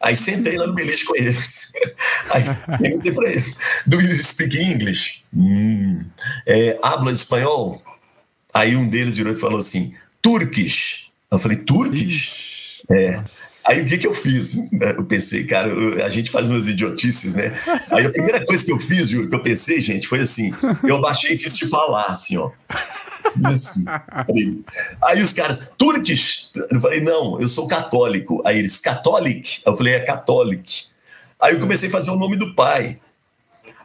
Aí 0.00 0.16
sentei 0.16 0.58
lá 0.58 0.66
no 0.66 0.74
beliche 0.74 1.04
com 1.04 1.16
eles. 1.16 1.72
Aí 2.30 2.42
perguntei 2.78 3.12
para 3.12 3.30
eles: 3.30 3.56
Do 3.86 3.98
you 4.02 4.22
speak 4.22 4.54
English? 4.60 5.24
Hum. 5.34 6.04
É, 6.46 6.78
habla 6.82 7.10
espanhol? 7.10 7.82
Aí 8.52 8.76
um 8.76 8.86
deles 8.86 9.16
virou 9.16 9.32
e 9.32 9.36
falou 9.36 9.58
assim: 9.58 9.94
Turkish. 10.20 11.10
Eu 11.30 11.38
falei: 11.38 11.56
Turkish? 11.56 12.82
É. 12.90 13.22
Aí 13.66 13.80
o 13.80 13.86
que, 13.86 13.96
que 13.96 14.06
eu 14.06 14.14
fiz? 14.14 14.70
Eu 14.72 15.04
pensei, 15.04 15.44
cara, 15.44 15.72
a 16.04 16.08
gente 16.10 16.30
faz 16.30 16.50
umas 16.50 16.66
idiotices, 16.66 17.34
né? 17.34 17.58
Aí 17.90 18.04
a 18.04 18.10
primeira 18.10 18.44
coisa 18.44 18.62
que 18.62 18.72
eu 18.72 18.78
fiz, 18.78 19.08
que 19.08 19.34
eu 19.34 19.42
pensei, 19.42 19.80
gente, 19.80 20.06
foi 20.06 20.20
assim: 20.20 20.52
eu 20.82 21.00
baixei 21.00 21.34
e 21.34 21.38
fiz 21.38 21.56
tipo 21.56 21.74
lá, 21.74 22.06
assim, 22.08 22.36
ó. 22.36 22.50
Assim. 23.46 23.84
Aí 25.02 25.22
os 25.22 25.32
caras, 25.32 25.72
Turkish. 25.78 26.52
Eu 26.70 26.78
falei, 26.78 27.00
não, 27.00 27.40
eu 27.40 27.48
sou 27.48 27.66
católico. 27.66 28.42
Aí 28.44 28.58
eles, 28.58 28.78
catholic? 28.80 29.62
Eu 29.64 29.76
falei, 29.76 29.94
é 29.94 30.00
catholic. 30.00 30.86
Aí 31.40 31.54
eu 31.54 31.60
comecei 31.60 31.88
a 31.88 31.92
fazer 31.92 32.10
o 32.10 32.16
nome 32.16 32.36
do 32.36 32.54
pai. 32.54 33.00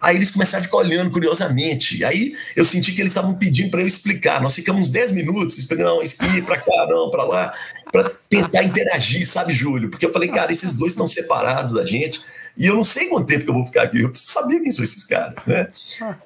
Aí 0.02 0.16
eles 0.16 0.32
começaram 0.32 0.62
a 0.62 0.66
ficar 0.66 0.78
olhando 0.78 1.12
curiosamente. 1.12 2.04
Aí 2.06 2.34
eu 2.56 2.64
senti 2.64 2.94
que 2.94 3.02
eles 3.02 3.12
estavam 3.12 3.34
pedindo 3.34 3.70
para 3.70 3.82
eu 3.82 3.88
explicar. 3.88 4.42
Nós 4.42 4.56
ficamos 4.56 4.88
uns 4.88 4.92
10 4.92 5.12
minutos 5.12 5.58
explicando, 5.58 5.90
não, 5.90 6.00
aqui, 6.00 6.42
para 6.42 6.58
cá, 6.58 6.88
não, 6.90 7.10
para 7.10 7.24
lá, 7.24 7.54
para 7.92 8.12
tentar 8.30 8.64
interagir, 8.64 9.26
sabe, 9.28 9.54
Júlio? 9.54 9.90
Porque 9.90 10.06
eu 10.06 10.14
falei, 10.14 10.30
cara, 10.30 10.52
esses 10.52 10.76
dois 10.76 10.94
estão 10.94 11.08
separados 11.08 11.74
da 11.74 11.86
gente. 11.86 12.22
E 12.58 12.66
eu 12.66 12.76
não 12.76 12.84
sei 12.84 13.08
quanto 13.08 13.28
tempo 13.28 13.46
que 13.46 13.50
eu 13.50 13.54
vou 13.54 13.66
ficar 13.66 13.84
aqui, 13.84 14.02
eu 14.02 14.10
preciso 14.10 14.34
saber 14.34 14.60
quem 14.60 14.70
são 14.70 14.84
esses 14.84 15.06
caras, 15.06 15.48
né? 15.48 15.70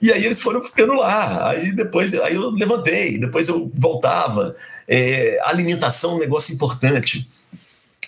E 0.02 0.12
aí 0.12 0.26
eles 0.26 0.42
foram 0.42 0.64
ficando 0.64 0.94
lá, 0.94 1.52
aí 1.52 1.72
depois 1.74 2.14
aí 2.16 2.34
eu 2.34 2.50
levantei, 2.50 3.20
depois 3.20 3.48
eu 3.48 3.72
voltava. 3.76 4.56
É, 4.88 5.40
alimentação 5.44 6.14
é 6.14 6.16
um 6.16 6.20
negócio 6.20 6.56
importante. 6.56 7.30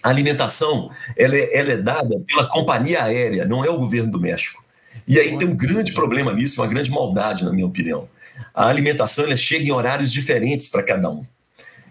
A 0.02 0.10
alimentação 0.10 0.90
ela 1.16 1.36
é, 1.36 1.58
ela 1.58 1.74
é 1.74 1.78
dada 1.78 2.20
pela 2.28 2.48
companhia 2.48 3.04
aérea, 3.04 3.46
não 3.46 3.64
é 3.64 3.70
o 3.70 3.78
governo 3.78 4.12
do 4.12 4.20
México. 4.20 4.64
E 5.08 5.20
aí 5.20 5.38
tem 5.38 5.48
um 5.48 5.56
grande 5.56 5.94
problema 5.94 6.34
nisso, 6.34 6.62
uma 6.62 6.68
grande 6.68 6.90
maldade, 6.90 7.46
na 7.46 7.52
minha 7.52 7.68
opinião. 7.68 8.08
A 8.54 8.68
alimentação 8.68 9.26
ela 9.26 9.38
chega 9.38 9.66
em 9.66 9.72
horários 9.72 10.12
diferentes 10.12 10.68
para 10.68 10.82
cada 10.82 11.10
um. 11.10 11.26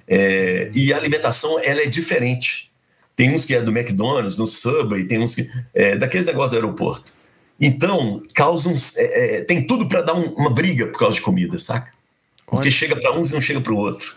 É, 0.07 0.71
e 0.75 0.93
a 0.93 0.97
alimentação 0.97 1.59
ela 1.61 1.81
é 1.81 1.87
diferente. 1.87 2.71
Tem 3.17 3.33
uns 3.33 3.45
que 3.45 3.55
é 3.55 3.63
do 3.63 3.71
McDonald's, 3.71 4.39
no 4.39 4.47
Subway, 4.47 5.05
tem 5.05 5.21
uns 5.21 5.35
que. 5.35 5.49
É, 5.73 5.97
daqueles 5.97 6.27
negócios 6.27 6.51
do 6.51 6.57
aeroporto. 6.57 7.15
Então, 7.61 8.23
causam. 8.35 8.75
É, 8.97 9.39
é, 9.39 9.45
tem 9.45 9.67
tudo 9.67 9.87
para 9.87 10.03
dar 10.03 10.15
um, 10.15 10.35
uma 10.35 10.51
briga 10.51 10.87
por 10.87 10.99
causa 10.99 11.17
de 11.17 11.23
comida, 11.23 11.59
saca? 11.59 11.91
Porque 12.47 12.71
chega 12.71 12.97
para 12.97 13.13
uns 13.17 13.31
e 13.31 13.35
não 13.35 13.41
chega 13.41 13.61
para 13.61 13.73
o 13.73 13.77
outro. 13.77 14.17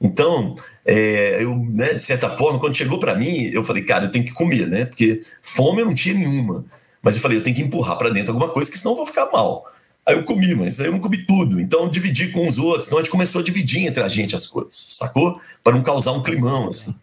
Então, 0.00 0.56
é, 0.84 1.42
eu, 1.42 1.56
né, 1.56 1.94
de 1.94 2.02
certa 2.02 2.28
forma, 2.28 2.58
quando 2.58 2.76
chegou 2.76 2.98
para 2.98 3.14
mim, 3.14 3.50
eu 3.52 3.64
falei, 3.64 3.82
cara, 3.82 4.04
eu 4.04 4.12
tenho 4.12 4.24
que 4.24 4.32
comer, 4.32 4.66
né? 4.66 4.84
Porque 4.84 5.22
fome 5.42 5.80
eu 5.80 5.86
não 5.86 5.94
tinha 5.94 6.14
nenhuma. 6.14 6.64
Mas 7.02 7.16
eu 7.16 7.22
falei, 7.22 7.38
eu 7.38 7.42
tenho 7.42 7.56
que 7.56 7.62
empurrar 7.62 7.96
para 7.96 8.10
dentro 8.10 8.32
alguma 8.32 8.50
coisa, 8.50 8.70
que 8.70 8.78
senão 8.78 8.92
eu 8.92 8.96
vou 8.98 9.06
ficar 9.06 9.30
mal. 9.30 9.70
Aí 10.06 10.14
eu 10.14 10.24
comi, 10.24 10.54
mas 10.54 10.80
aí 10.80 10.86
eu 10.86 10.92
não 10.92 11.00
comi 11.00 11.24
tudo. 11.24 11.60
Então 11.60 11.84
eu 11.84 11.88
dividi 11.88 12.28
com 12.28 12.46
os 12.46 12.58
outros. 12.58 12.86
Então 12.86 12.98
a 12.98 13.02
gente 13.02 13.10
começou 13.10 13.40
a 13.40 13.44
dividir 13.44 13.86
entre 13.86 14.02
a 14.02 14.08
gente 14.08 14.36
as 14.36 14.46
coisas, 14.46 14.74
sacou? 14.74 15.40
Para 15.62 15.74
não 15.74 15.82
causar 15.82 16.12
um 16.12 16.22
climão, 16.22 16.68
assim. 16.68 17.00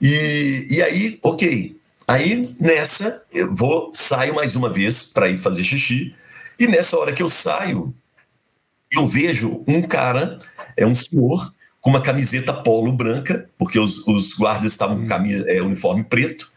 E, 0.00 0.66
e 0.70 0.82
aí, 0.82 1.18
ok. 1.22 1.76
Aí 2.06 2.54
nessa, 2.60 3.24
eu 3.32 3.54
vou, 3.54 3.90
saio 3.94 4.34
mais 4.34 4.56
uma 4.56 4.68
vez 4.68 5.12
para 5.12 5.28
ir 5.28 5.38
fazer 5.38 5.62
xixi. 5.62 6.14
E 6.58 6.66
nessa 6.66 6.98
hora 6.98 7.12
que 7.12 7.22
eu 7.22 7.28
saio, 7.28 7.94
eu 8.92 9.06
vejo 9.06 9.64
um 9.66 9.80
cara, 9.80 10.38
é 10.76 10.84
um 10.84 10.94
senhor, 10.94 11.54
com 11.80 11.88
uma 11.88 12.02
camiseta 12.02 12.52
polo 12.52 12.92
branca, 12.92 13.48
porque 13.56 13.78
os, 13.78 14.06
os 14.06 14.34
guardas 14.34 14.72
estavam 14.72 15.00
com 15.00 15.06
camisa, 15.06 15.50
é, 15.50 15.62
uniforme 15.62 16.04
preto. 16.04 16.50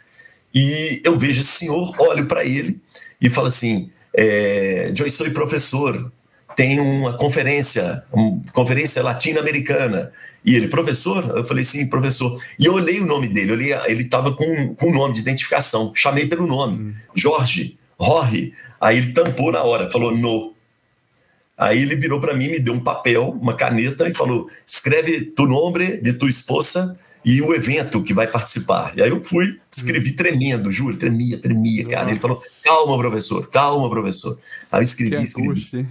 E 0.54 1.02
eu 1.06 1.17
vejo 1.17 1.39
esse 1.39 1.52
senhor, 1.52 1.95
olho 1.99 2.26
para 2.26 2.43
ele 2.43 2.82
e 3.21 3.30
falo 3.30 3.47
assim: 3.47 3.89
é, 4.15 4.93
eu 4.97 5.10
sou 5.10 5.30
professor, 5.32 6.12
tem 6.56 6.80
uma 6.80 7.17
conferência, 7.17 8.04
uma 8.12 8.41
conferência 8.54 9.02
latino-americana. 9.02 10.12
E 10.45 10.56
ele, 10.56 10.67
professor? 10.67 11.38
Eu 11.38 11.45
falei, 11.45 11.63
sim, 11.63 11.88
professor. 11.88 12.38
E 12.60 12.65
eu 12.65 12.73
olhei 12.73 12.99
o 12.99 13.06
nome 13.06 13.28
dele, 13.28 13.54
olhei, 13.54 13.73
ele 13.86 14.04
estava 14.04 14.36
com, 14.36 14.76
com 14.76 14.88
o 14.88 14.93
nome 14.93 15.13
de 15.13 15.21
identificação, 15.21 15.93
chamei 15.95 16.28
pelo 16.28 16.45
nome, 16.45 16.78
hum. 16.78 16.93
Jorge, 17.15 17.78
Jorge. 17.99 18.54
Aí 18.80 18.97
ele 18.97 19.13
tampou 19.13 19.52
na 19.52 19.63
hora, 19.63 19.89
falou, 19.89 20.15
no. 20.15 20.54
Aí 21.58 21.82
ele 21.82 21.95
virou 21.95 22.19
para 22.19 22.36
mim, 22.36 22.49
me 22.49 22.60
deu 22.60 22.73
um 22.73 22.80
papel, 22.80 23.30
uma 23.30 23.56
caneta 23.56 24.08
e 24.10 24.13
falou: 24.13 24.47
escreve 24.67 25.21
tu 25.21 25.47
nome 25.47 26.02
de 26.02 26.13
tua 26.13 26.28
esposa 26.28 26.99
e 27.26 27.42
o 27.42 27.54
evento 27.54 28.04
que 28.04 28.14
vai 28.14 28.28
participar. 28.28 28.94
E 28.98 29.02
aí 29.02 29.10
eu 29.10 29.24
fui, 29.24 29.60
escrevi 29.72 30.12
hum. 30.12 30.16
tremendo, 30.16 30.72
juro, 30.72 30.98
tremia, 30.98 31.38
tremia, 31.38 31.86
cara. 31.88 32.10
Ele 32.12 32.20
falou: 32.20 32.42
calma, 32.64 32.98
professor, 32.98 33.50
calma, 33.50 33.90
professor. 33.90 34.38
Aí 34.72 34.80
eu 34.80 34.84
escrevi, 34.84 35.18
que 35.18 35.24
escrevi. 35.24 35.50
Angústia, 35.50 35.88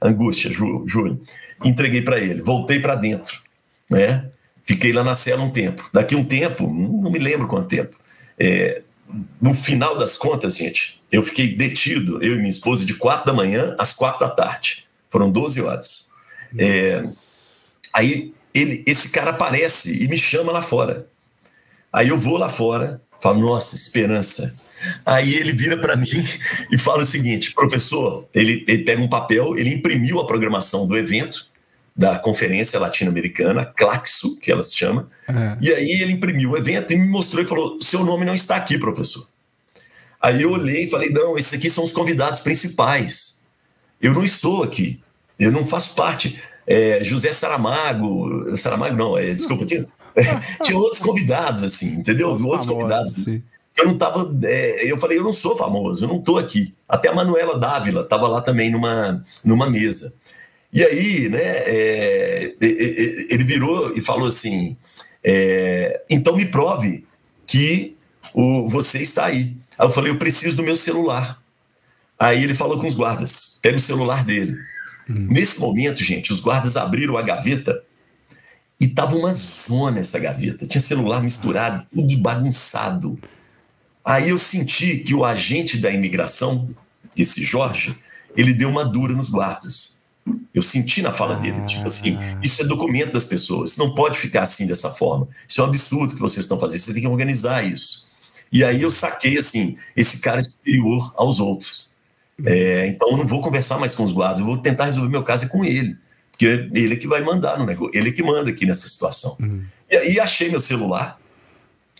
angústia 0.00 0.52
juro. 0.52 1.20
Entreguei 1.64 2.02
para 2.02 2.20
ele, 2.20 2.40
voltei 2.40 2.78
para 2.78 2.94
dentro 2.94 3.48
né? 3.88 4.28
Fiquei 4.64 4.92
lá 4.92 5.02
na 5.02 5.14
cela 5.14 5.42
um 5.42 5.50
tempo. 5.50 5.88
Daqui 5.92 6.14
um 6.14 6.24
tempo, 6.24 6.64
não 6.64 7.10
me 7.10 7.18
lembro 7.18 7.48
quanto 7.48 7.68
tempo, 7.68 7.96
é, 8.38 8.82
no 9.40 9.54
final 9.54 9.96
das 9.96 10.16
contas, 10.16 10.56
gente, 10.56 11.02
eu 11.10 11.22
fiquei 11.22 11.54
detido, 11.54 12.22
eu 12.22 12.34
e 12.34 12.36
minha 12.36 12.50
esposa, 12.50 12.84
de 12.84 12.94
quatro 12.94 13.26
da 13.26 13.32
manhã 13.32 13.74
às 13.78 13.94
quatro 13.94 14.20
da 14.20 14.28
tarde. 14.28 14.86
Foram 15.10 15.30
12 15.30 15.62
horas. 15.62 16.12
É, 16.58 17.08
aí 17.94 18.34
ele, 18.54 18.84
esse 18.86 19.10
cara 19.10 19.30
aparece 19.30 20.02
e 20.02 20.08
me 20.08 20.18
chama 20.18 20.52
lá 20.52 20.62
fora. 20.62 21.06
Aí 21.92 22.08
eu 22.08 22.18
vou 22.18 22.36
lá 22.36 22.48
fora, 22.48 23.00
falo, 23.20 23.40
nossa, 23.40 23.74
esperança. 23.74 24.58
Aí 25.04 25.34
ele 25.34 25.52
vira 25.52 25.76
para 25.76 25.96
mim 25.96 26.06
e 26.70 26.78
fala 26.78 27.02
o 27.02 27.04
seguinte: 27.04 27.52
professor, 27.52 28.26
ele, 28.34 28.64
ele 28.68 28.84
pega 28.84 29.02
um 29.02 29.08
papel, 29.08 29.56
ele 29.56 29.74
imprimiu 29.74 30.20
a 30.20 30.26
programação 30.26 30.86
do 30.86 30.96
evento, 30.96 31.48
da 31.96 32.18
Conferência 32.18 32.78
Latino-Americana, 32.78 33.66
Claxo, 33.66 34.38
que 34.38 34.52
ela 34.52 34.62
se 34.62 34.76
chama. 34.76 35.10
É. 35.26 35.56
E 35.60 35.72
aí 35.72 36.02
ele 36.02 36.12
imprimiu 36.12 36.52
o 36.52 36.56
evento 36.56 36.92
e 36.92 36.96
me 36.96 37.08
mostrou 37.08 37.42
e 37.42 37.48
falou: 37.48 37.80
seu 37.80 38.04
nome 38.04 38.24
não 38.24 38.34
está 38.34 38.56
aqui, 38.56 38.78
professor. 38.78 39.28
Aí 40.20 40.42
eu 40.42 40.52
olhei 40.52 40.84
e 40.84 40.90
falei: 40.90 41.10
não, 41.10 41.36
esses 41.36 41.54
aqui 41.54 41.68
são 41.68 41.82
os 41.82 41.92
convidados 41.92 42.40
principais. 42.40 43.48
Eu 44.00 44.14
não 44.14 44.22
estou 44.22 44.62
aqui. 44.62 45.00
Eu 45.38 45.50
não 45.50 45.64
faço 45.64 45.94
parte. 45.94 46.40
É, 46.70 47.02
José 47.02 47.32
Saramago, 47.32 48.54
Saramago 48.58 48.94
não, 48.94 49.16
é, 49.16 49.34
desculpa, 49.34 49.64
tinha, 49.64 49.86
tinha 50.62 50.76
outros 50.76 51.00
convidados, 51.00 51.62
assim, 51.62 51.94
entendeu? 51.94 52.28
Outros 52.28 52.68
convidados. 52.68 53.12
Sim. 53.12 53.42
Eu 53.74 53.86
não 53.86 53.96
tava. 53.96 54.30
É, 54.42 54.90
eu 54.90 54.98
falei, 54.98 55.18
eu 55.18 55.22
não 55.22 55.32
sou 55.32 55.56
famoso, 55.56 56.04
eu 56.04 56.08
não 56.08 56.18
estou 56.18 56.36
aqui. 56.36 56.74
Até 56.86 57.08
a 57.08 57.14
Manuela 57.14 57.58
Dávila 57.58 58.02
estava 58.02 58.28
lá 58.28 58.42
também 58.42 58.70
numa, 58.70 59.24
numa 59.42 59.70
mesa. 59.70 60.18
E 60.72 60.84
aí, 60.84 61.28
né, 61.30 61.40
é, 61.40 62.54
ele 62.60 63.44
virou 63.44 63.96
e 63.96 64.00
falou 64.02 64.26
assim: 64.26 64.76
é, 65.24 66.02
então 66.10 66.36
me 66.36 66.44
prove 66.44 67.06
que 67.46 67.96
o, 68.34 68.68
você 68.68 69.00
está 69.00 69.26
aí. 69.26 69.56
Aí 69.78 69.86
eu 69.86 69.90
falei: 69.90 70.12
eu 70.12 70.18
preciso 70.18 70.58
do 70.58 70.62
meu 70.62 70.76
celular. 70.76 71.40
Aí 72.18 72.42
ele 72.42 72.54
falou 72.54 72.78
com 72.78 72.86
os 72.86 72.94
guardas: 72.94 73.58
pega 73.62 73.76
o 73.76 73.80
celular 73.80 74.24
dele. 74.24 74.56
Hum. 75.08 75.28
Nesse 75.30 75.60
momento, 75.60 76.02
gente, 76.02 76.32
os 76.32 76.40
guardas 76.40 76.76
abriram 76.76 77.16
a 77.16 77.22
gaveta 77.22 77.82
e 78.80 78.86
tava 78.86 79.16
uma 79.16 79.32
zona 79.32 80.00
essa 80.00 80.18
gaveta. 80.18 80.66
Tinha 80.66 80.80
celular 80.80 81.22
misturado, 81.22 81.86
tudo 81.92 82.16
bagunçado. 82.18 83.18
Aí 84.04 84.28
eu 84.28 84.38
senti 84.38 84.98
que 84.98 85.14
o 85.14 85.24
agente 85.24 85.78
da 85.78 85.90
imigração, 85.90 86.74
esse 87.16 87.44
Jorge, 87.44 87.96
ele 88.36 88.54
deu 88.54 88.68
uma 88.68 88.84
dura 88.84 89.14
nos 89.14 89.28
guardas. 89.28 89.98
Eu 90.54 90.62
senti 90.62 91.02
na 91.02 91.10
fala 91.10 91.36
dele, 91.36 91.62
tipo 91.62 91.86
assim, 91.86 92.16
ah. 92.16 92.38
isso 92.42 92.62
é 92.62 92.66
documento 92.66 93.12
das 93.12 93.24
pessoas, 93.24 93.76
não 93.76 93.94
pode 93.94 94.18
ficar 94.18 94.42
assim 94.42 94.66
dessa 94.66 94.90
forma. 94.90 95.26
Isso 95.48 95.60
é 95.60 95.64
um 95.64 95.68
absurdo 95.68 96.14
que 96.14 96.20
vocês 96.20 96.44
estão 96.44 96.58
fazendo, 96.58 96.80
você 96.80 96.92
tem 96.92 97.02
que 97.02 97.08
organizar 97.08 97.64
isso. 97.64 98.10
E 98.52 98.64
aí 98.64 98.82
eu 98.82 98.90
saquei 98.90 99.38
assim, 99.38 99.76
esse 99.96 100.20
cara 100.20 100.40
é 100.40 100.42
superior 100.42 101.12
aos 101.16 101.40
outros. 101.40 101.94
É, 102.44 102.86
então 102.86 103.10
eu 103.10 103.16
não 103.16 103.26
vou 103.26 103.40
conversar 103.40 103.78
mais 103.78 103.94
com 103.94 104.04
os 104.04 104.12
guardas, 104.12 104.40
eu 104.40 104.46
vou 104.46 104.58
tentar 104.58 104.84
resolver 104.84 105.10
meu 105.10 105.24
caso 105.24 105.48
com 105.48 105.64
ele, 105.64 105.96
porque 106.30 106.70
ele 106.72 106.94
é 106.94 106.96
que 106.96 107.08
vai 107.08 107.20
mandar 107.20 107.58
no 107.58 107.66
negócio, 107.66 107.90
ele 107.92 108.10
é 108.10 108.12
que 108.12 108.22
manda 108.22 108.48
aqui 108.50 108.64
nessa 108.64 108.86
situação. 108.86 109.36
Uhum. 109.40 109.62
E 109.90 109.96
aí 109.96 110.20
achei 110.20 110.48
meu 110.48 110.60
celular, 110.60 111.18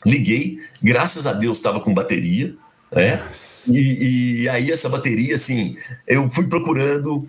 liguei, 0.06 0.60
graças 0.82 1.26
a 1.26 1.32
Deus 1.32 1.58
estava 1.58 1.80
com 1.80 1.92
bateria, 1.92 2.54
né? 2.92 3.22
E, 3.66 4.42
e, 4.42 4.48
aí 4.48 4.70
essa 4.70 4.88
bateria, 4.88 5.34
assim, 5.34 5.76
eu 6.06 6.28
fui 6.30 6.46
procurando, 6.46 7.26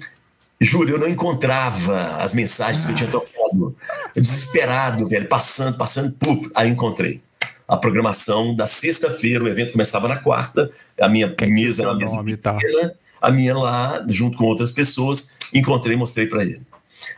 Júlio, 0.61 0.95
eu 0.95 0.99
não 0.99 1.07
encontrava 1.07 2.17
as 2.17 2.33
mensagens 2.33 2.85
que 2.85 2.91
eu 2.91 2.95
tinha 2.95 3.09
trocado. 3.09 3.75
Desesperado, 4.15 5.07
velho, 5.07 5.27
passando, 5.27 5.77
passando, 5.77 6.15
puf, 6.17 6.49
aí 6.55 6.69
encontrei. 6.69 7.21
A 7.69 7.77
programação 7.77 8.55
da 8.55 8.65
sexta-feira, 8.65 9.43
o 9.43 9.47
evento 9.47 9.73
começava 9.73 10.08
na 10.08 10.17
quarta, 10.17 10.71
a 10.99 11.08
minha 11.08 11.29
que 11.29 11.45
mesa 11.45 11.84
era 11.84 11.91
uma 11.91 12.23
mesa 12.23 12.38
tá? 12.41 12.55
pequena, 12.55 12.93
a 13.21 13.32
minha 13.32 13.55
lá, 13.55 14.03
junto 14.10 14.38
com 14.38 14.45
outras 14.45 14.71
pessoas, 14.71 15.38
encontrei 15.53 15.95
e 15.95 15.99
mostrei 15.99 16.25
para 16.25 16.41
ele. 16.41 16.62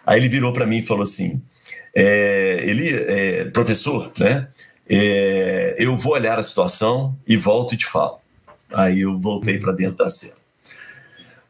Aí 0.06 0.20
ele 0.20 0.28
virou 0.28 0.52
para 0.52 0.66
mim 0.66 0.80
e 0.80 0.84
falou 0.84 1.04
assim: 1.04 1.42
é, 1.96 2.64
ele, 2.66 2.90
é, 2.90 3.46
professor, 3.46 4.12
né? 4.20 4.50
É, 4.90 5.76
eu 5.80 5.96
vou 5.96 6.14
olhar 6.14 6.38
a 6.38 6.44
situação 6.44 7.18
e 7.26 7.38
volto 7.38 7.74
e 7.74 7.78
te 7.78 7.86
falo. 7.86 8.20
Aí 8.74 9.02
eu 9.02 9.18
voltei 9.18 9.58
para 9.58 9.72
dentro 9.72 9.98
da 9.98 10.10
cena. 10.10 10.36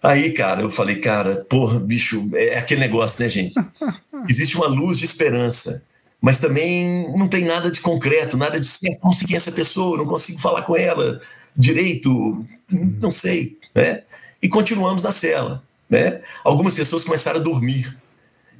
Aí, 0.03 0.31
cara, 0.31 0.61
eu 0.61 0.69
falei, 0.69 0.95
cara, 0.97 1.45
porra, 1.49 1.79
bicho, 1.79 2.29
é 2.33 2.57
aquele 2.57 2.81
negócio, 2.81 3.21
né, 3.23 3.29
gente? 3.29 3.53
Existe 4.29 4.55
uma 4.57 4.67
luz 4.67 4.97
de 4.97 5.05
esperança, 5.05 5.87
mas 6.21 6.37
também 6.37 7.11
não 7.17 7.27
tem 7.27 7.43
nada 7.43 7.71
de 7.71 7.81
concreto, 7.81 8.37
nada 8.37 8.59
de 8.59 8.67
ser, 8.67 8.95
conseguir 8.97 9.35
essa 9.35 9.51
pessoa, 9.51 9.97
não 9.97 10.05
consigo 10.05 10.39
falar 10.39 10.61
com 10.61 10.77
ela 10.77 11.19
direito, 11.57 12.45
não 12.69 13.09
sei, 13.09 13.57
né? 13.75 14.03
E 14.41 14.47
continuamos 14.47 15.03
na 15.03 15.11
cela, 15.11 15.63
né? 15.89 16.21
Algumas 16.43 16.75
pessoas 16.75 17.03
começaram 17.03 17.39
a 17.39 17.43
dormir. 17.43 17.97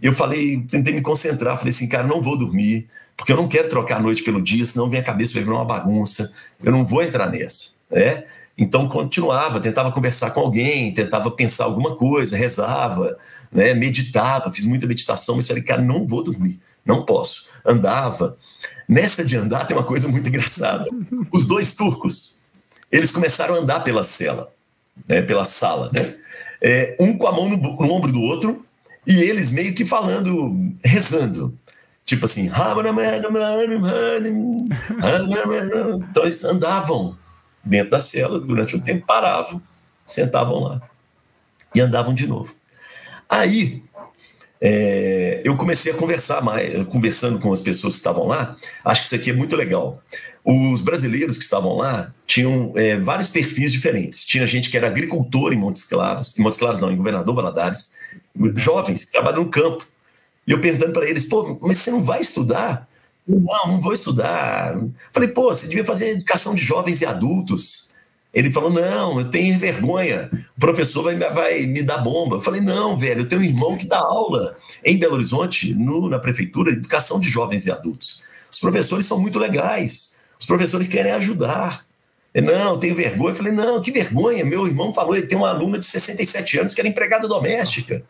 Eu 0.02 0.14
falei, 0.14 0.62
tentei 0.70 0.94
me 0.94 1.02
concentrar, 1.02 1.58
falei 1.58 1.70
assim, 1.70 1.88
cara, 1.88 2.08
não 2.08 2.22
vou 2.22 2.36
dormir, 2.36 2.90
porque 3.16 3.32
eu 3.32 3.38
não 3.38 3.48
quero 3.48 3.70
trocar 3.70 3.98
a 3.98 4.02
noite 4.02 4.24
pelo 4.24 4.42
dia, 4.42 4.66
senão 4.66 4.88
minha 4.88 5.04
cabeça 5.04 5.34
vai 5.36 5.44
virar 5.44 5.58
uma 5.58 5.66
bagunça. 5.66 6.34
Eu 6.64 6.72
não 6.72 6.84
vou 6.84 7.04
entrar 7.04 7.30
nessa, 7.30 7.76
né? 7.92 8.24
Então 8.58 8.88
continuava, 8.88 9.60
tentava 9.60 9.92
conversar 9.92 10.32
com 10.32 10.40
alguém, 10.40 10.92
tentava 10.94 11.30
pensar 11.32 11.66
alguma 11.66 11.96
coisa, 11.96 12.36
rezava, 12.36 13.18
né, 13.52 13.74
meditava, 13.74 14.52
fiz 14.52 14.66
muita 14.66 14.88
meditação, 14.88 15.36
mas 15.36 15.48
falei, 15.48 15.64
cara, 15.64 15.82
não 15.82 16.06
vou 16.06 16.24
dormir, 16.24 16.60
não 16.86 17.06
posso. 17.06 17.50
Andava. 17.66 18.38
Nessa 18.88 19.24
de 19.24 19.38
andar 19.38 19.66
tem 19.66 19.76
uma 19.76 19.86
coisa 19.86 20.08
muito 20.08 20.28
engraçada. 20.28 20.86
Os 21.32 21.46
dois 21.46 21.74
turcos, 21.74 22.46
eles 22.92 23.12
começaram 23.12 23.56
a 23.56 23.60
andar 23.60 23.82
pela 23.82 24.04
cela, 24.04 24.54
né, 25.08 25.22
pela 25.22 25.46
sala, 25.46 25.90
né? 25.94 26.16
É, 26.62 26.96
um 27.00 27.18
com 27.18 27.28
a 27.28 27.32
mão 27.32 27.50
no, 27.50 27.58
no 27.58 27.92
ombro 27.92 28.12
do 28.12 28.22
outro 28.22 28.66
e 29.08 29.20
eles 29.22 29.52
meio 29.52 29.74
que 29.74 29.86
falando, 29.86 30.74
rezando. 30.84 31.58
Tipo 32.06 32.26
assim, 32.26 32.50
então 36.10 36.24
eles 36.24 36.44
andavam 36.44 37.18
dentro 37.64 37.92
da 37.92 38.00
cela, 38.00 38.40
durante 38.40 38.76
um 38.76 38.82
tempo 38.82 39.06
paravam, 39.06 39.62
sentavam 40.04 40.60
lá 40.60 40.82
e 41.74 41.82
andavam 41.82 42.14
de 42.14 42.28
novo. 42.28 42.54
Aí 43.30 43.84
é, 44.62 45.42
eu 45.44 45.58
comecei 45.58 45.92
a 45.92 45.96
conversar 45.96 46.42
mais, 46.42 46.86
conversando 46.88 47.40
com 47.40 47.52
as 47.52 47.62
pessoas 47.62 47.96
que 47.96 48.00
estavam 48.00 48.28
lá. 48.28 48.56
Acho 48.86 49.02
que 49.02 49.08
isso 49.08 49.16
aqui 49.16 49.32
é 49.32 49.34
muito 49.34 49.56
legal. 49.56 50.02
Os 50.46 50.82
brasileiros 50.82 51.36
que 51.36 51.44
estavam 51.44 51.76
lá 51.76 52.14
tinham 52.28 52.72
é, 52.76 52.98
vários 53.00 53.30
perfis 53.30 53.72
diferentes. 53.72 54.24
Tinha 54.24 54.46
gente 54.46 54.70
que 54.70 54.78
era 54.78 54.88
agricultor 54.88 55.52
em 55.52 55.58
Montes 55.58 55.84
Claros, 55.84 56.38
em 56.38 56.44
Montes 56.44 56.58
Claros 56.58 56.80
não, 56.80 56.92
em 56.92 56.96
Governador 56.96 57.34
Valadares, 57.36 57.98
jovens 58.56 59.04
que 59.04 59.12
trabalham 59.12 59.44
no 59.44 59.50
campo. 59.50 59.86
E 60.46 60.52
eu 60.52 60.62
perguntando 60.62 60.94
para 60.94 61.10
eles, 61.10 61.26
pô, 61.26 61.58
mas 61.62 61.78
você 61.78 61.92
não 61.92 62.04
vai 62.04 62.22
estudar? 62.22 62.88
Não, 63.28 63.68
não 63.68 63.80
vou 63.80 63.94
estudar. 63.94 64.76
Falei, 65.12 65.30
pô, 65.30 65.54
você 65.54 65.68
devia 65.68 65.86
fazer 65.86 66.10
educação 66.10 66.54
de 66.54 66.62
jovens 66.62 67.02
e 67.02 67.06
adultos. 67.06 67.91
Ele 68.34 68.52
falou, 68.52 68.72
não, 68.72 69.20
eu 69.20 69.30
tenho 69.30 69.60
vergonha, 69.60 70.30
o 70.56 70.60
professor 70.60 71.04
vai, 71.04 71.16
vai 71.18 71.66
me 71.66 71.84
dar 71.84 71.98
bomba. 71.98 72.38
Eu 72.38 72.42
falei, 72.42 72.62
não, 72.62 72.98
velho, 72.98 73.22
eu 73.22 73.30
tenho 73.30 73.42
um 73.42 73.44
irmão 73.44 73.78
que 73.78 73.86
dá 73.86 73.98
aula 73.98 74.58
em 74.86 74.98
Belo 74.98 75.16
Horizonte, 75.16 75.74
no, 75.74 76.08
na 76.08 76.18
prefeitura, 76.18 76.72
educação 76.72 77.20
de 77.20 77.28
jovens 77.28 77.66
e 77.66 77.72
adultos. 77.72 78.24
Os 78.50 78.60
professores 78.60 79.06
são 79.06 79.20
muito 79.20 79.38
legais, 79.38 80.22
os 80.40 80.46
professores 80.46 80.88
querem 80.88 81.12
ajudar. 81.12 81.86
Ele, 82.34 82.48
não, 82.48 82.72
eu 82.72 82.78
tenho 82.78 82.96
vergonha. 82.96 83.32
Eu 83.32 83.36
falei, 83.36 83.52
não, 83.52 83.82
que 83.82 83.92
vergonha. 83.92 84.46
Meu 84.46 84.66
irmão 84.66 84.94
falou, 84.94 85.16
ele 85.16 85.28
tem 85.28 85.38
uma 85.38 85.50
aluna 85.50 85.78
de 85.78 85.86
67 85.86 86.60
anos 86.60 86.74
que 86.74 86.80
era 86.80 86.88
empregada 86.88 87.28
doméstica. 87.28 88.04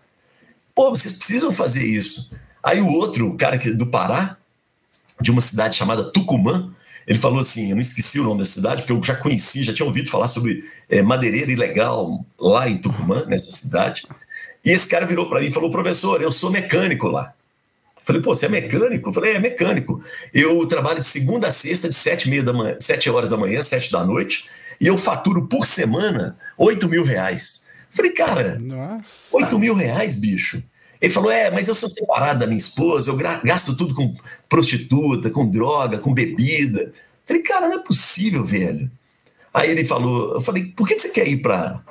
Pô, 0.75 0.89
vocês 0.91 1.13
precisam 1.13 1.53
fazer 1.53 1.83
isso. 1.83 2.35
Aí 2.63 2.79
o 2.79 2.87
outro, 2.87 3.29
o 3.29 3.37
cara 3.37 3.57
do 3.57 3.87
Pará, 3.87 4.37
de 5.19 5.31
uma 5.31 5.41
cidade 5.41 5.75
chamada 5.75 6.11
Tucumã. 6.11 6.73
Ele 7.11 7.19
falou 7.19 7.41
assim: 7.41 7.71
eu 7.71 7.75
não 7.75 7.81
esqueci 7.81 8.21
o 8.21 8.23
nome 8.23 8.39
da 8.39 8.45
cidade, 8.45 8.83
porque 8.83 8.93
eu 8.93 9.03
já 9.03 9.17
conheci, 9.17 9.65
já 9.65 9.73
tinha 9.73 9.85
ouvido 9.85 10.09
falar 10.09 10.29
sobre 10.29 10.63
é, 10.89 11.01
madeireira 11.01 11.51
ilegal 11.51 12.25
lá 12.39 12.69
em 12.69 12.77
Tucumã, 12.77 13.25
nessa 13.25 13.51
cidade. 13.51 14.07
E 14.63 14.71
esse 14.71 14.87
cara 14.87 15.05
virou 15.05 15.27
para 15.27 15.41
mim 15.41 15.47
e 15.47 15.51
falou: 15.51 15.69
professor, 15.69 16.21
eu 16.21 16.31
sou 16.31 16.49
mecânico 16.49 17.09
lá. 17.09 17.33
Eu 17.97 18.01
falei, 18.05 18.21
pô, 18.21 18.33
você 18.33 18.45
é 18.45 18.49
mecânico? 18.49 19.09
Eu 19.09 19.13
falei, 19.13 19.33
é 19.33 19.39
mecânico. 19.39 20.01
Eu 20.33 20.65
trabalho 20.65 20.99
de 20.99 21.05
segunda 21.05 21.47
a 21.47 21.51
sexta, 21.51 21.89
de 21.89 21.95
sete, 21.95 22.29
meia 22.29 22.43
da 22.43 22.53
manhã, 22.53 22.77
sete 22.79 23.09
horas 23.09 23.29
da 23.29 23.35
manhã, 23.35 23.61
sete 23.61 23.91
da 23.91 24.05
noite, 24.05 24.49
e 24.79 24.87
eu 24.87 24.97
faturo 24.97 25.47
por 25.47 25.65
semana 25.65 26.37
oito 26.57 26.87
mil 26.87 27.03
reais. 27.03 27.73
Eu 27.91 27.97
falei, 27.97 28.11
cara, 28.13 28.57
oito 29.33 29.59
mil 29.59 29.75
reais, 29.75 30.15
bicho. 30.15 30.63
Ele 31.01 31.11
falou: 31.11 31.31
É, 31.31 31.49
mas 31.49 31.67
eu 31.67 31.75
sou 31.75 31.89
separado 31.89 32.39
da 32.39 32.47
minha 32.47 32.57
esposa, 32.57 33.09
eu 33.09 33.17
gasto 33.43 33.75
tudo 33.75 33.95
com 33.95 34.13
prostituta, 34.47 35.29
com 35.29 35.49
droga, 35.49 35.97
com 35.97 36.13
bebida. 36.13 36.93
Falei, 37.25 37.41
cara, 37.41 37.67
não 37.67 37.79
é 37.79 37.83
possível, 37.83 38.45
velho. 38.45 38.91
Aí 39.53 39.69
ele 39.69 39.83
falou, 39.85 40.35
eu 40.35 40.41
falei, 40.41 40.65
por 40.65 40.87
que 40.87 40.97
você 40.97 41.09
quer 41.09 41.27
ir 41.27 41.41
para 41.41 41.83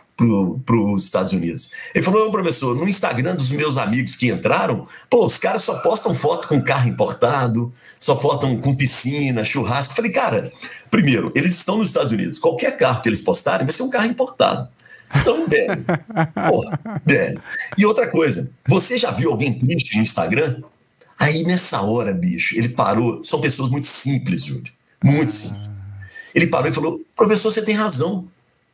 para 0.67 0.77
os 0.77 1.05
Estados 1.05 1.33
Unidos. 1.33 1.73
Ele 1.95 2.05
falou: 2.05 2.25
não, 2.25 2.31
professor, 2.31 2.77
no 2.77 2.89
Instagram 2.89 3.35
dos 3.35 3.51
meus 3.53 3.79
amigos 3.79 4.17
que 4.17 4.29
entraram, 4.29 4.87
pô, 5.09 5.25
os 5.25 5.39
caras 5.39 5.63
só 5.63 5.79
postam 5.79 6.15
foto 6.15 6.47
com 6.47 6.63
carro 6.63 6.89
importado, 6.89 7.73
só 7.99 8.15
postam 8.15 8.61
com 8.61 8.77
piscina, 8.77 9.45
churrasco. 9.45 9.93
Eu 9.93 9.97
falei, 9.97 10.13
cara, 10.13 10.53
primeiro, 10.91 11.33
eles 11.35 11.55
estão 11.55 11.79
nos 11.79 11.89
Estados 11.89 12.13
Unidos, 12.13 12.39
qualquer 12.39 12.77
carro 12.77 13.01
que 13.03 13.09
eles 13.09 13.21
postarem 13.21 13.67
vai 13.67 13.73
ser 13.73 13.83
um 13.83 13.91
carro 13.91 14.07
importado. 14.07 14.69
Então, 15.15 15.49
velho, 15.49 15.85
porra, 16.49 17.01
velho. 17.05 17.43
E 17.77 17.85
outra 17.85 18.07
coisa, 18.07 18.53
você 18.67 18.97
já 18.97 19.11
viu 19.11 19.31
alguém 19.31 19.59
triste 19.59 19.97
no 19.97 20.03
Instagram? 20.03 20.63
Aí 21.19 21.43
nessa 21.45 21.83
hora, 21.83 22.13
bicho, 22.13 22.57
ele 22.57 22.69
parou. 22.69 23.23
São 23.25 23.41
pessoas 23.41 23.69
muito 23.69 23.87
simples, 23.87 24.45
Júlio. 24.45 24.73
Muito 25.03 25.33
simples. 25.33 25.87
Ele 26.35 26.47
parou 26.47 26.71
e 26.71 26.73
falou: 26.73 27.01
professor, 27.17 27.51
você 27.51 27.63
tem 27.63 27.75
razão. 27.75 28.29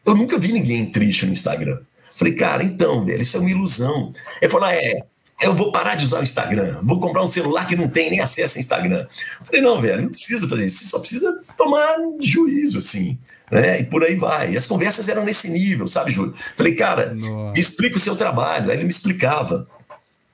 Eu 0.05 0.14
nunca 0.14 0.39
vi 0.39 0.53
ninguém 0.53 0.87
triste 0.87 1.26
no 1.26 1.32
Instagram. 1.32 1.80
Falei, 2.16 2.34
cara, 2.34 2.62
então, 2.62 3.05
velho, 3.05 3.20
isso 3.20 3.37
é 3.37 3.41
uma 3.41 3.51
ilusão. 3.51 4.12
Ele 4.41 4.51
falou, 4.51 4.68
é, 4.68 4.95
eu 5.43 5.53
vou 5.53 5.70
parar 5.70 5.97
de 5.97 6.05
usar 6.05 6.20
o 6.20 6.22
Instagram, 6.22 6.80
vou 6.82 6.99
comprar 6.99 7.22
um 7.22 7.28
celular 7.28 7.66
que 7.66 7.76
não 7.76 7.89
tem 7.89 8.11
nem 8.11 8.20
acesso 8.20 8.57
ao 8.57 8.61
Instagram. 8.61 9.07
Falei, 9.45 9.61
não, 9.61 9.80
velho, 9.80 10.03
não 10.03 10.09
precisa 10.09 10.49
fazer 10.49 10.64
isso, 10.64 10.78
você 10.78 10.84
só 10.87 10.99
precisa 10.99 11.45
tomar 11.59 11.97
juízo, 12.20 12.78
assim. 12.78 13.18
Né? 13.51 13.80
E 13.80 13.84
por 13.84 14.03
aí 14.03 14.16
vai. 14.16 14.53
E 14.53 14.57
as 14.57 14.66
conversas 14.66 15.09
eram 15.09 15.24
nesse 15.24 15.51
nível, 15.51 15.86
sabe, 15.86 16.11
Júlio? 16.11 16.34
Falei, 16.57 16.74
cara, 16.74 17.14
me 17.14 17.61
explica 17.61 17.97
o 17.97 18.01
seu 18.01 18.16
trabalho. 18.16 18.70
Aí 18.70 18.76
ele 18.76 18.84
me 18.84 18.90
explicava. 18.90 19.66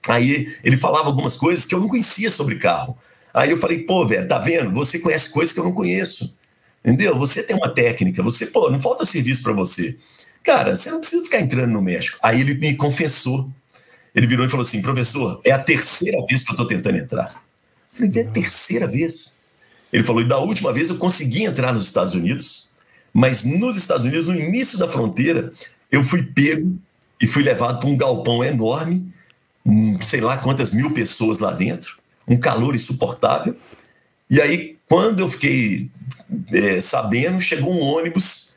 Aí 0.08 0.56
ele 0.64 0.76
falava 0.76 1.06
algumas 1.06 1.36
coisas 1.36 1.64
que 1.64 1.74
eu 1.74 1.80
não 1.80 1.88
conhecia 1.88 2.30
sobre 2.30 2.56
carro. 2.56 2.96
Aí 3.32 3.50
eu 3.50 3.58
falei, 3.58 3.80
pô, 3.80 4.06
velho, 4.06 4.26
tá 4.26 4.38
vendo? 4.38 4.72
Você 4.72 4.98
conhece 4.98 5.32
coisas 5.32 5.54
que 5.54 5.60
eu 5.60 5.64
não 5.64 5.72
conheço. 5.72 6.38
Entendeu? 6.84 7.16
Você 7.18 7.42
tem 7.44 7.56
uma 7.56 7.68
técnica, 7.68 8.22
você, 8.22 8.46
pô, 8.46 8.68
não 8.68 8.80
falta 8.80 9.04
serviço 9.04 9.42
para 9.42 9.52
você. 9.52 9.98
Cara, 10.42 10.74
você 10.74 10.90
não 10.90 11.00
precisa 11.00 11.22
ficar 11.22 11.40
entrando 11.40 11.70
no 11.70 11.80
México. 11.80 12.18
Aí 12.22 12.40
ele 12.40 12.54
me 12.54 12.74
confessou. 12.74 13.48
Ele 14.14 14.26
virou 14.26 14.44
e 14.44 14.48
falou 14.48 14.62
assim: 14.66 14.82
professor, 14.82 15.40
é 15.44 15.52
a 15.52 15.58
terceira 15.58 16.18
vez 16.26 16.42
que 16.42 16.50
eu 16.50 16.54
estou 16.54 16.66
tentando 16.66 16.98
entrar. 16.98 17.42
Eu 17.92 18.08
falei, 18.08 18.22
é 18.22 18.26
a 18.26 18.30
terceira 18.30 18.86
vez? 18.86 19.38
Ele 19.92 20.02
falou: 20.02 20.22
e 20.22 20.28
da 20.28 20.38
última 20.38 20.72
vez 20.72 20.88
eu 20.88 20.96
consegui 20.96 21.44
entrar 21.44 21.72
nos 21.72 21.86
Estados 21.86 22.14
Unidos, 22.14 22.71
mas 23.12 23.44
nos 23.44 23.76
Estados 23.76 24.04
Unidos, 24.04 24.28
no 24.28 24.34
início 24.34 24.78
da 24.78 24.88
fronteira, 24.88 25.52
eu 25.90 26.02
fui 26.02 26.22
pego 26.22 26.78
e 27.20 27.26
fui 27.26 27.42
levado 27.42 27.78
para 27.78 27.88
um 27.88 27.96
galpão 27.96 28.42
enorme, 28.42 29.12
um, 29.64 30.00
sei 30.00 30.20
lá 30.20 30.38
quantas 30.38 30.72
mil 30.72 30.92
pessoas 30.92 31.38
lá 31.38 31.52
dentro, 31.52 31.98
um 32.26 32.38
calor 32.38 32.74
insuportável. 32.74 33.56
E 34.30 34.40
aí, 34.40 34.76
quando 34.88 35.20
eu 35.20 35.28
fiquei 35.28 35.90
é, 36.52 36.80
sabendo, 36.80 37.40
chegou 37.40 37.72
um 37.72 37.80
ônibus 37.80 38.52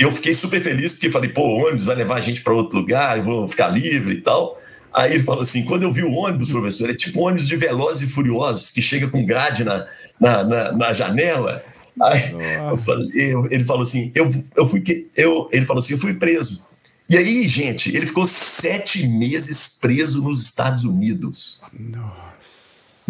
eu 0.00 0.10
fiquei 0.10 0.32
super 0.32 0.62
feliz 0.62 0.94
porque 0.94 1.10
falei, 1.10 1.28
pô, 1.28 1.42
o 1.42 1.58
ônibus 1.58 1.84
vai 1.84 1.94
levar 1.94 2.16
a 2.16 2.20
gente 2.20 2.40
para 2.40 2.54
outro 2.54 2.78
lugar, 2.78 3.18
eu 3.18 3.22
vou 3.22 3.46
ficar 3.46 3.68
livre 3.68 4.14
e 4.14 4.20
tal. 4.22 4.58
Aí 4.92 5.12
ele 5.12 5.22
falou 5.22 5.42
assim: 5.42 5.64
quando 5.66 5.82
eu 5.82 5.92
vi 5.92 6.02
o 6.02 6.12
ônibus, 6.12 6.50
professor, 6.50 6.88
é 6.88 6.94
tipo 6.94 7.20
ônibus 7.20 7.46
de 7.46 7.56
Velozes 7.56 8.08
e 8.08 8.12
Furiosos, 8.12 8.70
que 8.70 8.80
chega 8.80 9.08
com 9.08 9.24
grade 9.24 9.62
na, 9.62 9.86
na, 10.18 10.42
na, 10.42 10.72
na 10.72 10.92
janela. 10.92 11.62
Aí 12.02 12.76
falei, 12.76 13.08
ele 13.50 13.64
falou 13.64 13.82
assim: 13.82 14.12
eu, 14.14 14.30
eu 14.56 14.66
fui. 14.66 14.82
Eu, 15.16 15.48
ele 15.52 15.66
falou 15.66 15.80
assim: 15.80 15.94
eu 15.94 15.98
fui 15.98 16.14
preso. 16.14 16.68
E 17.08 17.18
aí, 17.18 17.48
gente, 17.48 17.94
ele 17.94 18.06
ficou 18.06 18.24
sete 18.24 19.06
meses 19.08 19.78
preso 19.80 20.22
nos 20.22 20.42
Estados 20.42 20.84
Unidos. 20.84 21.60
Nossa 21.72 22.30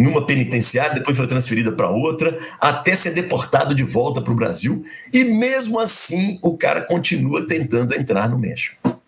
numa 0.01 0.25
penitenciária, 0.25 0.95
depois 0.95 1.17
foi 1.17 1.27
transferida 1.27 1.73
para 1.73 1.91
outra, 1.91 2.39
até 2.59 2.95
ser 2.95 3.13
deportado 3.13 3.75
de 3.75 3.83
volta 3.83 4.21
para 4.23 4.33
o 4.33 4.37
Brasil. 4.37 4.83
E 5.13 5.25
mesmo 5.25 5.79
assim, 5.79 6.39
o 6.43 6.57
cara 6.57 6.81
continua 6.81 7.47
tentando 7.47 7.95
entrar 7.95 8.29
no 8.29 8.39
México. 8.39 9.01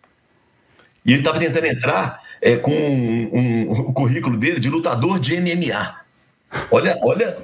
E 1.05 1.12
ele 1.12 1.20
estava 1.20 1.39
tentando 1.39 1.66
entrar 1.66 2.20
é, 2.41 2.57
com 2.57 2.72
um, 2.72 3.30
um, 3.33 3.70
o 3.70 3.93
currículo 3.93 4.37
dele 4.37 4.61
de 4.61 4.68
lutador 4.68 5.18
de 5.18 5.41
MMA. 5.41 5.97
Olha, 6.70 6.99
olha 7.03 7.39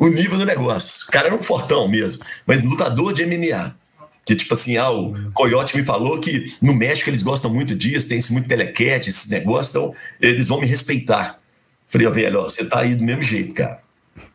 o 0.00 0.08
nível 0.08 0.38
do 0.38 0.46
negócio. 0.46 1.06
O 1.06 1.12
cara 1.12 1.26
era 1.26 1.36
um 1.36 1.42
fortão 1.42 1.86
mesmo, 1.86 2.24
mas 2.46 2.62
lutador 2.62 3.12
de 3.12 3.26
MMA. 3.26 3.76
Que 4.24 4.34
tipo 4.34 4.54
assim, 4.54 4.78
ah, 4.78 4.90
o 4.90 5.30
Coyote 5.32 5.76
me 5.76 5.84
falou 5.84 6.18
que 6.18 6.56
no 6.62 6.72
México 6.72 7.10
eles 7.10 7.22
gostam 7.22 7.52
muito 7.52 7.74
disso, 7.76 8.08
tem 8.08 8.18
esse 8.18 8.32
muito 8.32 8.48
telequete, 8.48 9.10
esses 9.10 9.28
negócios, 9.30 9.70
então 9.70 9.94
eles 10.18 10.46
vão 10.46 10.60
me 10.60 10.66
respeitar. 10.66 11.38
Falei, 11.86 12.06
ó, 12.06 12.10
velho, 12.10 12.40
ó, 12.40 12.44
você 12.44 12.66
tá 12.66 12.80
aí 12.80 12.94
do 12.94 13.04
mesmo 13.04 13.22
jeito, 13.22 13.54
cara. 13.54 13.82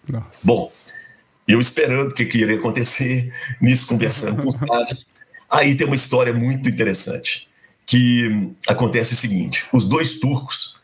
Nossa. 0.07 0.27
Bom, 0.43 0.71
eu 1.47 1.59
esperando 1.59 2.11
o 2.11 2.13
que, 2.13 2.25
que 2.25 2.39
iria 2.39 2.57
acontecer, 2.57 3.33
nisso 3.59 3.87
conversando 3.87 4.43
com 4.43 4.47
os 4.47 4.59
caras. 4.59 5.23
Aí 5.49 5.75
tem 5.75 5.87
uma 5.87 5.95
história 5.95 6.33
muito 6.33 6.69
interessante, 6.69 7.47
que 7.85 8.51
acontece 8.67 9.13
o 9.13 9.17
seguinte, 9.17 9.65
os 9.73 9.87
dois 9.87 10.19
turcos, 10.19 10.74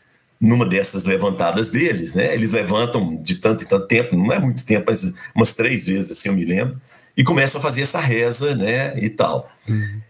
numa 0.42 0.66
dessas 0.66 1.04
levantadas 1.04 1.70
deles, 1.70 2.16
né, 2.16 2.34
eles 2.34 2.50
levantam 2.50 3.16
de 3.22 3.36
tanto 3.36 3.62
e 3.62 3.68
tanto 3.68 3.86
tempo, 3.86 4.16
não 4.16 4.32
é 4.32 4.40
muito 4.40 4.66
tempo, 4.66 4.86
mas 4.88 5.14
umas 5.36 5.54
três 5.54 5.86
vezes, 5.86 6.10
assim, 6.10 6.30
eu 6.30 6.34
me 6.34 6.44
lembro, 6.44 6.80
e 7.16 7.22
começam 7.22 7.60
a 7.60 7.62
fazer 7.62 7.82
essa 7.82 8.00
reza, 8.00 8.56
né, 8.56 8.92
e 8.98 9.08
tal. 9.08 9.48
Uhum. 9.68 10.00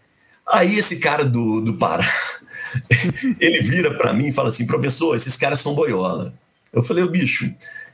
Aí 0.51 0.75
esse 0.75 0.99
cara 0.99 1.23
do, 1.23 1.61
do 1.61 1.75
Pará, 1.75 2.11
ele 3.39 3.61
vira 3.61 3.95
para 3.95 4.11
mim 4.11 4.29
e 4.29 4.33
fala 4.33 4.47
assim, 4.47 4.65
professor, 4.65 5.15
esses 5.15 5.37
caras 5.37 5.59
são 5.59 5.75
boiola. 5.75 6.33
Eu 6.73 6.81
falei, 6.81 7.03
o 7.03 7.09
bicho, 7.11 7.53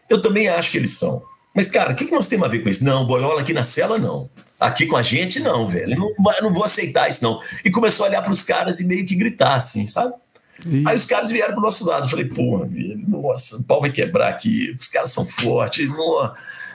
eu 0.09 0.21
também 0.21 0.47
acho 0.47 0.71
que 0.71 0.77
eles 0.77 0.91
são. 0.91 1.21
Mas, 1.53 1.69
cara, 1.69 1.91
o 1.91 1.95
que, 1.95 2.05
que 2.05 2.11
nós 2.13 2.27
temos 2.27 2.47
a 2.47 2.49
ver 2.49 2.59
com 2.59 2.69
isso? 2.69 2.85
Não, 2.85 3.05
boiola 3.05 3.41
aqui 3.41 3.51
na 3.51 3.63
cela, 3.63 3.97
não. 3.97 4.29
Aqui 4.57 4.85
com 4.85 4.95
a 4.95 5.01
gente, 5.01 5.41
não, 5.41 5.67
velho. 5.67 5.93
Eu 5.93 5.99
não, 5.99 6.13
não 6.41 6.53
vou 6.53 6.63
aceitar 6.63 7.09
isso, 7.09 7.21
não. 7.21 7.41
E 7.65 7.69
começou 7.69 8.05
a 8.05 8.09
olhar 8.09 8.21
para 8.21 8.31
os 8.31 8.43
caras 8.43 8.79
e 8.79 8.87
meio 8.87 9.05
que 9.05 9.15
gritar, 9.15 9.55
assim, 9.55 9.85
sabe? 9.85 10.13
Isso. 10.65 10.87
Aí 10.87 10.95
os 10.95 11.05
caras 11.05 11.29
vieram 11.29 11.53
pro 11.53 11.63
nosso 11.63 11.85
lado. 11.85 12.05
Eu 12.05 12.09
falei, 12.09 12.25
pô, 12.25 12.65
velho, 12.65 13.03
nossa, 13.07 13.57
o 13.57 13.63
pau 13.63 13.81
vai 13.81 13.91
quebrar 13.91 14.29
aqui. 14.29 14.75
Os 14.79 14.89
caras 14.89 15.11
são 15.11 15.25
fortes. 15.25 15.87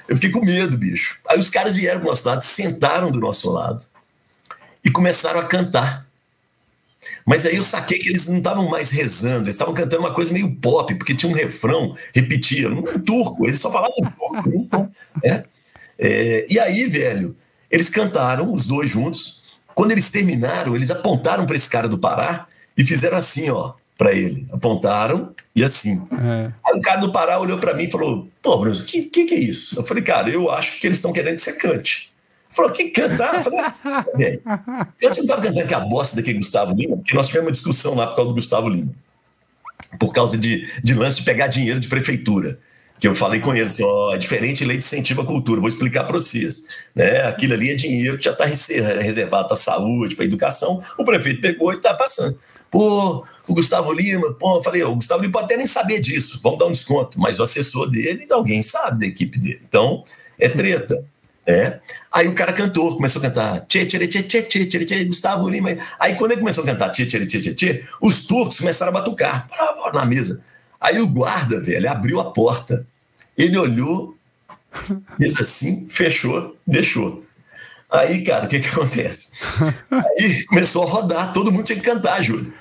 Eu 0.08 0.16
fiquei 0.16 0.30
com 0.30 0.44
medo, 0.44 0.76
bicho. 0.76 1.18
Aí 1.28 1.38
os 1.38 1.50
caras 1.50 1.74
vieram 1.74 2.00
pro 2.00 2.08
nosso 2.08 2.28
lado, 2.28 2.42
sentaram 2.42 3.10
do 3.10 3.20
nosso 3.20 3.50
lado 3.50 3.84
e 4.84 4.90
começaram 4.90 5.40
a 5.40 5.44
cantar. 5.44 6.06
Mas 7.26 7.44
aí 7.46 7.56
eu 7.56 7.62
saquei 7.62 7.98
que 7.98 8.08
eles 8.08 8.28
não 8.28 8.38
estavam 8.38 8.68
mais 8.68 8.90
rezando, 8.90 9.44
eles 9.44 9.54
estavam 9.54 9.74
cantando 9.74 10.02
uma 10.02 10.14
coisa 10.14 10.32
meio 10.32 10.54
pop, 10.56 10.94
porque 10.94 11.14
tinha 11.14 11.30
um 11.30 11.34
refrão, 11.34 11.94
repetia, 12.14 12.68
não 12.68 12.86
é 12.86 12.98
turco, 12.98 13.46
eles 13.46 13.60
só 13.60 13.70
falavam 13.70 13.94
turco. 14.16 14.90
é. 15.22 15.44
É, 15.98 16.46
e 16.50 16.58
aí, 16.58 16.88
velho, 16.88 17.36
eles 17.70 17.88
cantaram, 17.88 18.52
os 18.52 18.66
dois 18.66 18.90
juntos. 18.90 19.44
Quando 19.74 19.92
eles 19.92 20.10
terminaram, 20.10 20.74
eles 20.74 20.90
apontaram 20.90 21.46
para 21.46 21.56
esse 21.56 21.68
cara 21.68 21.88
do 21.88 21.98
Pará 21.98 22.46
e 22.76 22.84
fizeram 22.84 23.16
assim, 23.16 23.50
ó, 23.50 23.74
para 23.96 24.12
ele. 24.12 24.46
Apontaram 24.52 25.32
e 25.54 25.62
assim. 25.62 26.06
É. 26.12 26.52
Aí 26.66 26.78
o 26.78 26.82
cara 26.82 27.00
do 27.00 27.12
Pará 27.12 27.38
olhou 27.38 27.58
para 27.58 27.74
mim 27.74 27.84
e 27.84 27.90
falou: 27.90 28.28
Pô, 28.42 28.58
Bruno, 28.58 28.76
o 28.76 28.84
que, 28.84 29.02
que, 29.02 29.24
que 29.24 29.34
é 29.34 29.38
isso? 29.38 29.78
Eu 29.78 29.84
falei, 29.84 30.02
cara, 30.02 30.28
eu 30.28 30.50
acho 30.50 30.80
que 30.80 30.86
eles 30.86 30.98
estão 30.98 31.12
querendo 31.12 31.36
que 31.36 31.42
você 31.42 31.56
cante. 31.56 32.12
Falou, 32.50 32.70
que 32.70 32.90
cantar? 32.90 33.34
Eu 33.34 33.42
falei, 33.42 33.60
velho, 34.16 34.42
antes 35.04 35.18
não 35.18 35.24
estava 35.24 35.42
cantando 35.42 35.66
que 35.66 35.74
a 35.74 35.80
bosta 35.80 36.14
daquele 36.14 36.38
Gustavo 36.38 36.74
Lima, 36.76 36.96
porque 36.96 37.14
nós 37.14 37.26
tivemos 37.26 37.46
uma 37.46 37.52
discussão 37.52 37.96
lá 37.96 38.06
por 38.06 38.16
causa 38.16 38.28
do 38.28 38.34
Gustavo 38.34 38.68
Lima. 38.68 38.94
Por 39.98 40.12
causa 40.12 40.38
de, 40.38 40.64
de 40.80 40.94
lance 40.94 41.16
de 41.16 41.24
pegar 41.24 41.48
dinheiro 41.48 41.80
de 41.80 41.88
prefeitura. 41.88 42.58
Que 43.00 43.08
eu 43.08 43.14
falei 43.14 43.40
com 43.40 43.52
ele 43.52 43.64
assim: 43.64 43.82
ó, 43.82 44.14
é 44.14 44.18
diferente 44.18 44.64
lei 44.64 44.76
de 44.76 44.84
incentivo 44.84 45.22
à 45.22 45.26
cultura, 45.26 45.60
vou 45.60 45.68
explicar 45.68 46.04
para 46.04 46.14
vocês. 46.14 46.68
Né? 46.94 47.22
Aquilo 47.22 47.54
ali 47.54 47.70
é 47.70 47.74
dinheiro 47.74 48.18
que 48.18 48.24
já 48.24 48.32
está 48.32 48.44
reservado 48.44 49.48
para 49.48 49.56
saúde, 49.56 50.14
para 50.14 50.24
educação. 50.24 50.80
O 50.96 51.04
prefeito 51.04 51.40
pegou 51.40 51.72
e 51.72 51.76
está 51.76 51.92
passando. 51.94 52.38
Pô, 52.74 53.24
o 53.46 53.54
Gustavo 53.54 53.92
Lima, 53.92 54.34
pô, 54.34 54.56
eu 54.56 54.62
falei, 54.64 54.82
o 54.82 54.96
Gustavo 54.96 55.20
Lima 55.22 55.32
pode 55.34 55.44
até 55.44 55.56
nem 55.56 55.64
saber 55.64 56.00
disso, 56.00 56.40
vamos 56.42 56.58
dar 56.58 56.66
um 56.66 56.72
desconto, 56.72 57.20
mas 57.20 57.38
o 57.38 57.44
assessor 57.44 57.88
dele, 57.88 58.26
alguém 58.32 58.62
sabe 58.62 58.98
da 58.98 59.06
equipe 59.06 59.38
dele. 59.38 59.60
Então, 59.62 60.02
é 60.36 60.48
treta. 60.48 61.06
É. 61.46 61.78
Aí 62.12 62.26
o 62.26 62.34
cara 62.34 62.52
cantou, 62.52 62.96
começou 62.96 63.20
a 63.20 63.22
cantar 63.22 63.60
tchê, 63.66 63.86
tchê, 63.86 64.08
tchê, 64.08 64.22
tchê, 64.24 64.42
tchê, 64.42 64.66
tchê, 64.66 64.84
tchê, 64.84 65.04
Gustavo 65.04 65.48
Lima. 65.48 65.76
Aí 66.00 66.16
quando 66.16 66.32
ele 66.32 66.40
começou 66.40 66.64
a 66.64 66.66
cantar 66.66 66.90
tchê, 66.90 67.06
tchê, 67.06 67.24
tchê, 67.24 67.40
tchê, 67.40 67.54
tchê, 67.54 67.84
os 68.00 68.26
turcos 68.26 68.58
começaram 68.58 68.90
a 68.90 68.94
batucar 68.94 69.46
na 69.92 70.04
mesa. 70.04 70.44
Aí 70.80 71.00
o 71.00 71.06
guarda, 71.06 71.60
velho, 71.60 71.88
abriu 71.88 72.18
a 72.18 72.32
porta. 72.32 72.84
Ele 73.38 73.56
olhou, 73.56 74.16
fez 75.16 75.40
assim, 75.40 75.86
fechou, 75.88 76.56
deixou. 76.66 77.24
Aí, 77.88 78.24
cara, 78.24 78.46
o 78.46 78.48
que 78.48 78.58
que 78.58 78.68
acontece? 78.68 79.34
Aí 80.18 80.42
começou 80.46 80.82
a 80.82 80.90
rodar, 80.90 81.32
todo 81.32 81.52
mundo 81.52 81.66
tinha 81.66 81.78
que 81.78 81.84
cantar, 81.84 82.20
Júlio. 82.20 82.52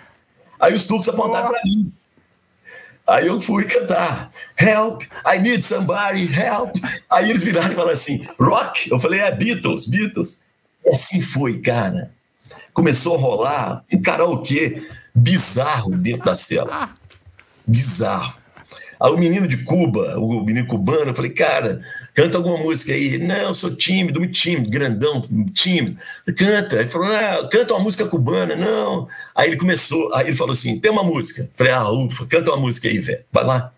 Aí 0.59 0.73
os 0.73 0.85
turcos 0.85 1.09
apontaram 1.09 1.49
para 1.49 1.61
mim. 1.65 1.91
Aí 3.05 3.27
eu 3.27 3.41
fui 3.41 3.65
cantar, 3.65 4.31
help, 4.57 5.01
I 5.25 5.39
need 5.39 5.61
somebody, 5.61 6.23
help. 6.33 6.73
Aí 7.11 7.29
eles 7.29 7.43
viraram 7.43 7.73
e 7.73 7.75
falaram 7.75 7.93
assim, 7.93 8.25
rock? 8.39 8.89
Eu 8.89 8.97
falei, 8.97 9.19
é 9.19 9.31
Beatles, 9.35 9.89
Beatles. 9.89 10.45
E 10.85 10.89
assim 10.89 11.21
foi, 11.21 11.59
cara. 11.59 12.13
Começou 12.73 13.15
a 13.15 13.19
rolar 13.19 13.83
um 13.91 14.01
karaokê 14.01 14.87
bizarro 15.13 15.97
dentro 15.97 16.25
da 16.25 16.33
cela. 16.33 16.95
Bizarro. 17.67 18.37
Aí 19.01 19.11
o 19.11 19.17
menino 19.17 19.47
de 19.47 19.57
Cuba, 19.63 20.17
o 20.17 20.41
menino 20.41 20.65
cubano, 20.65 21.11
eu 21.11 21.15
falei, 21.15 21.31
cara, 21.31 21.83
canta 22.13 22.37
alguma 22.37 22.57
música 22.57 22.93
aí. 22.93 23.17
Não, 23.17 23.35
eu 23.35 23.53
sou 23.53 23.75
tímido, 23.75 24.19
muito 24.19 24.33
tímido, 24.33 24.69
grandão, 24.69 25.21
tímido. 25.53 25.97
Canta. 26.35 26.79
Ele 26.79 26.89
falou, 26.89 27.07
não, 27.07 27.49
canta 27.49 27.73
uma 27.73 27.83
música 27.83 28.05
cubana. 28.05 28.55
Não. 28.55 29.07
Aí 29.35 29.49
ele 29.49 29.57
começou, 29.57 30.13
aí 30.13 30.27
ele 30.27 30.35
falou 30.35 30.53
assim, 30.53 30.79
tem 30.79 30.91
uma 30.91 31.03
música. 31.03 31.49
Falei, 31.55 31.73
ah, 31.73 31.89
ufa, 31.89 32.25
canta 32.25 32.51
uma 32.51 32.59
música 32.59 32.87
aí, 32.87 32.99
velho. 32.99 33.23
Vai 33.31 33.43
lá. 33.43 33.73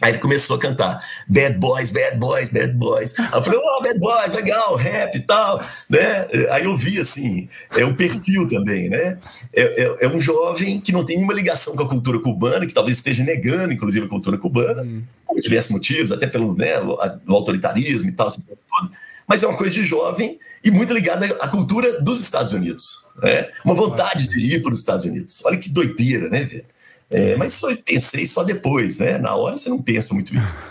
Aí 0.00 0.10
ele 0.10 0.18
começou 0.18 0.56
a 0.56 0.58
cantar 0.58 1.00
Bad 1.28 1.56
Boys, 1.58 1.90
Bad 1.90 2.18
Boys, 2.18 2.48
Bad 2.48 2.72
Boys. 2.72 3.16
Aí 3.16 3.28
eu 3.32 3.42
falei, 3.42 3.60
oh, 3.62 3.82
Bad 3.82 4.00
Boys, 4.00 4.34
legal, 4.34 4.74
rap 4.74 5.14
e 5.14 5.20
tal, 5.20 5.62
né? 5.88 6.26
Aí 6.50 6.64
eu 6.64 6.76
vi, 6.76 6.98
assim, 6.98 7.48
é 7.70 7.86
um 7.86 7.94
perfil 7.94 8.48
também, 8.48 8.88
né? 8.88 9.18
É, 9.52 9.62
é, 9.62 9.96
é, 10.00 10.08
um 10.08 10.18
jovem 10.18 10.80
que 10.80 10.90
não 10.90 11.04
tem 11.04 11.16
nenhuma 11.16 11.32
ligação 11.32 11.76
com 11.76 11.84
a 11.84 11.88
cultura 11.88 12.18
cubana, 12.18 12.66
que 12.66 12.74
talvez 12.74 12.96
esteja 12.96 13.22
negando, 13.22 13.72
inclusive, 13.72 14.06
a 14.06 14.08
cultura 14.08 14.36
cubana, 14.36 14.82
hum. 14.82 15.04
por 15.24 15.40
diversos 15.40 15.70
motivos, 15.70 16.10
até 16.10 16.26
pelo 16.26 16.56
né, 16.56 16.80
o 16.80 17.32
autoritarismo 17.32 18.08
e 18.08 18.12
tal, 18.12 18.26
assim, 18.26 18.42
tudo. 18.42 18.90
Mas 19.28 19.44
é 19.44 19.46
uma 19.46 19.56
coisa 19.56 19.74
de 19.74 19.84
jovem 19.84 20.40
e 20.64 20.72
muito 20.72 20.92
ligada 20.92 21.24
à 21.40 21.46
cultura 21.46 22.00
dos 22.00 22.20
Estados 22.20 22.52
Unidos, 22.52 23.06
né? 23.22 23.48
Uma 23.64 23.74
vontade 23.74 24.28
de 24.28 24.38
ir 24.38 24.60
para 24.60 24.72
os 24.72 24.80
Estados 24.80 25.04
Unidos. 25.04 25.44
Olha 25.44 25.56
que 25.56 25.68
doideira, 25.68 26.28
né, 26.28 26.42
velho? 26.42 26.64
É, 27.10 27.36
mas 27.36 27.62
eu 27.62 27.76
pensei 27.76 28.26
só 28.26 28.42
depois, 28.42 28.98
né? 28.98 29.18
Na 29.18 29.34
hora 29.34 29.56
você 29.56 29.68
não 29.68 29.80
pensa 29.80 30.14
muito 30.14 30.36
isso. 30.36 30.62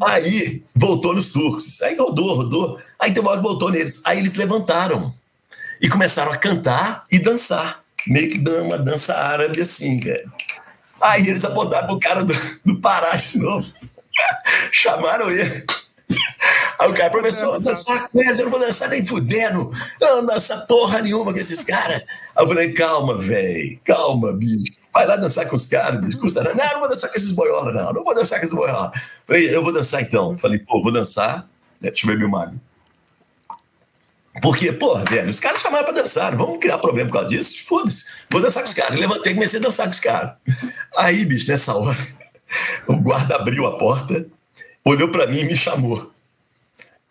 Aí 0.00 0.62
voltou 0.74 1.14
nos 1.14 1.32
turcos. 1.32 1.80
Aí 1.82 1.96
rodou, 1.96 2.36
rodou. 2.36 2.78
Aí 3.00 3.12
tem 3.12 3.22
uma 3.22 3.30
hora 3.30 3.40
que 3.40 3.46
voltou 3.46 3.70
neles. 3.70 4.02
Aí 4.04 4.18
eles 4.18 4.34
levantaram 4.34 5.14
e 5.80 5.88
começaram 5.88 6.32
a 6.32 6.36
cantar 6.36 7.06
e 7.10 7.18
dançar. 7.18 7.82
Meio 8.06 8.30
que 8.30 8.38
uma 8.38 8.78
dança 8.78 9.14
árabe 9.14 9.60
assim, 9.60 9.98
cara. 9.98 10.24
Aí 11.00 11.28
eles 11.28 11.44
apontaram 11.44 11.88
pro 11.88 12.00
cara 12.00 12.24
do, 12.24 12.34
do 12.64 12.80
Pará 12.80 13.14
de 13.16 13.38
novo. 13.38 13.66
Chamaram 14.72 15.30
ele. 15.30 15.64
Aí 16.78 16.88
o 16.88 16.94
cara, 16.94 17.10
professor, 17.10 17.52
vou 17.52 17.60
dançar 17.60 18.08
com 18.08 18.20
eles, 18.20 18.38
eu 18.38 18.44
não 18.44 18.52
vou 18.52 18.60
dançar 18.60 18.88
nem 18.88 19.04
fudendo. 19.04 19.72
Eu 20.00 20.16
não 20.16 20.26
dançar 20.26 20.66
porra 20.66 21.02
nenhuma 21.02 21.32
com 21.32 21.38
esses 21.38 21.64
caras. 21.64 22.02
Aí 22.36 22.44
eu 22.44 22.48
falei, 22.48 22.72
calma, 22.72 23.18
velho, 23.18 23.80
calma, 23.84 24.32
bicho. 24.32 24.72
Vai 24.96 25.06
lá 25.06 25.16
dançar 25.16 25.46
com 25.46 25.54
os 25.54 25.66
caras, 25.66 26.00
bicho. 26.00 26.18
Custa 26.18 26.42
nada. 26.42 26.54
Não, 26.54 26.72
não 26.72 26.80
vou 26.80 26.88
dançar 26.88 27.10
com 27.10 27.16
esses 27.18 27.32
boiola, 27.32 27.70
não. 27.70 27.92
Não 27.92 28.02
vou 28.02 28.14
dançar 28.14 28.38
com 28.38 28.46
esses 28.46 28.56
boiola. 28.56 28.90
Falei, 29.26 29.54
eu 29.54 29.62
vou 29.62 29.70
dançar 29.70 30.00
então. 30.00 30.38
Falei, 30.38 30.58
pô, 30.58 30.82
vou 30.82 30.90
dançar. 30.90 31.46
É, 31.82 31.90
deixa 31.90 32.06
eu 32.06 32.12
beber 32.12 32.24
uma 32.24 32.44
água. 32.44 32.54
Porque, 34.40 34.72
porra, 34.72 35.04
velho, 35.04 35.28
os 35.28 35.38
caras 35.38 35.60
chamaram 35.60 35.84
pra 35.84 35.92
dançar, 35.92 36.32
não 36.32 36.38
vamos 36.38 36.58
criar 36.58 36.78
problema 36.78 37.10
por 37.10 37.18
causa 37.18 37.28
disso. 37.28 37.62
Foda-se, 37.66 38.06
vou 38.30 38.40
dançar 38.40 38.62
com 38.62 38.70
os 38.70 38.74
caras. 38.74 38.98
Levantei 38.98 39.32
e 39.32 39.34
comecei 39.34 39.58
a 39.58 39.62
dançar 39.62 39.84
com 39.84 39.92
os 39.92 40.00
caras. 40.00 40.34
Aí, 40.96 41.26
bicho, 41.26 41.46
nessa 41.46 41.74
hora, 41.74 42.08
o 42.86 42.96
guarda 42.96 43.36
abriu 43.36 43.66
a 43.66 43.76
porta, 43.76 44.26
olhou 44.82 45.10
para 45.10 45.26
mim 45.26 45.40
e 45.40 45.44
me 45.44 45.56
chamou. 45.56 46.10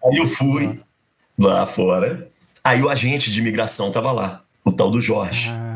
Aí 0.03 0.17
eu 0.17 0.27
fui 0.27 0.81
lá 1.37 1.67
fora. 1.67 2.31
Aí 2.63 2.81
o 2.81 2.89
agente 2.89 3.29
de 3.29 3.39
imigração 3.39 3.91
tava 3.91 4.11
lá, 4.11 4.43
o 4.63 4.71
tal 4.71 4.89
do 4.89 4.99
Jorge. 4.99 5.51
Ah. 5.51 5.74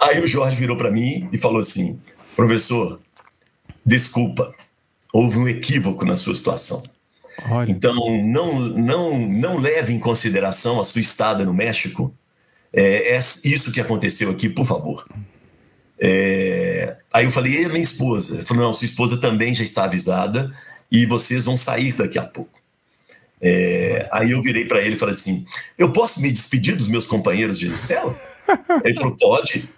Aí 0.00 0.20
o 0.20 0.26
Jorge 0.26 0.56
virou 0.56 0.76
para 0.76 0.90
mim 0.90 1.28
e 1.32 1.38
falou 1.38 1.58
assim: 1.58 2.00
professor, 2.36 3.00
desculpa, 3.84 4.54
houve 5.12 5.38
um 5.38 5.48
equívoco 5.48 6.04
na 6.04 6.16
sua 6.16 6.34
situação. 6.34 6.82
Olha. 7.50 7.70
Então, 7.70 7.94
não, 8.24 8.58
não, 8.58 9.18
não 9.18 9.58
leve 9.58 9.92
em 9.92 9.98
consideração 9.98 10.80
a 10.80 10.84
sua 10.84 11.00
estada 11.00 11.44
no 11.44 11.54
México. 11.54 12.12
É, 12.72 13.14
é 13.14 13.18
isso 13.18 13.72
que 13.72 13.80
aconteceu 13.80 14.30
aqui, 14.30 14.48
por 14.48 14.66
favor. 14.66 15.06
É, 16.00 16.96
aí 17.12 17.24
eu 17.24 17.30
falei, 17.30 17.62
e 17.62 17.64
a 17.64 17.68
minha 17.68 17.80
esposa? 17.80 18.36
Ele 18.36 18.44
falou, 18.44 18.64
não, 18.64 18.72
sua 18.72 18.86
esposa 18.86 19.20
também 19.20 19.54
já 19.54 19.64
está 19.64 19.84
avisada 19.84 20.52
e 20.90 21.06
vocês 21.06 21.44
vão 21.44 21.56
sair 21.56 21.92
daqui 21.92 22.18
a 22.18 22.24
pouco. 22.24 22.58
É, 23.40 24.08
aí 24.10 24.32
eu 24.32 24.42
virei 24.42 24.64
para 24.64 24.80
ele 24.80 24.96
e 24.96 24.98
falei 24.98 25.12
assim: 25.14 25.44
Eu 25.76 25.92
posso 25.92 26.20
me 26.20 26.30
despedir 26.30 26.74
dos 26.74 26.88
meus 26.88 27.06
companheiros 27.06 27.58
de 27.58 27.76
cela? 27.76 28.18
Ele 28.84 28.94
falou: 28.96 29.16
Pode. 29.16 29.68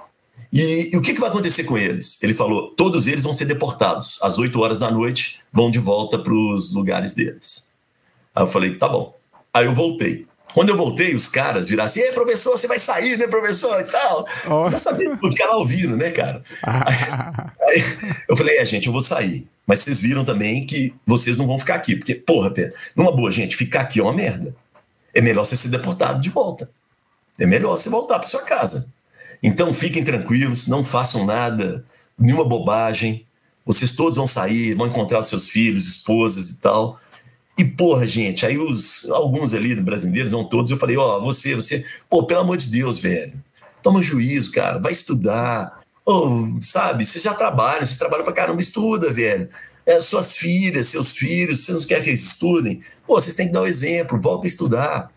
E, 0.53 0.91
e, 0.93 0.97
o 0.97 1.01
que, 1.01 1.15
que 1.15 1.21
vai 1.21 1.31
acontecer 1.31 1.65
com 1.65 1.79
eles? 1.79 2.23
Ele 2.23 2.35
falou: 2.35 2.71
Todos 2.71 3.07
eles 3.07 3.25
vão 3.25 3.33
ser 3.33 3.45
deportados. 3.45 4.19
Às 4.23 4.39
8 4.39 4.61
horas 4.61 4.79
da 4.81 4.91
noite, 4.91 5.41
vão 5.53 5.71
de 5.71 5.79
volta 5.79 6.19
para 6.19 6.35
os 6.35 6.75
lugares 6.75 7.15
deles. 7.15 7.73
Aí 8.35 8.43
eu 8.43 8.49
falei: 8.49 8.77
Tá 8.77 8.89
bom. 8.89 9.15
Aí 9.53 9.67
eu 9.67 9.75
voltei. 9.75 10.27
Quando 10.53 10.71
eu 10.71 10.77
voltei, 10.77 11.15
os 11.15 11.29
caras 11.29 11.69
viraram 11.69 11.87
assim: 11.87 12.01
Ei, 12.01 12.13
professor, 12.13 12.57
você 12.57 12.67
vai 12.67 12.79
sair, 12.79 13.17
né, 13.17 13.29
professor? 13.29 13.81
E 13.81 13.85
tal. 13.85 14.27
Oh. 14.49 14.69
Já 14.69 14.79
sabia, 14.79 15.15
vou 15.17 15.31
ficar 15.31 15.47
lá 15.47 15.57
ouvindo, 15.57 15.97
né, 15.97 16.11
cara? 16.11 16.43
aí, 16.63 16.97
aí, 17.69 18.15
eu 18.29 18.37
falei: 18.37 18.59
É, 18.59 18.65
gente, 18.65 18.87
eu 18.87 18.93
vou 18.93 19.03
sair. 19.03 19.47
Mas 19.67 19.81
vocês 19.81 20.01
viram 20.01 20.25
também 20.25 20.67
que 20.67 20.93
vocês 21.07 21.39
não 21.39 21.47
vão 21.47 21.59
ficar 21.59 21.77
aqui. 21.77 21.95
Porque, 21.95 22.17
porra, 22.17 22.51
velho, 22.51 22.73
numa 22.97 23.13
boa, 23.13 23.31
gente, 23.31 23.57
ficar 23.57 23.83
aqui 23.83 24.01
é 24.01 24.03
uma 24.03 24.13
merda. 24.13 24.55
É 25.15 25.21
melhor 25.21 25.45
você 25.45 25.55
ser 25.55 25.69
deportado 25.69 26.21
de 26.21 26.29
volta. 26.29 26.69
É 27.39 27.47
melhor 27.47 27.79
você 27.79 27.89
voltar 27.89 28.19
para 28.19 28.27
sua 28.27 28.43
casa. 28.43 28.93
Então 29.43 29.73
fiquem 29.73 30.05
tranquilos, 30.05 30.69
não 30.69 30.85
façam 30.85 31.25
nada, 31.25 31.85
nenhuma 32.19 32.45
bobagem. 32.45 33.27
Vocês 33.65 33.95
todos 33.95 34.17
vão 34.17 34.27
sair, 34.27 34.75
vão 34.75 34.87
encontrar 34.87 35.21
os 35.21 35.27
seus 35.27 35.49
filhos, 35.49 35.87
esposas 35.87 36.51
e 36.51 36.61
tal. 36.61 36.99
E 37.59 37.65
porra, 37.65 38.07
gente, 38.07 38.47
aí 38.47 38.59
os 38.59 39.09
alguns 39.11 39.53
ali 39.53 39.75
brasileiros, 39.75 40.33
não 40.33 40.49
todos, 40.49 40.71
eu 40.71 40.79
falei, 40.79 40.97
ó, 40.97 41.19
oh, 41.19 41.21
você, 41.21 41.55
você, 41.55 41.85
pô, 42.09 42.25
pelo 42.25 42.41
amor 42.41 42.57
de 42.57 42.71
Deus, 42.71 42.99
velho, 42.99 43.35
toma 43.83 44.03
juízo, 44.03 44.53
cara, 44.53 44.79
vai 44.79 44.93
estudar, 44.93 45.81
Oh, 46.05 46.59
sabe, 46.61 47.05
vocês 47.05 47.23
já 47.23 47.35
trabalham, 47.35 47.87
vocês 47.87 47.99
trabalham 47.99 48.25
pra 48.25 48.33
caramba, 48.33 48.61
estuda, 48.61 49.13
velho. 49.13 49.49
É, 49.87 50.01
suas 50.01 50.37
filhas, 50.37 50.87
seus 50.87 51.17
filhos, 51.17 51.65
vocês 51.65 51.81
não 51.81 51.87
querem 51.87 52.03
que 52.03 52.11
eles 52.11 52.25
estudem? 52.25 52.83
Pô, 53.07 53.15
vocês 53.15 53.35
têm 53.35 53.47
que 53.47 53.53
dar 53.53 53.61
o 53.61 53.65
um 53.65 53.67
exemplo, 53.67 54.21
volta 54.21 54.47
a 54.47 54.49
estudar. 54.49 55.13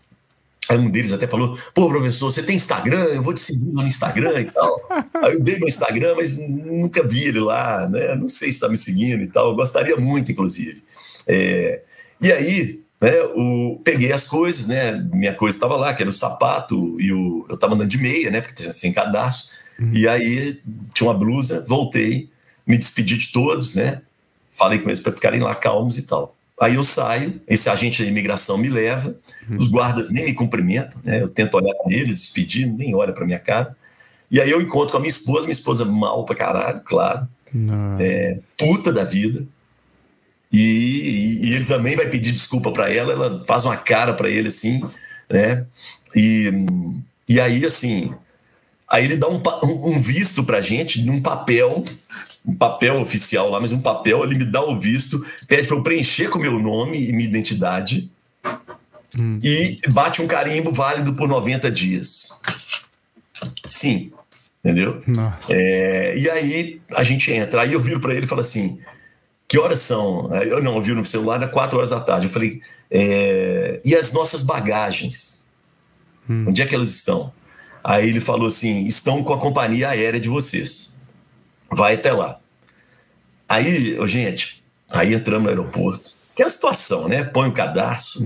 Aí 0.68 0.78
um 0.78 0.88
deles 0.90 1.12
até 1.12 1.26
falou: 1.26 1.58
pô, 1.74 1.88
professor, 1.88 2.30
você 2.30 2.42
tem 2.42 2.56
Instagram? 2.56 3.04
Eu 3.04 3.22
vou 3.22 3.34
te 3.34 3.40
seguir 3.40 3.66
no 3.66 3.86
Instagram 3.86 4.40
e 4.40 4.44
tal. 4.46 4.80
Aí 5.22 5.34
eu 5.34 5.40
dei 5.40 5.58
meu 5.58 5.68
Instagram, 5.68 6.14
mas 6.16 6.38
nunca 6.38 7.02
vi 7.02 7.24
ele 7.24 7.40
lá, 7.40 7.88
né? 7.88 8.14
Não 8.14 8.28
sei 8.28 8.48
se 8.48 8.54
está 8.54 8.68
me 8.68 8.76
seguindo 8.76 9.22
e 9.22 9.26
tal. 9.26 9.50
Eu 9.50 9.56
gostaria 9.56 9.96
muito, 9.96 10.32
inclusive. 10.32 10.82
É, 11.26 11.82
e 12.20 12.32
aí, 12.32 12.80
né, 13.00 13.22
o, 13.34 13.80
peguei 13.84 14.12
as 14.12 14.26
coisas, 14.26 14.66
né? 14.66 14.92
Minha 15.12 15.34
coisa 15.34 15.56
estava 15.56 15.76
lá, 15.76 15.92
que 15.92 16.02
era 16.02 16.10
o 16.10 16.12
sapato, 16.12 16.98
e 16.98 17.12
o, 17.12 17.44
eu 17.48 17.54
estava 17.54 17.74
andando 17.74 17.88
de 17.88 17.98
meia, 17.98 18.30
né? 18.30 18.40
Porque 18.40 18.54
tinha 18.54 18.72
sem 18.72 18.92
cadastro. 18.92 19.56
Uhum. 19.78 19.90
E 19.92 20.08
aí 20.08 20.60
tinha 20.94 21.08
uma 21.08 21.18
blusa, 21.18 21.64
voltei, 21.68 22.30
me 22.66 22.78
despedi 22.78 23.18
de 23.18 23.32
todos, 23.32 23.74
né? 23.74 24.00
Falei 24.50 24.78
com 24.78 24.88
eles 24.88 25.00
para 25.00 25.12
ficarem 25.12 25.40
lá 25.40 25.54
calmos 25.54 25.98
e 25.98 26.06
tal. 26.06 26.34
Aí 26.60 26.76
eu 26.76 26.82
saio, 26.82 27.40
esse 27.48 27.68
agente 27.68 28.02
de 28.02 28.08
imigração 28.08 28.56
me 28.56 28.68
leva, 28.68 29.16
uhum. 29.48 29.56
os 29.56 29.66
guardas 29.66 30.10
nem 30.10 30.24
me 30.24 30.34
cumprimentam, 30.34 31.00
né? 31.02 31.20
Eu 31.20 31.28
tento 31.28 31.54
olhar 31.56 31.74
para 31.74 31.92
eles, 31.92 32.20
despedir, 32.20 32.66
nem 32.66 32.94
olha 32.94 33.12
para 33.12 33.26
minha 33.26 33.40
cara. 33.40 33.76
E 34.30 34.40
aí 34.40 34.50
eu 34.50 34.60
encontro 34.60 34.92
com 34.92 34.98
a 34.98 35.00
minha 35.00 35.10
esposa, 35.10 35.42
minha 35.42 35.52
esposa 35.52 35.84
mal 35.84 36.24
pra 36.24 36.36
caralho, 36.36 36.80
claro. 36.84 37.28
É, 38.00 38.38
puta 38.56 38.92
da 38.92 39.04
vida. 39.04 39.44
E, 40.52 40.60
e, 40.60 41.48
e, 41.48 41.54
ele 41.54 41.64
também 41.64 41.96
vai 41.96 42.08
pedir 42.08 42.30
desculpa 42.30 42.70
para 42.70 42.92
ela, 42.92 43.12
ela 43.12 43.44
faz 43.44 43.64
uma 43.64 43.76
cara 43.76 44.14
para 44.14 44.30
ele 44.30 44.48
assim, 44.48 44.80
né? 45.28 45.66
E, 46.14 46.50
e 47.28 47.40
aí, 47.40 47.64
assim, 47.64 48.14
Aí 48.94 49.04
ele 49.04 49.16
dá 49.16 49.28
um, 49.28 49.42
um 49.64 49.98
visto 49.98 50.44
pra 50.44 50.60
gente 50.60 51.02
num 51.02 51.20
papel, 51.20 51.84
um 52.46 52.54
papel 52.54 53.00
oficial 53.00 53.48
lá, 53.50 53.58
mas 53.60 53.72
um 53.72 53.80
papel, 53.80 54.22
ele 54.22 54.34
me 54.34 54.44
dá 54.44 54.62
o 54.62 54.78
visto, 54.78 55.24
pede 55.48 55.66
para 55.66 55.76
eu 55.76 55.82
preencher 55.82 56.28
com 56.28 56.38
o 56.38 56.42
meu 56.42 56.58
nome 56.58 57.08
e 57.08 57.12
minha 57.12 57.28
identidade. 57.28 58.10
Hum. 59.18 59.38
E 59.42 59.78
bate 59.92 60.20
um 60.20 60.26
carimbo 60.26 60.70
válido 60.72 61.14
por 61.14 61.28
90 61.28 61.70
dias. 61.70 62.40
Sim, 63.70 64.12
entendeu? 64.62 65.02
É, 65.48 66.18
e 66.18 66.28
aí 66.28 66.80
a 66.94 67.02
gente 67.02 67.32
entra. 67.32 67.62
Aí 67.62 67.72
eu 67.72 67.80
viro 67.80 68.00
para 68.00 68.14
ele 68.14 68.26
e 68.26 68.28
falo 68.28 68.40
assim: 68.40 68.78
que 69.48 69.58
horas 69.58 69.80
são? 69.80 70.30
Eu 70.34 70.62
não, 70.62 70.76
eu 70.76 70.82
vi 70.82 70.92
no 70.92 71.04
celular, 71.04 71.36
era 71.36 71.48
4 71.48 71.78
horas 71.78 71.90
da 71.90 72.00
tarde. 72.00 72.26
Eu 72.26 72.32
falei: 72.32 72.60
é, 72.90 73.80
e 73.84 73.94
as 73.94 74.12
nossas 74.12 74.42
bagagens? 74.42 75.44
Hum. 76.28 76.46
Onde 76.48 76.60
é 76.60 76.66
que 76.66 76.74
elas 76.74 76.94
estão? 76.94 77.32
Aí 77.82 78.08
ele 78.08 78.20
falou 78.20 78.46
assim: 78.46 78.86
estão 78.86 79.22
com 79.22 79.32
a 79.32 79.38
companhia 79.38 79.90
aérea 79.90 80.20
de 80.20 80.28
vocês. 80.28 80.93
Vai 81.70 81.94
até 81.94 82.12
lá. 82.12 82.38
Aí, 83.48 83.96
gente, 84.06 84.62
aí 84.90 85.14
entramos 85.14 85.44
no 85.44 85.48
aeroporto. 85.50 86.12
Aquela 86.32 86.50
situação, 86.50 87.08
né? 87.08 87.22
Põe 87.22 87.48
o 87.48 87.52
cadastro, 87.52 88.24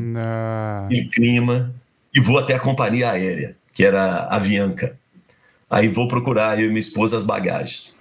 e 0.91 1.05
clima, 1.09 1.75
e 2.15 2.21
vou 2.21 2.39
até 2.39 2.55
a 2.55 2.61
companhia 2.61 3.11
aérea, 3.11 3.57
que 3.73 3.85
era 3.85 4.03
a 4.03 4.37
Avianca. 4.37 4.97
Aí 5.69 5.89
vou 5.89 6.09
procurar, 6.09 6.59
eu 6.59 6.67
e 6.67 6.69
minha 6.69 6.81
esposa, 6.81 7.17
as 7.17 7.23
bagagens. 7.23 7.99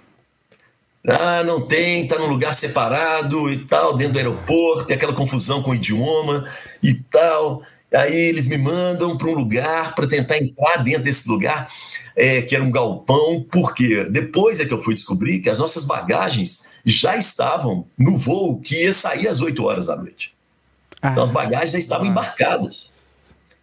Ah, 1.06 1.42
não 1.42 1.60
tem, 1.60 2.06
tá 2.06 2.18
num 2.18 2.26
lugar 2.26 2.54
separado 2.54 3.50
e 3.50 3.58
tal, 3.58 3.96
dentro 3.96 4.14
do 4.14 4.18
aeroporto, 4.18 4.86
tem 4.86 4.96
aquela 4.96 5.14
confusão 5.14 5.62
com 5.62 5.70
o 5.70 5.74
idioma 5.74 6.44
e 6.82 6.94
tal. 6.94 7.62
Aí 7.94 8.14
eles 8.14 8.46
me 8.46 8.58
mandam 8.58 9.16
para 9.16 9.28
um 9.28 9.34
lugar 9.34 9.94
para 9.94 10.06
tentar 10.06 10.36
entrar 10.38 10.78
dentro 10.78 11.04
desse 11.04 11.28
lugar, 11.28 11.70
é, 12.18 12.42
que 12.42 12.56
era 12.56 12.64
um 12.64 12.70
galpão, 12.70 13.46
porque 13.48 14.02
depois 14.04 14.58
é 14.58 14.64
que 14.64 14.74
eu 14.74 14.78
fui 14.78 14.92
descobrir 14.92 15.38
que 15.38 15.48
as 15.48 15.60
nossas 15.60 15.84
bagagens 15.84 16.76
já 16.84 17.16
estavam 17.16 17.86
no 17.96 18.16
voo 18.16 18.58
que 18.58 18.74
ia 18.82 18.92
sair 18.92 19.28
às 19.28 19.40
8 19.40 19.64
horas 19.64 19.86
da 19.86 19.94
noite. 19.94 20.34
Ah. 21.00 21.10
Então 21.12 21.22
as 21.22 21.30
bagagens 21.30 21.70
já 21.70 21.78
estavam 21.78 22.06
ah. 22.06 22.10
embarcadas. 22.10 22.96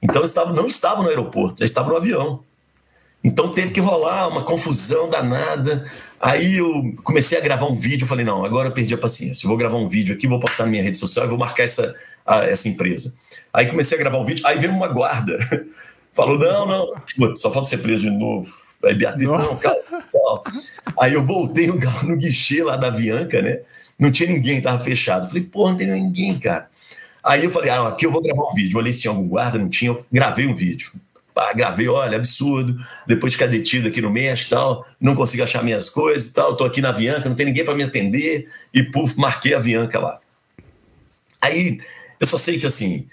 Então 0.02 0.24
estavam, 0.24 0.54
não 0.54 0.68
estavam 0.68 1.04
no 1.04 1.10
aeroporto, 1.10 1.60
já 1.60 1.66
estavam 1.66 1.92
no 1.92 1.98
avião. 1.98 2.40
Então 3.22 3.54
teve 3.54 3.72
que 3.72 3.82
rolar 3.82 4.30
uma 4.30 4.44
confusão 4.44 5.10
danada. 5.10 5.86
Aí 6.18 6.56
eu 6.56 6.96
comecei 7.04 7.38
a 7.38 7.42
gravar 7.42 7.66
um 7.66 7.76
vídeo, 7.76 8.08
falei, 8.08 8.24
não, 8.24 8.46
agora 8.46 8.70
eu 8.70 8.72
perdi 8.72 8.94
a 8.94 8.98
paciência. 8.98 9.46
Eu 9.46 9.50
vou 9.50 9.58
gravar 9.58 9.78
um 9.78 9.88
vídeo 9.88 10.16
aqui, 10.16 10.28
vou 10.28 10.40
postar 10.40 10.64
na 10.64 10.70
minha 10.70 10.84
rede 10.84 10.98
social 10.98 11.26
e 11.26 11.30
vou 11.30 11.38
marcar 11.38 11.64
essa, 11.64 11.94
a, 12.26 12.46
essa 12.46 12.70
empresa. 12.70 13.18
Aí 13.52 13.66
comecei 13.66 13.98
a 13.98 14.00
gravar 14.00 14.18
um 14.18 14.26
vídeo, 14.26 14.48
aí 14.48 14.58
veio 14.58 14.72
uma 14.72 14.88
guarda. 14.88 15.38
Falou, 16.16 16.40
não, 16.40 16.66
não, 16.66 17.36
só 17.36 17.52
falta 17.52 17.68
ser 17.68 17.80
preso 17.80 18.04
de 18.04 18.10
novo. 18.10 18.50
Aí 18.84 18.96
Beatriz, 18.96 19.30
não, 19.30 19.40
não 19.40 19.58
calma. 19.58 19.80
Aí 21.00 21.14
eu 21.14 21.26
voltei 21.26 21.68
no, 21.68 21.76
no 22.04 22.16
guichê 22.16 22.64
lá 22.64 22.78
da 22.78 22.88
Avianca, 22.88 23.42
né? 23.42 23.60
Não 24.00 24.12
tinha 24.12 24.30
ninguém, 24.30 24.62
tava 24.62 24.82
fechado. 24.84 25.28
Falei, 25.28 25.44
porra, 25.44 25.72
não 25.72 25.78
tem 25.78 25.88
ninguém, 25.88 26.38
cara. 26.40 26.70
Aí 27.24 27.44
eu 27.44 27.52
falei, 27.52 27.70
ah, 27.70 27.88
aqui 27.88 28.06
eu 28.06 28.12
vou 28.12 28.22
gravar 28.22 28.50
um 28.50 28.54
vídeo. 28.54 28.78
Olhei 28.78 28.94
se 28.94 29.02
tinha 29.02 29.12
algum 29.12 29.28
guarda, 29.28 29.58
não 29.58 29.68
tinha, 29.68 29.92
eu 29.92 30.06
gravei 30.12 30.48
um 30.48 30.56
vídeo. 30.56 30.92
Pá, 31.34 31.52
gravei, 31.52 31.88
olha, 31.88 32.16
absurdo. 32.16 32.78
Depois 33.06 33.32
de 33.32 33.38
ficar 33.38 33.50
detido 33.50 33.90
aqui 33.90 34.00
no 34.00 34.10
México 34.10 34.48
e 34.48 34.56
tal, 34.56 34.86
não 35.02 35.16
consigo 35.16 35.44
achar 35.44 35.64
minhas 35.64 35.90
coisas 35.90 36.30
e 36.30 36.34
tal, 36.34 36.56
tô 36.56 36.64
aqui 36.64 36.82
na 36.82 36.90
Avianca, 36.90 37.28
não 37.28 37.36
tem 37.36 37.48
ninguém 37.48 37.66
para 37.66 37.76
me 37.76 37.84
atender. 37.84 38.48
E, 38.74 38.84
puf, 38.84 39.18
marquei 39.18 39.54
a 39.54 39.58
Avianca 39.58 40.00
lá. 40.00 40.20
Aí, 41.42 41.80
eu 42.20 42.28
só 42.28 42.38
sei 42.38 42.58
que 42.58 42.66
assim, 42.66 43.08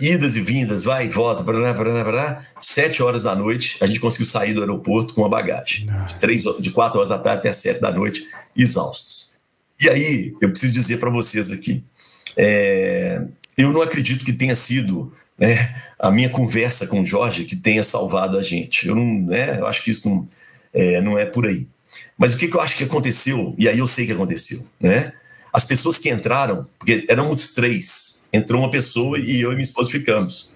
idas 0.00 0.36
e 0.36 0.40
vindas, 0.40 0.84
vai 0.84 1.06
e 1.06 1.08
volta, 1.08 1.42
barará, 1.42 1.72
barará, 1.72 2.04
barará. 2.04 2.46
sete 2.60 3.02
horas 3.02 3.22
da 3.22 3.34
noite, 3.34 3.76
a 3.80 3.86
gente 3.86 4.00
conseguiu 4.00 4.26
sair 4.26 4.54
do 4.54 4.60
aeroporto 4.60 5.14
com 5.14 5.24
a 5.24 5.28
bagagem. 5.28 5.88
De, 6.06 6.14
três, 6.16 6.44
de 6.58 6.70
quatro 6.70 6.98
horas 6.98 7.10
da 7.10 7.18
tarde 7.18 7.38
até 7.38 7.52
sete 7.52 7.80
da 7.80 7.92
noite, 7.92 8.24
exaustos. 8.56 9.36
E 9.80 9.88
aí, 9.88 10.34
eu 10.40 10.50
preciso 10.50 10.72
dizer 10.72 10.98
para 10.98 11.10
vocês 11.10 11.50
aqui, 11.50 11.84
é, 12.36 13.22
eu 13.56 13.72
não 13.72 13.80
acredito 13.80 14.24
que 14.24 14.32
tenha 14.32 14.54
sido 14.54 15.12
né, 15.38 15.74
a 15.98 16.10
minha 16.10 16.28
conversa 16.28 16.86
com 16.86 17.00
o 17.00 17.04
Jorge 17.04 17.44
que 17.44 17.56
tenha 17.56 17.84
salvado 17.84 18.38
a 18.38 18.42
gente. 18.42 18.88
Eu 18.88 18.96
não, 18.96 19.22
né, 19.22 19.58
eu 19.60 19.66
acho 19.66 19.82
que 19.82 19.90
isso 19.90 20.08
não 20.08 20.28
é, 20.72 21.00
não 21.00 21.18
é 21.18 21.24
por 21.24 21.46
aí. 21.46 21.66
Mas 22.16 22.34
o 22.34 22.38
que, 22.38 22.48
que 22.48 22.56
eu 22.56 22.60
acho 22.60 22.76
que 22.76 22.84
aconteceu, 22.84 23.54
e 23.58 23.68
aí 23.68 23.78
eu 23.78 23.86
sei 23.86 24.06
que 24.06 24.12
aconteceu, 24.12 24.60
né? 24.80 25.12
As 25.52 25.64
pessoas 25.64 25.98
que 25.98 26.10
entraram, 26.10 26.66
porque 26.78 27.06
éramos 27.08 27.52
três, 27.52 28.28
entrou 28.32 28.60
uma 28.60 28.70
pessoa 28.70 29.18
e 29.18 29.40
eu 29.40 29.50
e 29.50 29.54
minha 29.54 29.62
esposa 29.62 29.90
ficamos. 29.90 30.54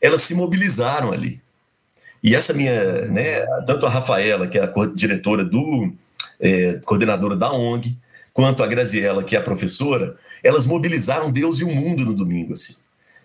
Elas 0.00 0.22
se 0.22 0.34
mobilizaram 0.34 1.12
ali. 1.12 1.40
E 2.22 2.34
essa 2.34 2.54
minha, 2.54 3.06
né, 3.06 3.44
tanto 3.66 3.86
a 3.86 3.90
Rafaela, 3.90 4.46
que 4.46 4.58
é 4.58 4.62
a 4.62 4.72
diretora 4.94 5.44
do, 5.44 5.92
é, 6.40 6.80
coordenadora 6.84 7.36
da 7.36 7.52
ONG, 7.52 7.96
quanto 8.32 8.62
a 8.62 8.66
Graziella, 8.66 9.24
que 9.24 9.36
é 9.36 9.38
a 9.38 9.42
professora, 9.42 10.16
elas 10.42 10.66
mobilizaram 10.66 11.30
Deus 11.30 11.60
e 11.60 11.64
o 11.64 11.74
mundo 11.74 12.04
no 12.04 12.14
domingo, 12.14 12.52
assim. 12.52 12.76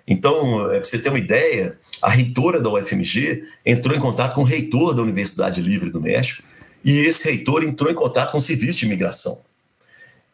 Então, 0.07 0.71
é, 0.71 0.79
para 0.79 0.83
você 0.83 0.99
ter 0.99 1.09
uma 1.09 1.19
ideia, 1.19 1.77
a 2.01 2.09
reitora 2.09 2.61
da 2.61 2.69
UFMG 2.69 3.43
entrou 3.65 3.95
em 3.95 3.99
contato 3.99 4.35
com 4.35 4.41
o 4.41 4.45
reitor 4.45 4.93
da 4.93 5.01
Universidade 5.01 5.61
Livre 5.61 5.89
do 5.89 6.01
México 6.01 6.43
e 6.83 6.97
esse 6.99 7.29
reitor 7.29 7.63
entrou 7.63 7.91
em 7.91 7.95
contato 7.95 8.31
com 8.31 8.37
o 8.37 8.41
serviço 8.41 8.79
de 8.79 8.85
imigração. 8.85 9.41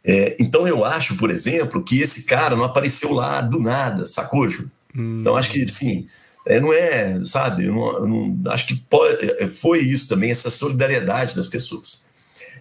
É, 0.05 0.35
então, 0.39 0.67
eu 0.67 0.83
acho, 0.83 1.15
por 1.15 1.31
exemplo, 1.31 1.83
que 1.83 2.01
esse 2.01 2.25
cara 2.25 2.55
não 2.55 2.65
apareceu 2.65 3.13
lá 3.13 3.41
do 3.41 3.59
nada, 3.59 4.05
sacou, 4.05 4.49
Ju? 4.49 4.69
Hum. 4.95 5.19
Então, 5.21 5.37
acho 5.37 5.49
que, 5.49 5.67
sim, 5.67 6.07
é, 6.45 6.59
não 6.59 6.73
é, 6.73 7.23
sabe, 7.23 7.65
eu 7.65 7.73
não, 7.73 7.93
eu 7.99 8.07
não, 8.07 8.51
acho 8.51 8.67
que 8.67 8.75
pode, 8.75 9.31
é, 9.39 9.47
foi 9.47 9.79
isso 9.79 10.09
também, 10.09 10.29
essa 10.29 10.49
solidariedade 10.49 11.35
das 11.35 11.47
pessoas. 11.47 12.09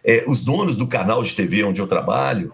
É, 0.05 0.25
os 0.29 0.43
donos 0.43 0.77
do 0.77 0.87
canal 0.87 1.23
de 1.23 1.35
TV 1.35 1.65
onde 1.65 1.81
eu 1.81 1.87
trabalho, 1.87 2.53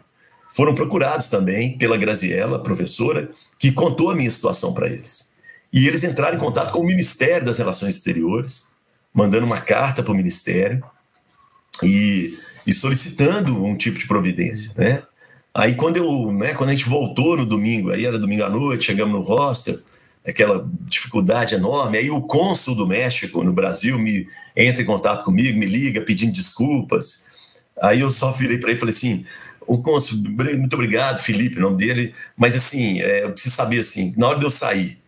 foram 0.48 0.74
procurados 0.74 1.28
também 1.28 1.76
pela 1.76 1.96
Graziella, 1.96 2.62
professora, 2.62 3.30
que 3.58 3.70
contou 3.70 4.10
a 4.10 4.14
minha 4.14 4.30
situação 4.30 4.72
para 4.72 4.88
eles. 4.88 5.36
E 5.72 5.86
eles 5.86 6.02
entraram 6.02 6.36
em 6.36 6.40
contato 6.40 6.72
com 6.72 6.80
o 6.80 6.86
Ministério 6.86 7.44
das 7.44 7.58
Relações 7.58 7.96
Exteriores, 7.96 8.72
mandando 9.12 9.44
uma 9.44 9.60
carta 9.60 10.02
para 10.02 10.12
o 10.12 10.16
Ministério 10.16 10.82
e, 11.82 12.36
e, 12.68 12.72
solicitando 12.72 13.64
um 13.64 13.74
tipo 13.74 13.98
de 13.98 14.06
providência, 14.06 14.74
né? 14.76 15.02
Aí 15.54 15.74
quando 15.74 15.96
eu, 15.96 16.30
né, 16.30 16.52
quando 16.54 16.70
a 16.70 16.72
gente 16.72 16.88
voltou 16.88 17.36
no 17.36 17.46
domingo, 17.46 17.90
aí 17.90 18.04
era 18.04 18.18
domingo 18.18 18.44
à 18.44 18.50
noite, 18.50 18.84
chegamos 18.84 19.14
no 19.14 19.22
hostel, 19.22 19.76
aquela 20.26 20.68
dificuldade 20.82 21.54
enorme, 21.54 21.96
aí 21.96 22.10
o 22.10 22.20
cônsul 22.20 22.76
do 22.76 22.86
México 22.86 23.42
no 23.42 23.52
Brasil 23.52 23.98
me 23.98 24.28
entra 24.54 24.82
em 24.82 24.86
contato 24.86 25.24
comigo, 25.24 25.58
me 25.58 25.66
liga 25.66 26.02
pedindo 26.02 26.32
desculpas. 26.32 27.32
Aí 27.80 28.00
eu 28.00 28.10
só 28.10 28.30
virei 28.30 28.58
para 28.58 28.70
ele 28.70 28.76
e 28.76 28.80
falei 28.80 28.94
assim: 28.94 29.24
o 29.66 29.78
cônsul, 29.78 30.18
muito 30.58 30.74
obrigado, 30.74 31.18
Felipe, 31.22 31.58
o 31.58 31.62
nome 31.62 31.78
dele, 31.78 32.14
mas 32.36 32.54
assim, 32.54 33.00
é, 33.00 33.24
eu 33.24 33.32
preciso 33.32 33.56
saber 33.56 33.78
assim, 33.78 34.12
na 34.16 34.28
hora 34.28 34.38
de 34.38 34.44
eu 34.44 34.50
sair, 34.50 34.98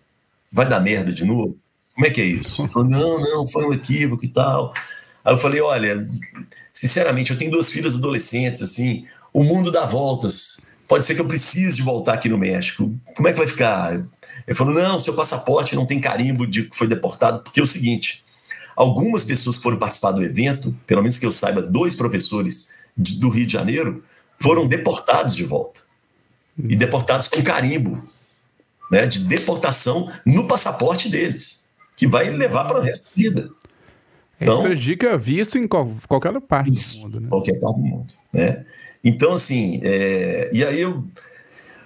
vai 0.51 0.67
dar 0.67 0.81
merda 0.81 1.13
de 1.13 1.25
novo? 1.25 1.57
Como 1.95 2.07
é 2.07 2.11
que 2.11 2.21
é 2.23 2.25
isso? 2.25 2.63
Ele 2.63 2.69
falou, 2.69 2.89
não, 2.89 3.21
não, 3.21 3.47
foi 3.47 3.67
um 3.67 3.73
equívoco 3.73 4.25
e 4.25 4.29
tal. 4.29 4.73
Aí 5.25 5.35
eu 5.35 5.39
falei, 5.39 5.61
olha, 5.61 6.07
sinceramente, 6.81 7.31
eu 7.31 7.37
tenho 7.37 7.51
duas 7.51 7.71
filhas 7.71 7.95
adolescentes, 7.95 8.63
assim, 8.63 9.05
o 9.35 9.45
mundo 9.45 9.71
dá 9.71 9.85
voltas, 9.85 10.71
pode 10.89 11.05
ser 11.05 11.15
que 11.15 11.21
eu 11.21 11.29
precise 11.29 11.77
de 11.77 11.83
voltar 11.83 12.15
aqui 12.15 12.27
no 12.27 12.39
México, 12.39 12.91
como 13.15 13.29
é 13.29 13.33
que 13.33 13.39
vai 13.39 13.47
ficar? 13.47 13.93
Ele 14.47 14.57
falou, 14.57 14.73
não, 14.73 14.99
seu 14.99 15.13
passaporte 15.13 15.77
não 15.77 15.85
tem 15.85 16.01
carimbo 16.01 16.47
de 16.47 16.63
que 16.63 16.75
foi 16.75 16.89
deportado, 16.89 17.41
porque 17.43 17.61
é 17.61 17.63
o 17.63 17.67
seguinte, 17.67 18.25
algumas 18.75 19.25
pessoas 19.25 19.59
que 19.59 19.63
foram 19.63 19.77
participar 19.77 20.13
do 20.13 20.25
evento, 20.25 20.75
pelo 20.87 21.03
menos 21.03 21.19
que 21.19 21.27
eu 21.27 21.31
saiba, 21.31 21.61
dois 21.61 21.95
professores 21.95 22.79
de, 22.97 23.21
do 23.21 23.29
Rio 23.29 23.45
de 23.45 23.53
Janeiro, 23.53 24.03
foram 24.39 24.67
deportados 24.67 25.37
de 25.37 25.45
volta. 25.45 25.83
E 26.59 26.75
deportados 26.75 27.29
com 27.29 27.43
carimbo 27.43 28.03
né, 28.91 29.07
de 29.07 29.25
deportação 29.25 30.11
no 30.25 30.49
passaporte 30.49 31.11
deles, 31.11 31.69
que 31.95 32.09
vai 32.09 32.31
levar 32.31 32.65
para 32.65 32.79
o 32.79 32.83
resto 32.83 33.05
da 33.05 33.11
vida. 33.17 33.51
Então, 34.41 34.63
prejudica 34.63 35.19
visto 35.19 35.59
em 35.59 35.69
qual, 35.69 35.93
qualquer 36.09 36.41
parte 36.41 36.71
isso, 36.71 37.07
do 37.07 37.13
mundo. 37.13 37.23
Né? 37.23 37.29
Qualquer 37.29 37.61
parte 37.61 37.77
do 37.77 37.87
mundo. 37.87 38.15
Né? 38.33 38.67
Então, 39.05 39.33
assim, 39.33 39.81
é, 39.83 40.51
e 40.53 40.65
aí 40.65 40.81
eu. 40.81 41.05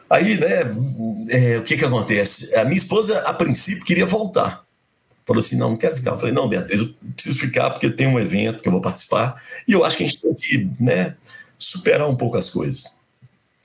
Aí, 0.09 0.39
né, 0.39 0.61
é, 1.31 1.59
o 1.59 1.63
que 1.63 1.77
que 1.77 1.85
acontece? 1.85 2.55
A 2.57 2.65
minha 2.65 2.77
esposa, 2.77 3.19
a 3.21 3.33
princípio, 3.33 3.85
queria 3.85 4.07
voltar. 4.07 4.65
Falou 5.27 5.41
assim: 5.41 5.57
não, 5.57 5.71
não 5.71 5.77
quero 5.77 5.97
ficar. 5.97 6.13
Eu 6.13 6.19
falei: 6.19 6.35
não, 6.35 6.49
Beatriz, 6.49 6.81
eu 6.81 6.95
preciso 7.15 7.39
ficar 7.39 7.71
porque 7.71 7.91
tem 7.91 8.07
um 8.07 8.21
evento 8.21 8.63
que 8.63 8.69
eu 8.69 8.73
vou 8.73 8.81
participar. 8.81 9.43
E 9.67 9.73
eu 9.73 9.85
acho 9.85 9.97
que 9.97 10.05
a 10.05 10.07
gente 10.07 10.21
tem 10.21 10.35
que, 10.35 10.71
né, 10.79 11.17
superar 11.59 12.09
um 12.09 12.17
pouco 12.17 12.37
as 12.37 12.51
coisas. 12.51 13.04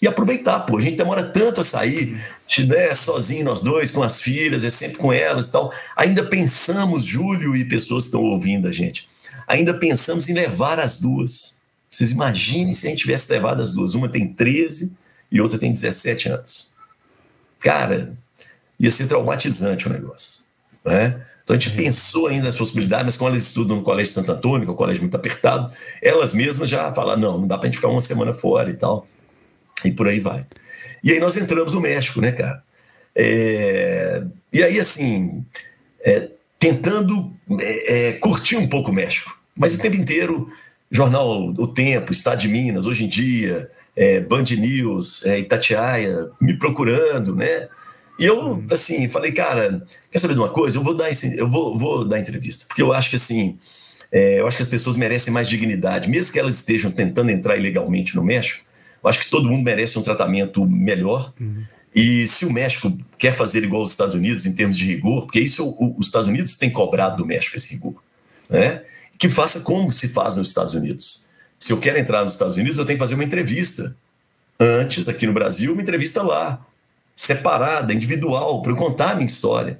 E 0.01 0.07
aproveitar, 0.07 0.61
pô. 0.61 0.77
A 0.77 0.81
gente 0.81 0.97
demora 0.97 1.23
tanto 1.23 1.61
a 1.61 1.63
sair, 1.63 2.21
né, 2.65 2.93
sozinho 2.93 3.45
nós 3.45 3.61
dois, 3.61 3.91
com 3.91 4.01
as 4.01 4.21
filhas, 4.21 4.63
é 4.63 4.69
sempre 4.69 4.97
com 4.97 5.11
elas 5.11 5.47
e 5.47 5.51
tal. 5.51 5.73
Ainda 5.95 6.23
pensamos, 6.23 7.03
Júlio 7.05 7.55
e 7.55 7.65
pessoas 7.65 8.05
que 8.05 8.07
estão 8.07 8.23
ouvindo 8.23 8.67
a 8.67 8.71
gente, 8.71 9.09
ainda 9.47 9.73
pensamos 9.73 10.29
em 10.29 10.33
levar 10.33 10.79
as 10.79 10.99
duas. 10.99 11.59
Vocês 11.89 12.11
imaginem 12.11 12.71
se 12.71 12.85
a 12.87 12.89
gente 12.89 12.99
tivesse 12.99 13.31
levado 13.31 13.61
as 13.61 13.73
duas. 13.73 13.95
Uma 13.95 14.07
tem 14.07 14.31
13 14.31 14.95
e 15.31 15.41
outra 15.41 15.57
tem 15.57 15.71
17 15.71 16.29
anos. 16.29 16.73
Cara, 17.59 18.15
ia 18.79 18.91
ser 18.91 19.07
traumatizante 19.07 19.87
o 19.87 19.91
negócio. 19.91 20.43
Né? 20.85 21.21
Então 21.43 21.55
a 21.55 21.59
gente 21.59 21.71
uhum. 21.71 21.83
pensou 21.83 22.27
ainda 22.27 22.45
nas 22.45 22.55
possibilidades, 22.55 23.05
mas 23.05 23.17
como 23.17 23.31
elas 23.31 23.43
estudam 23.43 23.77
no 23.77 23.83
Colégio 23.83 24.13
Santo 24.13 24.31
Antônio, 24.31 24.61
que 24.61 24.69
é 24.69 24.73
um 24.73 24.77
colégio 24.77 25.01
muito 25.01 25.15
apertado, 25.15 25.71
elas 26.01 26.33
mesmas 26.33 26.69
já 26.69 26.93
falaram: 26.93 27.19
não, 27.19 27.37
não 27.39 27.47
dá 27.47 27.57
para 27.57 27.65
a 27.65 27.67
gente 27.67 27.77
ficar 27.77 27.89
uma 27.89 27.99
semana 27.99 28.31
fora 28.33 28.69
e 28.69 28.75
tal. 28.75 29.07
E 29.83 29.91
por 29.91 30.07
aí 30.07 30.19
vai. 30.19 30.45
E 31.03 31.11
aí 31.11 31.19
nós 31.19 31.37
entramos 31.37 31.73
no 31.73 31.81
México, 31.81 32.21
né, 32.21 32.31
cara? 32.31 32.63
É... 33.15 34.23
E 34.51 34.63
aí, 34.63 34.79
assim, 34.79 35.43
é... 36.01 36.29
tentando 36.57 37.33
é, 37.59 38.09
é 38.09 38.13
curtir 38.13 38.57
um 38.57 38.67
pouco 38.67 38.91
o 38.91 38.93
México, 38.93 39.41
mas 39.55 39.75
o 39.75 39.81
tempo 39.81 39.95
inteiro, 39.97 40.51
jornal 40.89 41.49
O 41.57 41.67
Tempo, 41.67 42.11
Estado 42.11 42.39
de 42.39 42.47
Minas, 42.47 42.85
hoje 42.85 43.05
em 43.05 43.07
dia, 43.07 43.69
é, 43.95 44.21
Band 44.21 44.45
News, 44.57 45.25
é, 45.25 45.39
Itatiaia, 45.39 46.29
me 46.39 46.57
procurando, 46.57 47.35
né? 47.35 47.67
E 48.17 48.25
eu, 48.25 48.37
uhum. 48.37 48.67
assim, 48.71 49.09
falei, 49.09 49.31
cara, 49.31 49.85
quer 50.11 50.19
saber 50.19 50.33
de 50.33 50.39
uma 50.39 50.49
coisa? 50.49 50.77
Eu 50.77 50.83
vou 50.83 50.95
dar, 50.95 51.09
esse, 51.09 51.37
eu 51.37 51.49
vou, 51.49 51.77
vou 51.77 52.07
dar 52.07 52.19
entrevista. 52.19 52.65
Porque 52.67 52.81
eu 52.81 52.93
acho 52.93 53.09
que, 53.09 53.15
assim, 53.15 53.57
eu 54.11 54.45
acho 54.47 54.57
que 54.57 54.63
as 54.63 54.69
pessoas 54.69 54.95
merecem 54.95 55.33
mais 55.33 55.47
dignidade. 55.47 56.09
Mesmo 56.09 56.33
que 56.33 56.39
elas 56.39 56.55
estejam 56.55 56.91
tentando 56.91 57.29
entrar 57.29 57.57
ilegalmente 57.57 58.15
no 58.15 58.23
México, 58.23 58.65
eu 59.03 59.09
acho 59.09 59.19
que 59.19 59.29
todo 59.29 59.47
mundo 59.47 59.63
merece 59.63 59.97
um 59.97 60.01
tratamento 60.01 60.65
melhor. 60.65 61.33
Uhum. 61.39 61.63
E 61.93 62.27
se 62.27 62.45
o 62.45 62.53
México 62.53 62.95
quer 63.17 63.33
fazer 63.33 63.63
igual 63.63 63.81
os 63.81 63.91
Estados 63.91 64.15
Unidos 64.15 64.45
em 64.45 64.53
termos 64.53 64.77
de 64.77 64.85
rigor, 64.85 65.23
porque 65.23 65.39
isso 65.39 65.67
o, 65.67 65.95
os 65.97 66.07
Estados 66.07 66.27
Unidos 66.27 66.57
têm 66.57 66.69
cobrado 66.69 67.17
do 67.17 67.25
México 67.25 67.55
esse 67.55 67.73
rigor, 67.73 67.95
né? 68.49 68.83
Que 69.17 69.29
faça 69.29 69.61
como 69.61 69.91
se 69.91 70.09
faz 70.09 70.37
nos 70.37 70.49
Estados 70.49 70.73
Unidos. 70.73 71.29
Se 71.59 71.73
eu 71.73 71.79
quero 71.79 71.97
entrar 71.97 72.23
nos 72.23 72.33
Estados 72.33 72.57
Unidos, 72.57 72.77
eu 72.77 72.85
tenho 72.85 72.97
que 72.97 73.03
fazer 73.03 73.15
uma 73.15 73.23
entrevista. 73.23 73.95
Antes, 74.59 75.07
aqui 75.07 75.25
no 75.25 75.33
Brasil, 75.33 75.73
uma 75.73 75.81
entrevista 75.81 76.21
lá 76.21 76.65
separada, 77.15 77.93
individual, 77.93 78.61
para 78.61 78.71
eu 78.71 78.75
contar 78.77 79.11
a 79.11 79.15
minha 79.15 79.25
história. 79.25 79.79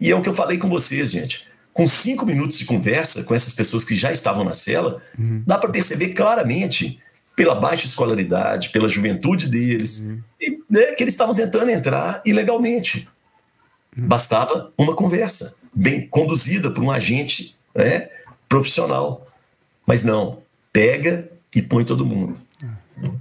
E 0.00 0.10
é 0.10 0.16
o 0.16 0.22
que 0.22 0.28
eu 0.28 0.34
falei 0.34 0.58
com 0.58 0.68
vocês, 0.68 1.10
gente. 1.10 1.46
Com 1.72 1.86
cinco 1.86 2.26
minutos 2.26 2.58
de 2.58 2.64
conversa 2.64 3.22
com 3.22 3.34
essas 3.34 3.52
pessoas 3.52 3.84
que 3.84 3.94
já 3.94 4.10
estavam 4.10 4.44
na 4.44 4.52
cela, 4.52 5.00
uhum. 5.16 5.42
dá 5.46 5.58
para 5.58 5.70
perceber 5.70 6.08
claramente 6.08 7.00
pela 7.36 7.54
baixa 7.54 7.86
escolaridade, 7.86 8.70
pela 8.70 8.88
juventude 8.88 9.48
deles, 9.48 10.10
uhum. 10.10 10.22
e, 10.40 10.62
né, 10.68 10.94
que 10.94 11.02
eles 11.02 11.14
estavam 11.14 11.34
tentando 11.34 11.70
entrar 11.70 12.20
ilegalmente. 12.24 13.08
Uhum. 13.96 14.06
Bastava 14.06 14.72
uma 14.76 14.94
conversa, 14.94 15.62
bem 15.74 16.06
conduzida 16.06 16.70
por 16.70 16.82
um 16.82 16.90
agente 16.90 17.56
né, 17.74 18.08
profissional. 18.48 19.26
Mas 19.86 20.04
não, 20.04 20.42
pega 20.72 21.30
e 21.54 21.62
põe 21.62 21.84
todo 21.84 22.06
mundo. 22.06 22.38
Uhum. 23.02 23.18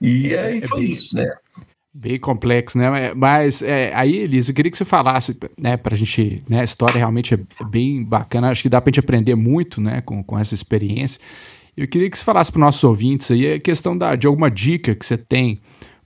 E 0.00 0.36
aí 0.36 0.60
foi 0.66 0.84
isso, 0.84 1.16
né? 1.16 1.28
Bem 1.92 2.18
complexo, 2.18 2.78
né? 2.78 3.12
Mas 3.14 3.60
é, 3.60 3.92
aí, 3.94 4.18
Elisa, 4.18 4.50
eu 4.50 4.54
queria 4.54 4.70
que 4.70 4.78
você 4.78 4.84
falasse, 4.84 5.36
né, 5.58 5.76
pra 5.76 5.96
gente, 5.96 6.42
né, 6.48 6.60
a 6.60 6.64
história 6.64 6.96
realmente 6.96 7.34
é 7.34 7.64
bem 7.64 8.04
bacana, 8.04 8.50
acho 8.50 8.62
que 8.62 8.68
dá 8.68 8.80
pra 8.80 8.90
gente 8.90 9.00
aprender 9.00 9.34
muito, 9.34 9.80
né, 9.80 10.00
com, 10.02 10.22
com 10.22 10.38
essa 10.38 10.54
experiência. 10.54 11.20
Eu 11.78 11.86
queria 11.86 12.10
que 12.10 12.18
você 12.18 12.24
falasse 12.24 12.50
para 12.50 12.58
os 12.58 12.64
nossos 12.64 12.82
ouvintes 12.82 13.30
aí 13.30 13.52
a 13.52 13.60
questão 13.60 13.96
da, 13.96 14.16
de 14.16 14.26
alguma 14.26 14.50
dica 14.50 14.96
que 14.96 15.06
você 15.06 15.16
tem 15.16 15.60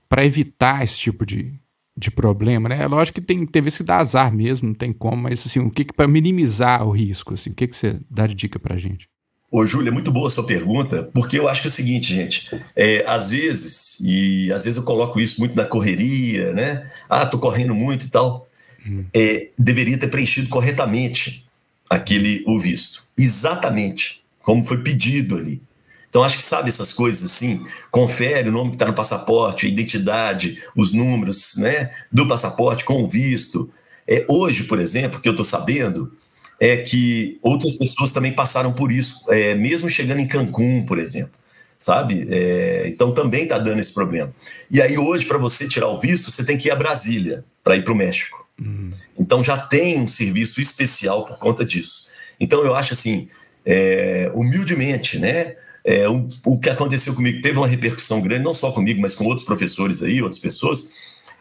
para 0.06 0.22
evitar 0.22 0.84
esse 0.84 0.98
tipo 0.98 1.24
de, 1.24 1.50
de 1.96 2.10
problema, 2.10 2.68
né? 2.68 2.82
É 2.82 2.86
lógico 2.86 3.18
que 3.18 3.26
tem, 3.26 3.46
tem 3.46 3.62
vezes 3.62 3.78
que 3.78 3.84
dá 3.84 3.96
azar 3.96 4.30
mesmo, 4.30 4.68
não 4.68 4.74
tem 4.74 4.92
como, 4.92 5.22
mas 5.22 5.46
assim, 5.46 5.60
o 5.60 5.70
que, 5.70 5.86
que 5.86 5.94
para 5.94 6.06
minimizar 6.06 6.86
o 6.86 6.90
risco, 6.90 7.32
assim, 7.32 7.48
o 7.48 7.54
que, 7.54 7.66
que 7.66 7.74
você 7.74 7.96
dá 8.10 8.26
de 8.26 8.34
dica 8.34 8.58
para 8.58 8.76
gente? 8.76 9.08
Ô, 9.50 9.66
Júlia, 9.66 9.88
é 9.88 9.92
muito 9.92 10.12
boa 10.12 10.26
a 10.26 10.30
sua 10.30 10.44
pergunta, 10.44 11.10
porque 11.14 11.38
eu 11.38 11.48
acho 11.48 11.62
que 11.62 11.68
é 11.68 11.70
o 11.70 11.72
seguinte, 11.72 12.14
gente, 12.14 12.50
é, 12.76 13.02
às 13.06 13.30
vezes, 13.30 13.98
e 14.00 14.52
às 14.52 14.64
vezes 14.64 14.76
eu 14.76 14.84
coloco 14.84 15.18
isso 15.18 15.40
muito 15.40 15.56
na 15.56 15.64
correria, 15.64 16.52
né? 16.52 16.86
Ah, 17.08 17.24
tô 17.24 17.38
correndo 17.38 17.74
muito 17.74 18.04
e 18.04 18.10
tal. 18.10 18.46
Hum. 18.86 19.06
É, 19.14 19.48
deveria 19.58 19.96
ter 19.96 20.08
preenchido 20.08 20.50
corretamente 20.50 21.46
aquele 21.88 22.44
o 22.46 22.58
visto. 22.58 23.06
Exatamente 23.16 24.21
como 24.42 24.64
foi 24.64 24.82
pedido 24.82 25.36
ali. 25.36 25.62
Então, 26.08 26.22
acho 26.22 26.36
que 26.36 26.42
sabe 26.42 26.68
essas 26.68 26.92
coisas 26.92 27.24
assim, 27.24 27.64
confere 27.90 28.50
o 28.50 28.52
nome 28.52 28.68
que 28.68 28.76
está 28.76 28.86
no 28.86 28.94
passaporte, 28.94 29.64
a 29.64 29.68
identidade, 29.68 30.62
os 30.76 30.92
números 30.92 31.54
né, 31.56 31.90
do 32.12 32.28
passaporte 32.28 32.84
com 32.84 33.02
o 33.02 33.08
visto. 33.08 33.72
É, 34.06 34.26
hoje, 34.28 34.64
por 34.64 34.78
exemplo, 34.78 35.20
que 35.20 35.26
eu 35.26 35.32
estou 35.32 35.44
sabendo, 35.44 36.12
é 36.60 36.76
que 36.76 37.38
outras 37.42 37.74
pessoas 37.74 38.12
também 38.12 38.30
passaram 38.32 38.72
por 38.74 38.92
isso, 38.92 39.24
é, 39.30 39.54
mesmo 39.54 39.88
chegando 39.88 40.20
em 40.20 40.28
Cancún, 40.28 40.84
por 40.84 40.98
exemplo, 40.98 41.32
sabe? 41.78 42.26
É, 42.30 42.84
então 42.86 43.12
também 43.12 43.44
está 43.44 43.58
dando 43.58 43.80
esse 43.80 43.94
problema. 43.94 44.32
E 44.70 44.82
aí 44.82 44.98
hoje, 44.98 45.24
para 45.24 45.38
você 45.38 45.66
tirar 45.66 45.88
o 45.88 45.98
visto, 45.98 46.30
você 46.30 46.44
tem 46.44 46.58
que 46.58 46.68
ir 46.68 46.70
a 46.70 46.76
Brasília 46.76 47.44
para 47.64 47.74
ir 47.74 47.82
para 47.82 47.92
o 47.92 47.96
México. 47.96 48.46
Uhum. 48.60 48.90
Então 49.18 49.42
já 49.42 49.56
tem 49.56 49.98
um 50.00 50.06
serviço 50.06 50.60
especial 50.60 51.24
por 51.24 51.38
conta 51.38 51.64
disso. 51.64 52.12
Então 52.38 52.62
eu 52.64 52.76
acho 52.76 52.92
assim, 52.92 53.28
é, 53.64 54.30
humildemente, 54.34 55.18
né? 55.18 55.56
É, 55.84 56.08
o, 56.08 56.28
o, 56.44 56.58
que 56.58 56.70
aconteceu 56.70 57.14
comigo 57.14 57.40
teve 57.42 57.58
uma 57.58 57.66
repercussão 57.66 58.20
grande, 58.20 58.44
não 58.44 58.52
só 58.52 58.70
comigo, 58.70 59.00
mas 59.00 59.14
com 59.14 59.24
outros 59.24 59.44
professores 59.44 60.02
aí, 60.02 60.22
outras 60.22 60.40
pessoas. 60.40 60.94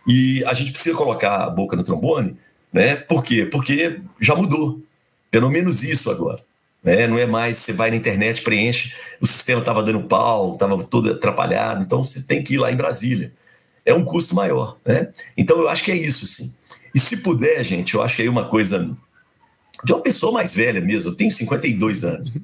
E 0.07 0.43
a 0.45 0.53
gente 0.53 0.71
precisa 0.71 0.97
colocar 0.97 1.43
a 1.43 1.49
boca 1.49 1.75
no 1.75 1.83
trombone, 1.83 2.35
né? 2.73 2.95
Por 2.95 3.23
quê? 3.23 3.45
Porque 3.45 4.01
já 4.19 4.35
mudou. 4.35 4.81
Pelo 5.29 5.49
menos 5.49 5.83
isso 5.83 6.09
agora. 6.09 6.43
Né? 6.83 7.07
Não 7.07 7.17
é 7.17 7.25
mais 7.25 7.57
você 7.57 7.73
vai 7.73 7.91
na 7.91 7.95
internet, 7.95 8.41
preenche, 8.41 8.95
o 9.19 9.27
sistema 9.27 9.59
estava 9.59 9.83
dando 9.83 10.01
pau, 10.03 10.53
estava 10.53 10.81
todo 10.83 11.11
atrapalhado, 11.11 11.83
então 11.83 12.01
você 12.03 12.23
tem 12.23 12.43
que 12.43 12.55
ir 12.55 12.57
lá 12.57 12.71
em 12.71 12.75
Brasília. 12.75 13.31
É 13.85 13.93
um 13.93 14.03
custo 14.03 14.35
maior. 14.35 14.77
Né? 14.85 15.09
Então 15.37 15.59
eu 15.59 15.69
acho 15.69 15.83
que 15.83 15.91
é 15.91 15.95
isso, 15.95 16.25
sim. 16.25 16.57
E 16.93 16.99
se 16.99 17.21
puder, 17.21 17.63
gente, 17.63 17.93
eu 17.93 18.01
acho 18.01 18.15
que 18.15 18.23
aí 18.23 18.29
uma 18.29 18.45
coisa 18.45 18.93
de 19.83 19.93
uma 19.93 20.01
pessoa 20.01 20.31
mais 20.31 20.53
velha 20.53 20.79
mesmo, 20.79 21.11
eu 21.11 21.15
tenho 21.15 21.31
52 21.31 22.03
anos. 22.03 22.37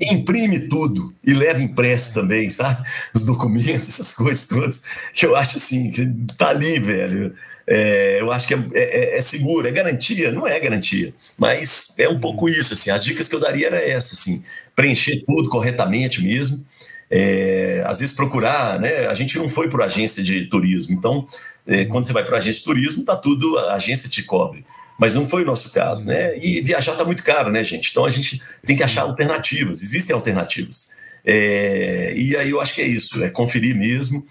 Imprime 0.00 0.68
tudo 0.68 1.12
e 1.24 1.32
leva 1.32 1.62
impresso 1.62 2.14
também, 2.14 2.48
sabe? 2.50 2.86
Os 3.14 3.24
documentos, 3.24 3.88
essas 3.88 4.14
coisas 4.14 4.46
todas, 4.46 4.84
que 5.12 5.26
eu 5.26 5.34
acho 5.34 5.56
assim, 5.56 5.90
que 5.90 6.06
tá 6.36 6.48
ali, 6.48 6.78
velho. 6.78 7.34
É, 7.66 8.20
eu 8.20 8.30
acho 8.30 8.46
que 8.46 8.54
é, 8.54 8.58
é, 8.74 9.16
é, 9.16 9.20
seguro, 9.20 9.66
é 9.66 9.70
garantia, 9.70 10.30
não 10.30 10.46
é 10.46 10.60
garantia, 10.60 11.14
mas 11.36 11.94
é 11.98 12.06
um 12.08 12.20
pouco 12.20 12.48
isso, 12.48 12.74
assim, 12.74 12.90
as 12.90 13.02
dicas 13.02 13.26
que 13.26 13.34
eu 13.34 13.40
daria 13.40 13.68
era 13.68 13.80
essa, 13.80 14.12
assim, 14.12 14.44
preencher 14.76 15.24
tudo 15.24 15.48
corretamente 15.48 16.22
mesmo, 16.22 16.62
é, 17.10 17.82
às 17.86 18.00
vezes 18.00 18.14
procurar, 18.14 18.78
né, 18.78 19.06
a 19.06 19.14
gente 19.14 19.38
não 19.38 19.48
foi 19.48 19.70
por 19.70 19.80
agência 19.80 20.22
de 20.22 20.44
turismo, 20.44 20.94
então, 20.94 21.26
é, 21.66 21.86
quando 21.86 22.04
você 22.04 22.12
vai 22.12 22.22
para 22.22 22.36
agência 22.36 22.58
de 22.58 22.64
turismo, 22.64 23.02
tá 23.02 23.16
tudo, 23.16 23.58
a 23.58 23.76
agência 23.76 24.10
te 24.10 24.22
cobre, 24.22 24.62
mas 24.98 25.14
não 25.14 25.28
foi 25.28 25.42
o 25.42 25.46
nosso 25.46 25.72
caso, 25.72 26.06
né, 26.06 26.36
e 26.38 26.60
viajar 26.60 26.94
tá 26.94 27.04
muito 27.04 27.22
caro, 27.22 27.50
né, 27.50 27.62
gente, 27.64 27.90
então 27.90 28.04
a 28.04 28.10
gente 28.10 28.40
tem 28.64 28.76
que 28.76 28.82
achar 28.82 29.02
alternativas, 29.02 29.82
existem 29.82 30.14
alternativas, 30.14 30.96
é, 31.24 32.12
e 32.16 32.36
aí 32.36 32.50
eu 32.50 32.60
acho 32.60 32.74
que 32.74 32.82
é 32.82 32.86
isso, 32.86 33.24
é 33.24 33.30
conferir 33.30 33.74
mesmo 33.74 34.26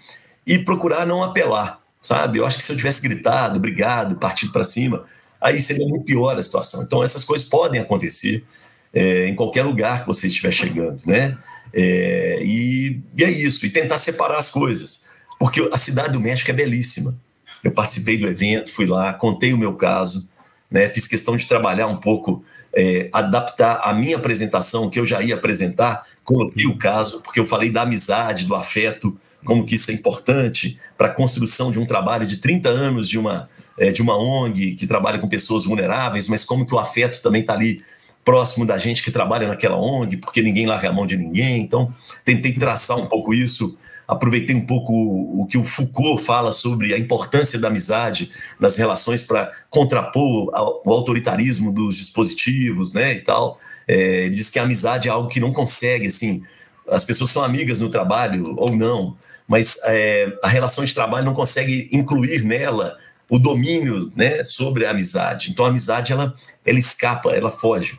e 0.46 0.58
procurar 0.58 1.06
não 1.06 1.22
apelar, 1.22 1.80
sabe? 2.00 2.38
Eu 2.38 2.46
acho 2.46 2.56
que 2.56 2.62
se 2.62 2.70
eu 2.70 2.76
tivesse 2.76 3.02
gritado, 3.02 3.58
brigado, 3.58 4.16
partido 4.16 4.52
para 4.52 4.62
cima, 4.62 5.04
aí 5.40 5.60
seria 5.60 5.86
muito 5.88 6.04
pior 6.04 6.38
a 6.38 6.42
situação. 6.42 6.82
Então, 6.82 7.02
essas 7.02 7.24
coisas 7.24 7.48
podem 7.48 7.80
acontecer 7.80 8.44
é, 8.92 9.26
em 9.26 9.34
qualquer 9.34 9.64
lugar 9.64 10.02
que 10.02 10.06
você 10.06 10.28
estiver 10.28 10.52
chegando, 10.52 11.02
né? 11.04 11.36
É, 11.72 12.38
e, 12.42 13.00
e, 13.16 13.24
é 13.24 13.30
isso, 13.30 13.66
e 13.66 13.70
tentar 13.70 13.98
separar 13.98 14.38
as 14.38 14.50
coisas, 14.50 15.10
porque 15.40 15.68
a 15.72 15.78
cidade 15.78 16.12
do 16.12 16.20
México 16.20 16.50
é 16.50 16.54
belíssima. 16.54 17.18
Eu 17.64 17.72
participei 17.72 18.18
do 18.18 18.28
evento, 18.28 18.70
fui 18.70 18.86
lá, 18.86 19.12
contei 19.12 19.52
o 19.52 19.58
meu 19.58 19.74
caso, 19.74 20.30
né? 20.74 20.88
Fiz 20.88 21.06
questão 21.06 21.36
de 21.36 21.46
trabalhar 21.46 21.86
um 21.86 21.98
pouco, 21.98 22.44
é, 22.74 23.08
adaptar 23.12 23.80
a 23.84 23.94
minha 23.94 24.16
apresentação, 24.16 24.90
que 24.90 24.98
eu 24.98 25.06
já 25.06 25.22
ia 25.22 25.36
apresentar, 25.36 26.04
coloquei 26.24 26.66
o 26.66 26.76
caso, 26.76 27.22
porque 27.22 27.38
eu 27.38 27.46
falei 27.46 27.70
da 27.70 27.82
amizade, 27.82 28.44
do 28.44 28.56
afeto, 28.56 29.16
como 29.44 29.64
que 29.64 29.76
isso 29.76 29.92
é 29.92 29.94
importante 29.94 30.76
para 30.98 31.06
a 31.06 31.10
construção 31.12 31.70
de 31.70 31.78
um 31.78 31.86
trabalho 31.86 32.26
de 32.26 32.38
30 32.38 32.68
anos 32.68 33.08
de 33.08 33.20
uma, 33.20 33.48
é, 33.78 33.92
de 33.92 34.02
uma 34.02 34.18
ONG 34.18 34.74
que 34.74 34.84
trabalha 34.84 35.20
com 35.20 35.28
pessoas 35.28 35.64
vulneráveis, 35.64 36.26
mas 36.26 36.42
como 36.42 36.66
que 36.66 36.74
o 36.74 36.78
afeto 36.80 37.22
também 37.22 37.42
está 37.42 37.52
ali 37.52 37.80
próximo 38.24 38.66
da 38.66 38.76
gente 38.76 39.00
que 39.00 39.12
trabalha 39.12 39.46
naquela 39.46 39.76
ONG, 39.76 40.16
porque 40.16 40.42
ninguém 40.42 40.66
larga 40.66 40.88
a 40.88 40.92
mão 40.92 41.06
de 41.06 41.16
ninguém. 41.16 41.60
Então, 41.60 41.94
tentei 42.24 42.52
traçar 42.54 42.96
um 42.96 43.06
pouco 43.06 43.32
isso, 43.32 43.78
aproveitei 44.06 44.54
um 44.54 44.64
pouco 44.64 44.92
o 44.92 45.46
que 45.46 45.56
o 45.56 45.64
Foucault 45.64 46.22
fala 46.22 46.52
sobre 46.52 46.92
a 46.94 46.98
importância 46.98 47.58
da 47.58 47.68
amizade 47.68 48.30
nas 48.60 48.76
relações 48.76 49.22
para 49.22 49.50
contrapor 49.70 50.50
o 50.84 50.92
autoritarismo 50.92 51.72
dos 51.72 51.96
dispositivos, 51.96 52.94
né, 52.94 53.14
e 53.14 53.20
tal. 53.20 53.58
É, 53.88 54.24
ele 54.24 54.34
diz 54.34 54.50
que 54.50 54.58
a 54.58 54.62
amizade 54.62 55.08
é 55.08 55.10
algo 55.10 55.28
que 55.28 55.40
não 55.40 55.52
consegue, 55.52 56.06
assim, 56.06 56.42
as 56.88 57.04
pessoas 57.04 57.30
são 57.30 57.42
amigas 57.42 57.80
no 57.80 57.88
trabalho 57.88 58.54
ou 58.58 58.74
não, 58.76 59.16
mas 59.48 59.78
é, 59.86 60.32
a 60.42 60.48
relação 60.48 60.84
de 60.84 60.94
trabalho 60.94 61.24
não 61.24 61.34
consegue 61.34 61.88
incluir 61.92 62.44
nela 62.44 62.96
o 63.28 63.38
domínio 63.38 64.12
né, 64.14 64.44
sobre 64.44 64.84
a 64.86 64.90
amizade. 64.90 65.50
Então 65.50 65.64
a 65.64 65.68
amizade 65.68 66.12
ela, 66.12 66.34
ela 66.64 66.78
escapa, 66.78 67.30
ela 67.30 67.50
foge. 67.50 67.98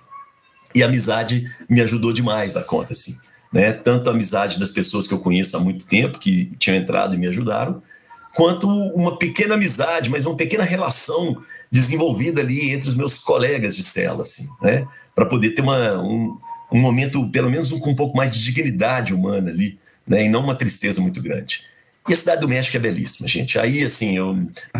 E 0.73 0.83
a 0.83 0.87
amizade 0.87 1.49
me 1.69 1.81
ajudou 1.81 2.11
demais 2.11 2.53
da 2.53 2.63
conta, 2.63 2.93
assim. 2.93 3.17
Né? 3.55 3.71
Tanto 3.71 4.09
a 4.09 4.11
amizade 4.11 4.59
das 4.59 4.69
pessoas 4.69 5.07
que 5.07 5.13
eu 5.13 5.19
conheço 5.19 5.55
há 5.55 5.61
muito 5.61 5.85
tempo, 5.85 6.19
que 6.19 6.51
tinham 6.59 6.75
entrado 6.75 7.15
e 7.15 7.17
me 7.17 7.25
ajudaram, 7.25 7.81
quanto 8.35 8.67
uma 8.67 9.17
pequena 9.17 9.55
amizade, 9.55 10.09
mas 10.09 10.25
uma 10.25 10.35
pequena 10.35 10.65
relação 10.65 11.41
desenvolvida 11.71 12.41
ali 12.41 12.73
entre 12.73 12.89
os 12.89 12.95
meus 12.95 13.17
colegas 13.17 13.73
de 13.77 13.83
cela, 13.83 14.23
assim, 14.23 14.49
né? 14.61 14.85
Para 15.15 15.25
poder 15.25 15.51
ter 15.51 15.61
uma, 15.61 15.97
um, 16.01 16.37
um 16.69 16.77
momento, 16.77 17.31
pelo 17.31 17.49
menos 17.49 17.71
um, 17.71 17.79
com 17.79 17.91
um 17.91 17.95
pouco 17.95 18.17
mais 18.17 18.29
de 18.29 18.43
dignidade 18.43 19.13
humana 19.13 19.49
ali, 19.49 19.79
né? 20.05 20.25
E 20.25 20.27
não 20.27 20.41
uma 20.41 20.55
tristeza 20.55 20.99
muito 20.99 21.21
grande. 21.21 21.63
E 22.09 22.11
a 22.11 22.15
cidade 22.15 22.41
do 22.41 22.49
México 22.49 22.75
é 22.75 22.79
belíssima, 22.81 23.25
gente. 23.25 23.57
Aí, 23.57 23.85
assim, 23.85 24.17
eu 24.17 24.37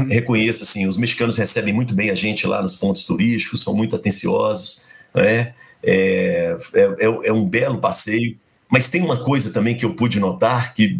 reconheço, 0.09 0.63
assim, 0.63 0.85
os 0.85 0.97
mexicanos 0.97 1.37
recebem 1.37 1.73
muito 1.73 1.95
bem 1.95 2.09
a 2.09 2.15
gente 2.15 2.45
lá 2.45 2.61
nos 2.61 2.75
pontos 2.75 3.05
turísticos, 3.05 3.63
são 3.63 3.73
muito 3.73 3.95
atenciosos, 3.95 4.87
né? 5.13 5.53
É, 5.81 6.57
é, 6.73 6.81
é, 6.81 7.27
é 7.27 7.31
um 7.31 7.47
belo 7.47 7.79
passeio. 7.79 8.37
Mas 8.75 8.89
tem 8.89 9.01
uma 9.01 9.23
coisa 9.23 9.53
também 9.53 9.77
que 9.77 9.85
eu 9.85 9.93
pude 9.93 10.19
notar 10.19 10.73
que 10.73 10.99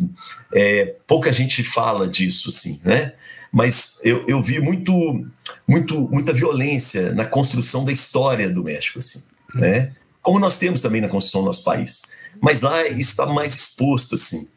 é, 0.54 0.96
pouca 1.06 1.30
gente 1.32 1.62
fala 1.64 2.08
disso, 2.08 2.48
assim, 2.48 2.80
né? 2.86 3.14
Mas 3.52 4.00
eu, 4.04 4.24
eu 4.28 4.42
vi 4.42 4.62
muito, 4.62 4.94
muito, 5.68 6.08
muita 6.10 6.34
violência 6.34 7.14
na 7.14 7.26
construção 7.26 7.84
da 7.84 7.92
história 7.92 8.50
do 8.50 8.64
México, 8.64 9.00
assim, 9.00 9.26
né? 9.54 9.92
Como 10.22 10.40
nós 10.40 10.58
temos 10.58 10.80
também 10.80 11.02
na 11.02 11.10
construção 11.10 11.42
do 11.42 11.48
nosso 11.48 11.64
país 11.64 12.16
mas 12.42 12.62
lá 12.62 12.88
isso 12.88 13.12
está 13.12 13.26
mais 13.26 13.54
exposto, 13.54 14.16
assim. 14.16 14.50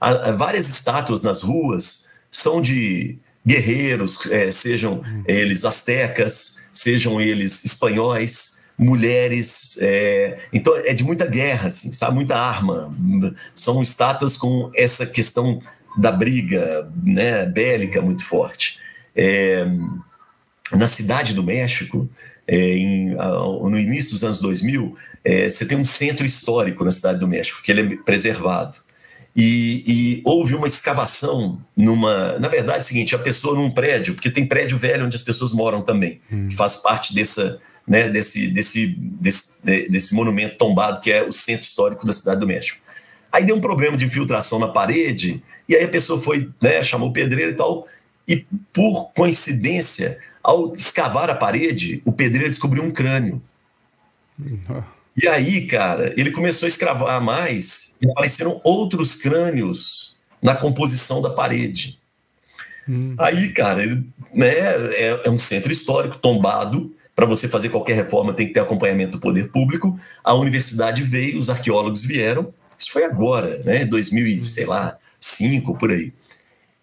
Há, 0.00 0.10
há 0.10 0.32
várias 0.32 0.68
estátuas 0.68 1.22
nas 1.22 1.42
ruas 1.42 2.12
são 2.30 2.60
de 2.60 3.18
guerreiros, 3.46 4.26
é, 4.30 4.50
sejam 4.50 5.02
eles 5.26 5.64
astecas, 5.64 6.68
sejam 6.72 7.20
eles 7.20 7.64
espanhóis, 7.64 8.61
mulheres, 8.78 9.78
é, 9.80 10.38
então 10.52 10.74
é 10.76 10.94
de 10.94 11.04
muita 11.04 11.26
guerra, 11.26 11.66
assim, 11.66 11.92
sabe? 11.92 12.14
Muita 12.14 12.36
arma. 12.36 12.92
São 13.54 13.82
estátuas 13.82 14.36
com 14.36 14.70
essa 14.74 15.06
questão 15.06 15.60
da 15.96 16.10
briga, 16.10 16.90
né, 17.02 17.46
bélica 17.46 18.00
muito 18.00 18.24
forte. 18.24 18.78
É, 19.14 19.66
na 20.72 20.86
cidade 20.86 21.34
do 21.34 21.42
México, 21.42 22.08
é, 22.46 22.56
em, 22.56 23.14
no 23.14 23.78
início 23.78 24.12
dos 24.12 24.24
anos 24.24 24.40
2000, 24.40 24.94
é, 25.24 25.48
você 25.48 25.66
tem 25.66 25.78
um 25.78 25.84
centro 25.84 26.24
histórico 26.24 26.84
na 26.84 26.90
cidade 26.90 27.18
do 27.18 27.28
México, 27.28 27.62
que 27.62 27.70
ele 27.70 27.94
é 27.94 27.96
preservado. 27.98 28.78
e, 29.34 29.84
e, 29.86 30.22
houve 30.24 30.54
uma 30.54 30.66
escavação 30.66 31.58
numa. 31.76 32.38
Na 32.38 32.48
verdade, 32.48 32.78
é 32.78 32.80
o 32.80 32.82
seguinte: 32.82 33.14
a 33.14 33.18
pessoa 33.18 33.54
num 33.54 33.70
prédio, 33.70 34.14
porque 34.14 34.30
tem 34.30 34.46
prédio 34.46 34.76
velho 34.76 35.06
onde 35.06 35.16
as 35.16 35.22
pessoas 35.22 35.52
moram 35.52 35.82
também, 35.82 36.20
hum. 36.30 36.48
que 36.48 36.56
faz 36.56 36.78
parte 36.78 37.14
dessa, 37.14 37.60
né, 37.86 38.08
desse, 38.08 38.48
desse, 38.48 38.86
desse, 38.98 39.62
desse 39.88 40.14
monumento 40.14 40.56
tombado 40.56 41.00
que 41.00 41.10
é 41.10 41.22
o 41.22 41.32
centro 41.32 41.64
histórico 41.64 42.06
da 42.06 42.12
cidade 42.12 42.40
do 42.40 42.46
México. 42.46 42.80
Aí 43.30 43.44
deu 43.44 43.56
um 43.56 43.60
problema 43.60 43.96
de 43.96 44.04
infiltração 44.04 44.58
na 44.58 44.68
parede, 44.68 45.42
e 45.68 45.74
aí 45.74 45.84
a 45.84 45.88
pessoa 45.88 46.20
foi, 46.20 46.50
né, 46.60 46.82
chamou 46.82 47.08
o 47.08 47.12
pedreiro 47.12 47.52
e 47.52 47.54
tal, 47.54 47.88
e 48.28 48.44
por 48.72 49.10
coincidência, 49.12 50.18
ao 50.42 50.74
escavar 50.74 51.30
a 51.30 51.34
parede, 51.34 52.02
o 52.04 52.12
pedreiro 52.12 52.50
descobriu 52.50 52.82
um 52.82 52.90
crânio. 52.90 53.42
Uhum. 54.38 54.82
E 55.16 55.28
aí, 55.28 55.66
cara, 55.66 56.14
ele 56.16 56.30
começou 56.30 56.66
a 56.66 56.68
escravar 56.68 57.20
mais 57.20 57.98
e 58.00 58.10
apareceram 58.10 58.60
outros 58.64 59.14
crânios 59.14 60.18
na 60.40 60.54
composição 60.54 61.20
da 61.20 61.30
parede. 61.30 62.00
Hum. 62.88 63.14
Aí, 63.18 63.50
cara, 63.50 63.82
ele, 63.82 64.06
né, 64.34 64.48
é, 64.48 65.20
é, 65.24 65.30
um 65.30 65.38
centro 65.38 65.70
histórico 65.70 66.18
tombado. 66.18 66.94
Para 67.14 67.26
você 67.26 67.46
fazer 67.46 67.68
qualquer 67.68 67.94
reforma 67.94 68.32
tem 68.32 68.46
que 68.46 68.54
ter 68.54 68.60
acompanhamento 68.60 69.12
do 69.12 69.20
poder 69.20 69.50
público. 69.50 69.98
A 70.24 70.34
universidade 70.34 71.02
veio, 71.02 71.36
os 71.36 71.50
arqueólogos 71.50 72.04
vieram. 72.04 72.52
Isso 72.78 72.90
foi 72.90 73.04
agora, 73.04 73.58
né, 73.64 73.84
2000 73.84 74.40
sei 74.40 74.66
lá, 74.66 74.96
cinco 75.20 75.76
por 75.76 75.90
aí. 75.90 76.12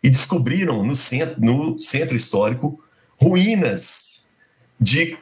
E 0.04 0.10
descobriram 0.10 0.84
no 0.86 0.96
centro, 0.96 1.42
no 1.42 1.80
centro 1.80 2.16
histórico 2.16 2.82
ruínas 3.20 4.36
de, 4.80 5.18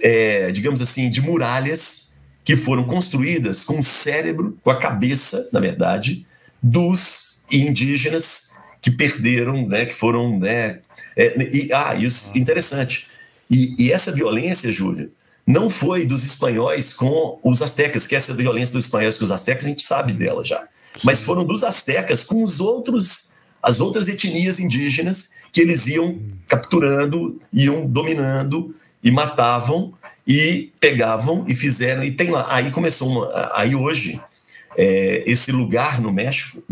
é, 0.00 0.52
digamos 0.52 0.80
assim, 0.80 1.10
de 1.10 1.20
muralhas 1.20 2.20
que 2.44 2.56
foram 2.56 2.84
construídas 2.84 3.64
com 3.64 3.78
o 3.78 3.82
cérebro, 3.82 4.56
com 4.62 4.70
a 4.70 4.78
cabeça, 4.78 5.50
na 5.52 5.60
verdade, 5.60 6.26
dos 6.62 7.44
indígenas 7.50 8.58
que 8.80 8.90
perderam, 8.90 9.66
né, 9.66 9.84
que 9.84 9.94
foram, 9.94 10.38
né, 10.38 10.80
é, 11.16 11.36
e, 11.52 11.72
ah, 11.72 11.94
isso 11.94 12.38
interessante. 12.38 13.09
E, 13.50 13.74
e 13.78 13.92
essa 13.92 14.12
violência, 14.12 14.72
Júlia, 14.72 15.10
não 15.46 15.68
foi 15.68 16.06
dos 16.06 16.24
espanhóis 16.24 16.92
com 16.92 17.38
os 17.42 17.60
astecas, 17.60 18.06
que 18.06 18.14
essa 18.14 18.34
violência 18.34 18.74
dos 18.74 18.84
espanhóis 18.84 19.18
com 19.18 19.24
os 19.24 19.32
astecas 19.32 19.64
a 19.64 19.68
gente 19.68 19.82
sabe 19.82 20.12
dela 20.12 20.44
já, 20.44 20.62
mas 21.02 21.22
foram 21.22 21.44
dos 21.44 21.64
astecas 21.64 22.22
com 22.24 22.42
os 22.42 22.60
outros, 22.60 23.38
as 23.62 23.80
outras 23.80 24.08
etnias 24.08 24.60
indígenas 24.60 25.40
que 25.52 25.60
eles 25.60 25.86
iam 25.88 26.20
capturando, 26.46 27.40
iam 27.52 27.86
dominando 27.86 28.74
e 29.02 29.10
matavam 29.10 29.92
e 30.26 30.72
pegavam 30.78 31.44
e 31.48 31.54
fizeram, 31.54 32.04
e 32.04 32.12
tem 32.12 32.30
lá. 32.30 32.46
Aí 32.48 32.70
começou 32.70 33.08
uma. 33.08 33.50
Aí 33.54 33.74
hoje, 33.74 34.20
é, 34.76 35.24
esse 35.26 35.50
lugar 35.50 36.00
no 36.00 36.12
México, 36.12 36.62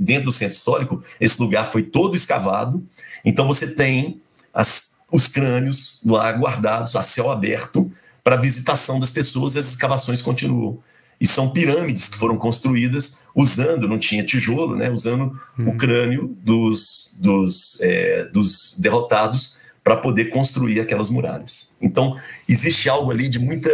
dentro 0.00 0.26
do 0.26 0.32
centro 0.32 0.54
histórico, 0.54 1.02
esse 1.20 1.40
lugar 1.42 1.66
foi 1.66 1.82
todo 1.82 2.14
escavado. 2.14 2.86
Então 3.24 3.46
você 3.46 3.74
tem 3.74 4.20
as, 4.54 4.97
os 5.10 5.28
crânios 5.28 6.02
lá 6.06 6.30
guardados 6.32 6.94
a 6.96 7.02
céu 7.02 7.30
aberto 7.30 7.90
para 8.22 8.36
visitação 8.36 9.00
das 9.00 9.10
pessoas, 9.10 9.54
e 9.54 9.58
as 9.58 9.68
escavações 9.68 10.20
continuam. 10.20 10.78
E 11.20 11.26
são 11.26 11.50
pirâmides 11.52 12.08
que 12.08 12.18
foram 12.18 12.36
construídas 12.36 13.26
usando, 13.34 13.88
não 13.88 13.98
tinha 13.98 14.22
tijolo, 14.22 14.76
né, 14.76 14.90
usando 14.90 15.38
hum. 15.58 15.70
o 15.70 15.76
crânio 15.76 16.36
dos, 16.42 17.16
dos, 17.20 17.80
é, 17.80 18.24
dos 18.26 18.76
derrotados 18.78 19.62
para 19.82 19.96
poder 19.96 20.26
construir 20.26 20.80
aquelas 20.80 21.10
muralhas. 21.10 21.76
Então, 21.80 22.16
existe 22.48 22.88
algo 22.88 23.10
ali 23.10 23.28
de 23.28 23.38
muita 23.38 23.70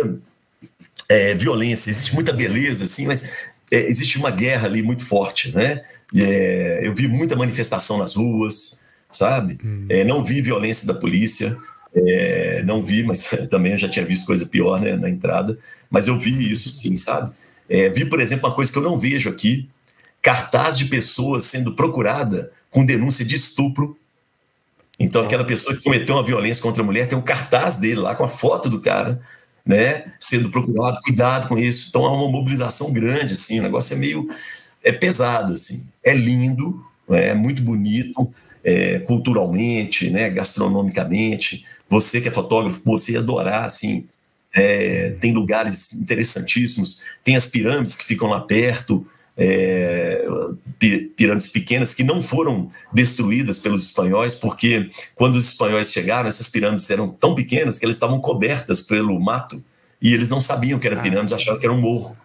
é, 1.09 1.35
violência, 1.35 1.91
existe 1.91 2.15
muita 2.15 2.33
beleza, 2.33 2.85
assim, 2.85 3.07
mas 3.07 3.33
é, 3.71 3.81
existe 3.89 4.19
uma 4.19 4.31
guerra 4.31 4.67
ali 4.67 4.83
muito 4.83 5.05
forte, 5.05 5.55
né? 5.55 5.83
É, 6.15 6.81
eu 6.83 6.95
vi 6.95 7.09
muita 7.09 7.35
manifestação 7.35 7.99
nas 7.99 8.15
ruas, 8.15 8.85
sabe? 9.17 9.59
Hum. 9.65 9.87
É, 9.89 10.05
não 10.05 10.23
vi 10.23 10.41
violência 10.43 10.87
da 10.87 10.95
polícia, 10.95 11.57
é, 11.95 12.63
não 12.65 12.83
vi, 12.83 13.03
mas 13.03 13.25
também 13.51 13.73
eu 13.73 13.79
já 13.79 13.89
tinha 13.89 14.05
visto 14.05 14.27
coisa 14.27 14.47
pior 14.47 14.81
né, 14.81 14.97
na 14.97 15.09
entrada, 15.09 15.59
mas 15.91 16.09
eu 16.09 16.19
vi 16.19 16.51
isso 16.51 16.71
sim, 16.71 16.97
sabe? 16.97 17.33
É, 17.69 17.89
vi, 17.89 18.05
por 18.05 18.21
exemplo, 18.21 18.49
uma 18.49 18.55
coisa 18.55 18.71
que 18.71 18.79
eu 18.79 18.83
não 18.83 18.99
vejo 18.99 19.31
aqui: 19.31 19.69
cartaz 20.21 20.77
de 20.77 20.87
pessoas 20.87 21.45
sendo 21.45 21.75
procurada 21.75 22.53
com 22.71 22.85
denúncia 22.85 23.25
de 23.25 23.37
estupro 23.37 23.97
então, 24.99 25.23
aquela 25.23 25.45
pessoa 25.45 25.77
que 25.77 25.83
cometeu 25.83 26.15
uma 26.15 26.25
violência 26.25 26.63
contra 26.63 26.83
a 26.83 26.87
mulher 26.87 27.09
tem 27.09 27.19
um 27.19 27.23
cartaz 27.23 27.77
dele 27.79 28.01
lá 28.01 28.15
com 28.15 28.25
a 28.25 28.29
foto 28.29 28.69
do 28.69 28.81
cara, 28.81 29.21
né, 29.67 30.13
sendo 30.21 30.51
procurado, 30.51 31.01
cuidado 31.03 31.49
com 31.49 31.59
isso. 31.59 31.89
Então, 31.89 32.07
há 32.07 32.13
uma 32.13 32.31
mobilização 32.31 32.93
grande, 32.93 33.35
assim, 33.35 33.61
o 33.61 33.63
negócio 33.63 33.97
é 33.97 33.99
meio 33.99 34.29
é 34.83 34.93
pesado, 34.93 35.55
assim. 35.55 35.89
É 36.03 36.15
lindo, 36.15 36.85
é 37.09 37.35
muito 37.35 37.63
bonito, 37.63 38.33
é, 38.65 38.99
culturalmente, 39.01 40.11
né, 40.11 40.31
gastronomicamente. 40.31 41.65
Você 41.89 42.21
que 42.21 42.29
é 42.29 42.33
fotógrafo, 42.33 42.81
você 42.85 43.13
ia 43.13 43.19
adorar, 43.19 43.65
assim. 43.65 44.09
É, 44.57 45.11
tem 45.21 45.33
lugares 45.33 45.93
interessantíssimos, 45.95 47.03
tem 47.25 47.35
as 47.35 47.49
pirâmides 47.49 47.97
que 47.97 48.05
ficam 48.05 48.29
lá 48.29 48.41
perto, 48.41 49.05
é, 49.37 50.25
pirâmides 51.17 51.49
pequenas 51.49 51.93
que 51.93 52.05
não 52.05 52.21
foram 52.21 52.69
destruídas 52.93 53.59
pelos 53.59 53.85
espanhóis, 53.85 54.37
porque 54.37 54.91
quando 55.17 55.35
os 55.35 55.51
espanhóis 55.51 55.93
chegaram, 55.93 56.29
essas 56.29 56.49
pirâmides 56.49 56.89
eram 56.89 57.09
tão 57.09 57.35
pequenas 57.35 57.81
que 57.81 57.85
elas 57.85 57.97
estavam 57.97 58.21
cobertas 58.21 58.83
pelo 58.83 59.19
mato 59.19 59.63
e 60.01 60.15
eles 60.15 60.31
não 60.31 60.41
sabiam 60.41 60.79
que 60.79 60.87
era 60.87 61.01
ah. 61.01 61.03
pirâmides, 61.03 61.33
achavam 61.33 61.59
que 61.59 61.67
era 61.67 61.75
um 61.75 61.81
morro. 61.81 62.17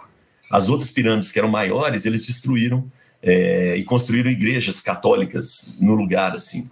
As 0.51 0.69
outras 0.69 0.91
pirâmides 0.91 1.31
que 1.31 1.39
eram 1.39 1.49
maiores, 1.49 2.05
eles 2.05 2.27
destruíram 2.27 2.85
é, 3.21 3.75
e 3.75 3.83
construíram 3.83 4.29
igrejas 4.29 4.81
católicas 4.81 5.77
no 5.79 5.95
lugar, 5.95 6.35
assim. 6.35 6.69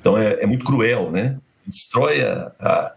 Então 0.00 0.16
é, 0.16 0.42
é 0.42 0.46
muito 0.46 0.64
cruel, 0.64 1.10
né? 1.10 1.36
Destrói 1.66 2.22
a, 2.22 2.52
a, 2.58 2.94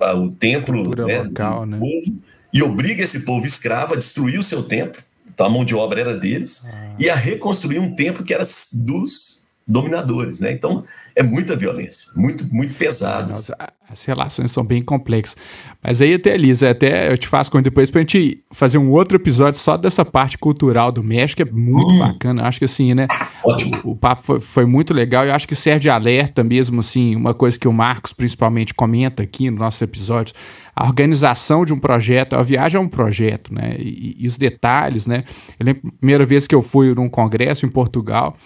a, 0.00 0.14
o 0.14 0.30
templo 0.30 0.90
né, 1.06 1.22
local, 1.22 1.60
do 1.60 1.66
né? 1.66 1.78
povo 1.78 2.18
e 2.52 2.62
obriga 2.62 3.02
esse 3.02 3.24
povo 3.24 3.46
escravo 3.46 3.94
a 3.94 3.96
destruir 3.96 4.38
o 4.38 4.42
seu 4.42 4.62
templo 4.62 5.02
então 5.34 5.46
a 5.46 5.50
mão 5.50 5.64
de 5.64 5.74
obra 5.74 6.00
era 6.00 6.16
deles, 6.16 6.70
ah. 6.72 6.94
e 6.98 7.08
a 7.08 7.14
reconstruir 7.14 7.78
um 7.78 7.94
templo 7.94 8.24
que 8.24 8.34
era 8.34 8.44
dos 8.84 9.48
dominadores, 9.66 10.40
né? 10.40 10.52
Então 10.52 10.84
é 11.16 11.22
muita 11.22 11.56
violência, 11.56 12.12
muito, 12.20 12.46
muito 12.52 12.74
pesado. 12.74 13.32
As 13.88 14.04
relações 14.04 14.50
são 14.50 14.64
bem 14.64 14.80
complexas. 14.80 15.36
Mas 15.82 16.00
aí 16.00 16.14
até, 16.14 16.34
Elisa, 16.34 16.70
até 16.70 17.12
eu 17.12 17.18
te 17.18 17.28
faço 17.28 17.50
com 17.50 17.60
depois 17.60 17.90
pra 17.90 18.00
gente 18.00 18.42
fazer 18.50 18.78
um 18.78 18.90
outro 18.90 19.16
episódio 19.16 19.58
só 19.60 19.76
dessa 19.76 20.04
parte 20.04 20.38
cultural 20.38 20.90
do 20.90 21.02
México, 21.02 21.42
é 21.42 21.44
muito 21.44 21.92
hum. 21.94 21.98
bacana. 21.98 22.44
Acho 22.44 22.60
que 22.60 22.64
assim, 22.64 22.94
né? 22.94 23.06
Ótimo. 23.44 23.80
O, 23.84 23.90
o 23.90 23.96
papo 23.96 24.22
foi, 24.22 24.40
foi, 24.40 24.64
muito 24.64 24.94
legal. 24.94 25.26
Eu 25.26 25.34
acho 25.34 25.46
que 25.46 25.54
serve 25.54 25.80
de 25.80 25.90
alerta 25.90 26.42
mesmo, 26.42 26.80
assim, 26.80 27.14
uma 27.14 27.34
coisa 27.34 27.58
que 27.58 27.68
o 27.68 27.72
Marcos 27.72 28.12
principalmente 28.12 28.72
comenta 28.72 29.22
aqui 29.22 29.50
nos 29.50 29.60
nossos 29.60 29.82
episódios 29.82 30.34
a 30.74 30.86
organização 30.86 31.64
de 31.64 31.72
um 31.72 31.78
projeto, 31.78 32.34
a 32.34 32.42
viagem 32.42 32.78
é 32.78 32.80
um 32.80 32.88
projeto, 32.88 33.52
né? 33.52 33.76
E, 33.78 34.16
e 34.18 34.26
os 34.26 34.38
detalhes, 34.38 35.06
né? 35.06 35.24
Eu 35.60 35.66
lembro 35.66 35.88
a 35.88 35.98
primeira 35.98 36.24
vez 36.24 36.46
que 36.46 36.54
eu 36.54 36.62
fui 36.62 36.94
num 36.94 37.10
congresso 37.10 37.66
em 37.66 37.68
Portugal, 37.68 38.36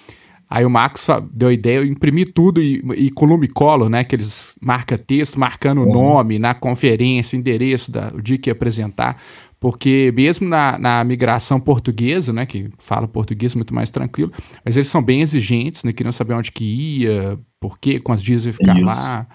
aí 0.49 0.65
o 0.65 0.71
Max 0.71 1.07
deu 1.33 1.49
a 1.49 1.53
ideia, 1.53 1.79
eu 1.79 1.85
imprimi 1.85 2.25
tudo 2.25 2.63
e, 2.63 2.83
e 2.97 3.11
column 3.11 3.47
colo, 3.49 3.89
né? 3.89 4.01
Aqueles 4.01 4.57
marca-texto, 4.61 5.39
marcando 5.39 5.83
o 5.83 5.87
uhum. 5.87 5.93
nome 5.93 6.39
na 6.39 6.55
conferência, 6.55 7.37
endereço, 7.37 7.91
da, 7.91 8.13
o 8.15 8.23
dia 8.23 8.39
que 8.39 8.51
ia 8.51 8.53
apresentar 8.53 9.21
porque 9.59 10.13
mesmo 10.15 10.49
na, 10.49 10.79
na 10.79 11.03
migração 11.03 11.59
portuguesa, 11.59 12.33
né, 12.33 12.45
que 12.47 12.71
fala 12.79 13.09
português 13.09 13.55
muito 13.55 13.75
mais 13.75 13.91
tranquilo, 13.91 14.31
mas 14.65 14.77
eles 14.77 14.89
são 14.89 15.03
bem 15.03 15.23
exigentes, 15.23 15.83
né, 15.83 15.93
queriam 15.93 16.13
saber 16.13 16.35
onde 16.35 16.53
que 16.53 16.65
ia, 16.65 17.39
por 17.59 17.79
quê, 17.79 17.99
quantos 17.99 18.23
dias 18.23 18.45
ia 18.45 18.53
ficar 18.53 18.77
Isso. 18.77 18.85
lá, 18.85 19.27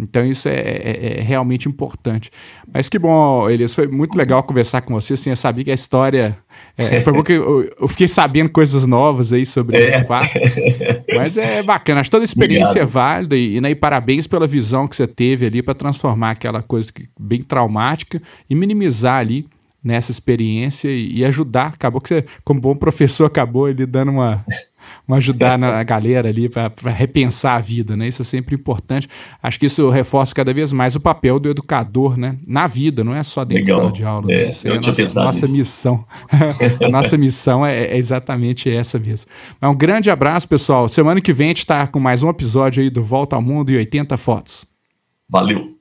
então 0.00 0.24
isso 0.24 0.48
é, 0.48 0.54
é, 0.54 1.18
é, 1.18 1.22
realmente 1.22 1.68
importante. 1.68 2.30
Mas 2.72 2.88
que 2.88 2.98
bom, 2.98 3.48
Elias, 3.48 3.74
foi 3.74 3.86
muito 3.86 4.16
legal 4.16 4.42
conversar 4.42 4.80
com 4.80 4.94
você. 4.94 5.14
Assim, 5.14 5.30
eu 5.30 5.36
sabia 5.36 5.64
que 5.64 5.70
a 5.70 5.74
história. 5.74 6.38
É, 6.76 7.00
foi 7.02 7.12
bom 7.12 7.22
que 7.22 7.32
eu, 7.32 7.70
eu, 7.78 7.88
fiquei 7.88 8.08
sabendo 8.08 8.48
coisas 8.50 8.86
novas 8.86 9.32
aí 9.32 9.44
sobre 9.44 9.76
é. 9.76 9.80
esse 9.80 10.04
fato. 10.04 10.32
Mas 11.14 11.36
é 11.36 11.62
bacana, 11.62 12.00
acho 12.00 12.08
que 12.08 12.12
toda 12.12 12.24
experiência 12.24 12.70
Obrigado. 12.70 12.88
é 12.88 12.92
válida 12.92 13.36
e, 13.36 13.60
né, 13.60 13.70
e 13.70 13.74
parabéns 13.74 14.26
pela 14.26 14.46
visão 14.46 14.88
que 14.88 14.96
você 14.96 15.06
teve 15.06 15.46
ali 15.46 15.62
para 15.62 15.74
transformar 15.74 16.30
aquela 16.30 16.62
coisa 16.62 16.92
que, 16.92 17.08
bem 17.18 17.42
traumática 17.42 18.20
e 18.48 18.54
minimizar 18.54 19.18
ali 19.18 19.46
nessa 19.82 20.10
experiência 20.10 20.88
e, 20.88 21.18
e, 21.18 21.24
ajudar. 21.24 21.68
Acabou 21.68 22.00
que 22.00 22.08
você, 22.08 22.24
como 22.44 22.60
bom 22.60 22.74
professor, 22.74 23.26
acabou 23.26 23.68
ele 23.68 23.86
dando 23.86 24.12
uma, 24.12 24.44
ajudar 25.14 25.58
na 25.58 25.82
galera 25.82 26.28
ali 26.28 26.48
para 26.48 26.90
repensar 26.90 27.56
a 27.56 27.60
vida, 27.60 27.96
né? 27.96 28.08
Isso 28.08 28.22
é 28.22 28.24
sempre 28.24 28.54
importante. 28.54 29.08
Acho 29.42 29.58
que 29.58 29.66
isso 29.66 29.88
reforça 29.90 30.34
cada 30.34 30.52
vez 30.52 30.72
mais 30.72 30.96
o 30.96 31.00
papel 31.00 31.38
do 31.38 31.50
educador, 31.50 32.16
né? 32.16 32.36
Na 32.46 32.66
vida, 32.66 33.02
não 33.02 33.14
é 33.14 33.22
só 33.22 33.44
dentro 33.44 33.64
Legal. 33.64 33.76
da 33.76 33.82
sala 33.82 33.92
de 33.92 34.04
aula. 34.04 34.26
Né? 34.26 34.34
É, 34.34 34.46
né? 34.46 34.52
é 34.64 34.70
a 34.70 34.74
nossa, 34.74 35.24
nossa 35.24 35.46
missão. 35.46 36.04
a 36.84 36.88
nossa 36.90 37.16
missão 37.16 37.64
é, 37.64 37.84
é, 37.84 37.96
exatamente 37.96 38.70
essa 38.70 38.98
mesmo. 38.98 39.30
Mas 39.60 39.70
um 39.70 39.76
grande 39.76 40.10
abraço, 40.10 40.48
pessoal. 40.48 40.88
Semana 40.88 41.20
que 41.20 41.32
vem 41.32 41.46
a 41.46 41.50
gente 41.50 41.58
está 41.58 41.86
com 41.86 42.00
mais 42.00 42.22
um 42.22 42.28
episódio 42.28 42.82
aí 42.82 42.90
do 42.90 43.02
Volta 43.02 43.36
ao 43.36 43.42
Mundo 43.42 43.70
e 43.70 43.76
80 43.76 44.16
Fotos. 44.16 44.66
Valeu! 45.28 45.76